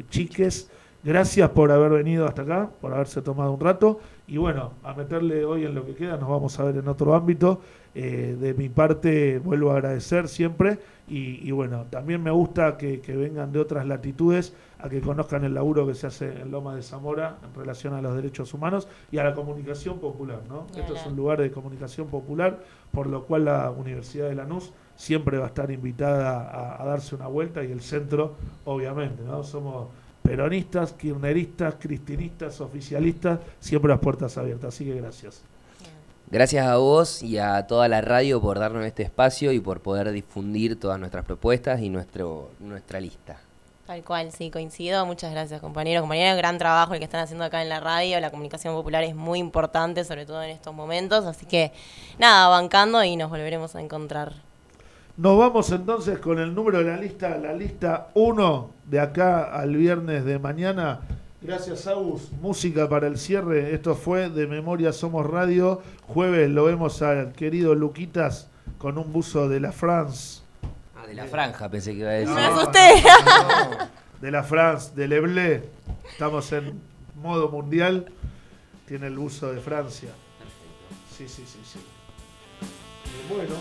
chiques, 0.09 0.69
gracias 1.03 1.49
por 1.49 1.71
haber 1.71 1.91
venido 1.91 2.25
hasta 2.25 2.43
acá, 2.43 2.69
por 2.81 2.93
haberse 2.93 3.21
tomado 3.21 3.51
un 3.51 3.59
rato. 3.59 3.99
Y 4.27 4.37
bueno, 4.37 4.71
a 4.83 4.93
meterle 4.93 5.43
hoy 5.45 5.65
en 5.65 5.75
lo 5.75 5.85
que 5.85 5.95
queda, 5.95 6.17
nos 6.17 6.29
vamos 6.29 6.59
a 6.59 6.63
ver 6.63 6.77
en 6.77 6.87
otro 6.87 7.13
ámbito. 7.13 7.59
Eh, 7.95 8.35
de 8.39 8.53
mi 8.55 8.69
parte, 8.69 9.39
vuelvo 9.39 9.71
a 9.71 9.75
agradecer 9.75 10.27
siempre. 10.27 10.79
Y, 11.07 11.47
y 11.47 11.51
bueno, 11.51 11.85
también 11.89 12.23
me 12.23 12.31
gusta 12.31 12.77
que, 12.77 13.01
que 13.01 13.15
vengan 13.15 13.51
de 13.51 13.59
otras 13.59 13.85
latitudes 13.85 14.55
a 14.79 14.89
que 14.89 15.01
conozcan 15.01 15.43
el 15.43 15.53
laburo 15.53 15.85
que 15.85 15.93
se 15.93 16.07
hace 16.07 16.41
en 16.41 16.51
Loma 16.51 16.75
de 16.75 16.81
Zamora 16.81 17.37
en 17.43 17.53
relación 17.53 17.93
a 17.93 18.01
los 18.01 18.15
derechos 18.15 18.53
humanos 18.53 18.87
y 19.11 19.17
a 19.17 19.23
la 19.23 19.33
comunicación 19.33 19.99
popular. 19.99 20.41
¿no? 20.49 20.67
Esto 20.77 20.95
es 20.95 21.05
un 21.05 21.15
lugar 21.15 21.41
de 21.41 21.51
comunicación 21.51 22.07
popular, 22.07 22.59
por 22.91 23.07
lo 23.07 23.23
cual 23.23 23.45
la 23.45 23.71
Universidad 23.71 24.29
de 24.29 24.35
Lanús 24.35 24.73
siempre 24.95 25.37
va 25.37 25.45
a 25.45 25.47
estar 25.47 25.71
invitada 25.71 26.41
a, 26.49 26.81
a 26.81 26.85
darse 26.85 27.15
una 27.15 27.27
vuelta 27.27 27.63
y 27.63 27.71
el 27.71 27.81
centro, 27.81 28.35
obviamente. 28.65 29.23
¿no? 29.23 29.43
Somos 29.43 29.87
peronistas, 30.23 30.93
kirchneristas, 30.93 31.75
cristinistas, 31.79 32.59
oficialistas, 32.61 33.39
siempre 33.59 33.89
las 33.89 33.99
puertas 33.99 34.37
abiertas. 34.37 34.73
Así 34.73 34.85
que 34.85 34.95
gracias. 34.95 35.41
Gracias 36.31 36.65
a 36.65 36.77
vos 36.77 37.21
y 37.21 37.37
a 37.37 37.67
toda 37.67 37.87
la 37.87 38.01
radio 38.01 38.41
por 38.41 38.57
darnos 38.57 38.85
este 38.85 39.03
espacio 39.03 39.51
y 39.51 39.59
por 39.59 39.81
poder 39.81 40.11
difundir 40.11 40.79
todas 40.79 40.99
nuestras 40.99 41.25
propuestas 41.25 41.79
y 41.81 41.89
nuestro, 41.89 42.49
nuestra 42.59 42.99
lista. 42.99 43.37
Tal 43.85 44.01
cual, 44.03 44.31
sí, 44.31 44.49
coincido. 44.49 45.05
Muchas 45.05 45.31
gracias, 45.31 45.59
compañero. 45.59 46.01
Compañero, 46.01 46.37
gran 46.37 46.57
trabajo 46.57 46.93
el 46.93 46.99
que 46.99 47.05
están 47.05 47.19
haciendo 47.19 47.43
acá 47.43 47.61
en 47.61 47.69
la 47.69 47.81
radio. 47.81 48.19
La 48.21 48.31
comunicación 48.31 48.73
popular 48.73 49.03
es 49.03 49.13
muy 49.13 49.39
importante, 49.39 50.05
sobre 50.05 50.25
todo 50.25 50.41
en 50.41 50.51
estos 50.51 50.73
momentos. 50.73 51.25
Así 51.25 51.45
que, 51.45 51.73
nada, 52.17 52.47
bancando 52.47 53.03
y 53.03 53.17
nos 53.17 53.29
volveremos 53.29 53.75
a 53.75 53.81
encontrar. 53.81 54.33
Nos 55.15 55.37
vamos 55.37 55.71
entonces 55.71 56.17
con 56.17 56.39
el 56.39 56.55
número 56.55 56.79
de 56.79 56.85
la 56.85 56.97
lista, 56.97 57.37
la 57.37 57.53
lista 57.53 58.07
1 58.15 58.71
de 58.85 58.99
acá 58.99 59.43
al 59.43 59.75
viernes 59.75 60.25
de 60.25 60.39
mañana. 60.39 61.01
Gracias, 61.41 61.85
Agus. 61.87 62.31
Música 62.41 62.89
para 62.89 63.05
el 63.07 63.17
cierre. 63.17 63.75
Esto 63.75 63.93
fue 63.95 64.29
de 64.29 64.47
Memoria 64.47 64.91
Somos 64.91 65.25
Radio. 65.29 65.81
Jueves 66.07 66.49
lo 66.49 66.65
vemos 66.65 67.01
al 67.03 67.33
querido 67.33 67.75
Luquitas 67.75 68.49
con 68.79 68.97
un 68.97 69.11
buzo 69.13 69.47
de 69.49 69.59
la 69.59 69.71
France. 69.71 70.41
Ah, 70.95 71.05
de 71.05 71.13
la 71.13 71.25
franja 71.25 71.69
pensé 71.69 71.91
que 71.91 71.99
iba 71.99 72.09
a 72.09 72.13
decir. 72.13 72.33
Me 72.33 72.45
asusté. 72.45 73.03
De 74.19 74.31
la 74.31 74.41
France, 74.41 74.93
de 74.95 75.07
Leblé. 75.07 75.69
Estamos 76.09 76.51
en 76.53 76.79
modo 77.21 77.49
mundial. 77.49 78.05
Tiene 78.87 79.07
el 79.07 79.17
buzo 79.17 79.51
de 79.51 79.59
Francia. 79.59 80.09
Sí, 81.15 81.27
sí, 81.27 81.43
sí, 81.45 81.59
sí. 81.63 81.79
Eh, 81.79 83.33
Bueno. 83.33 83.55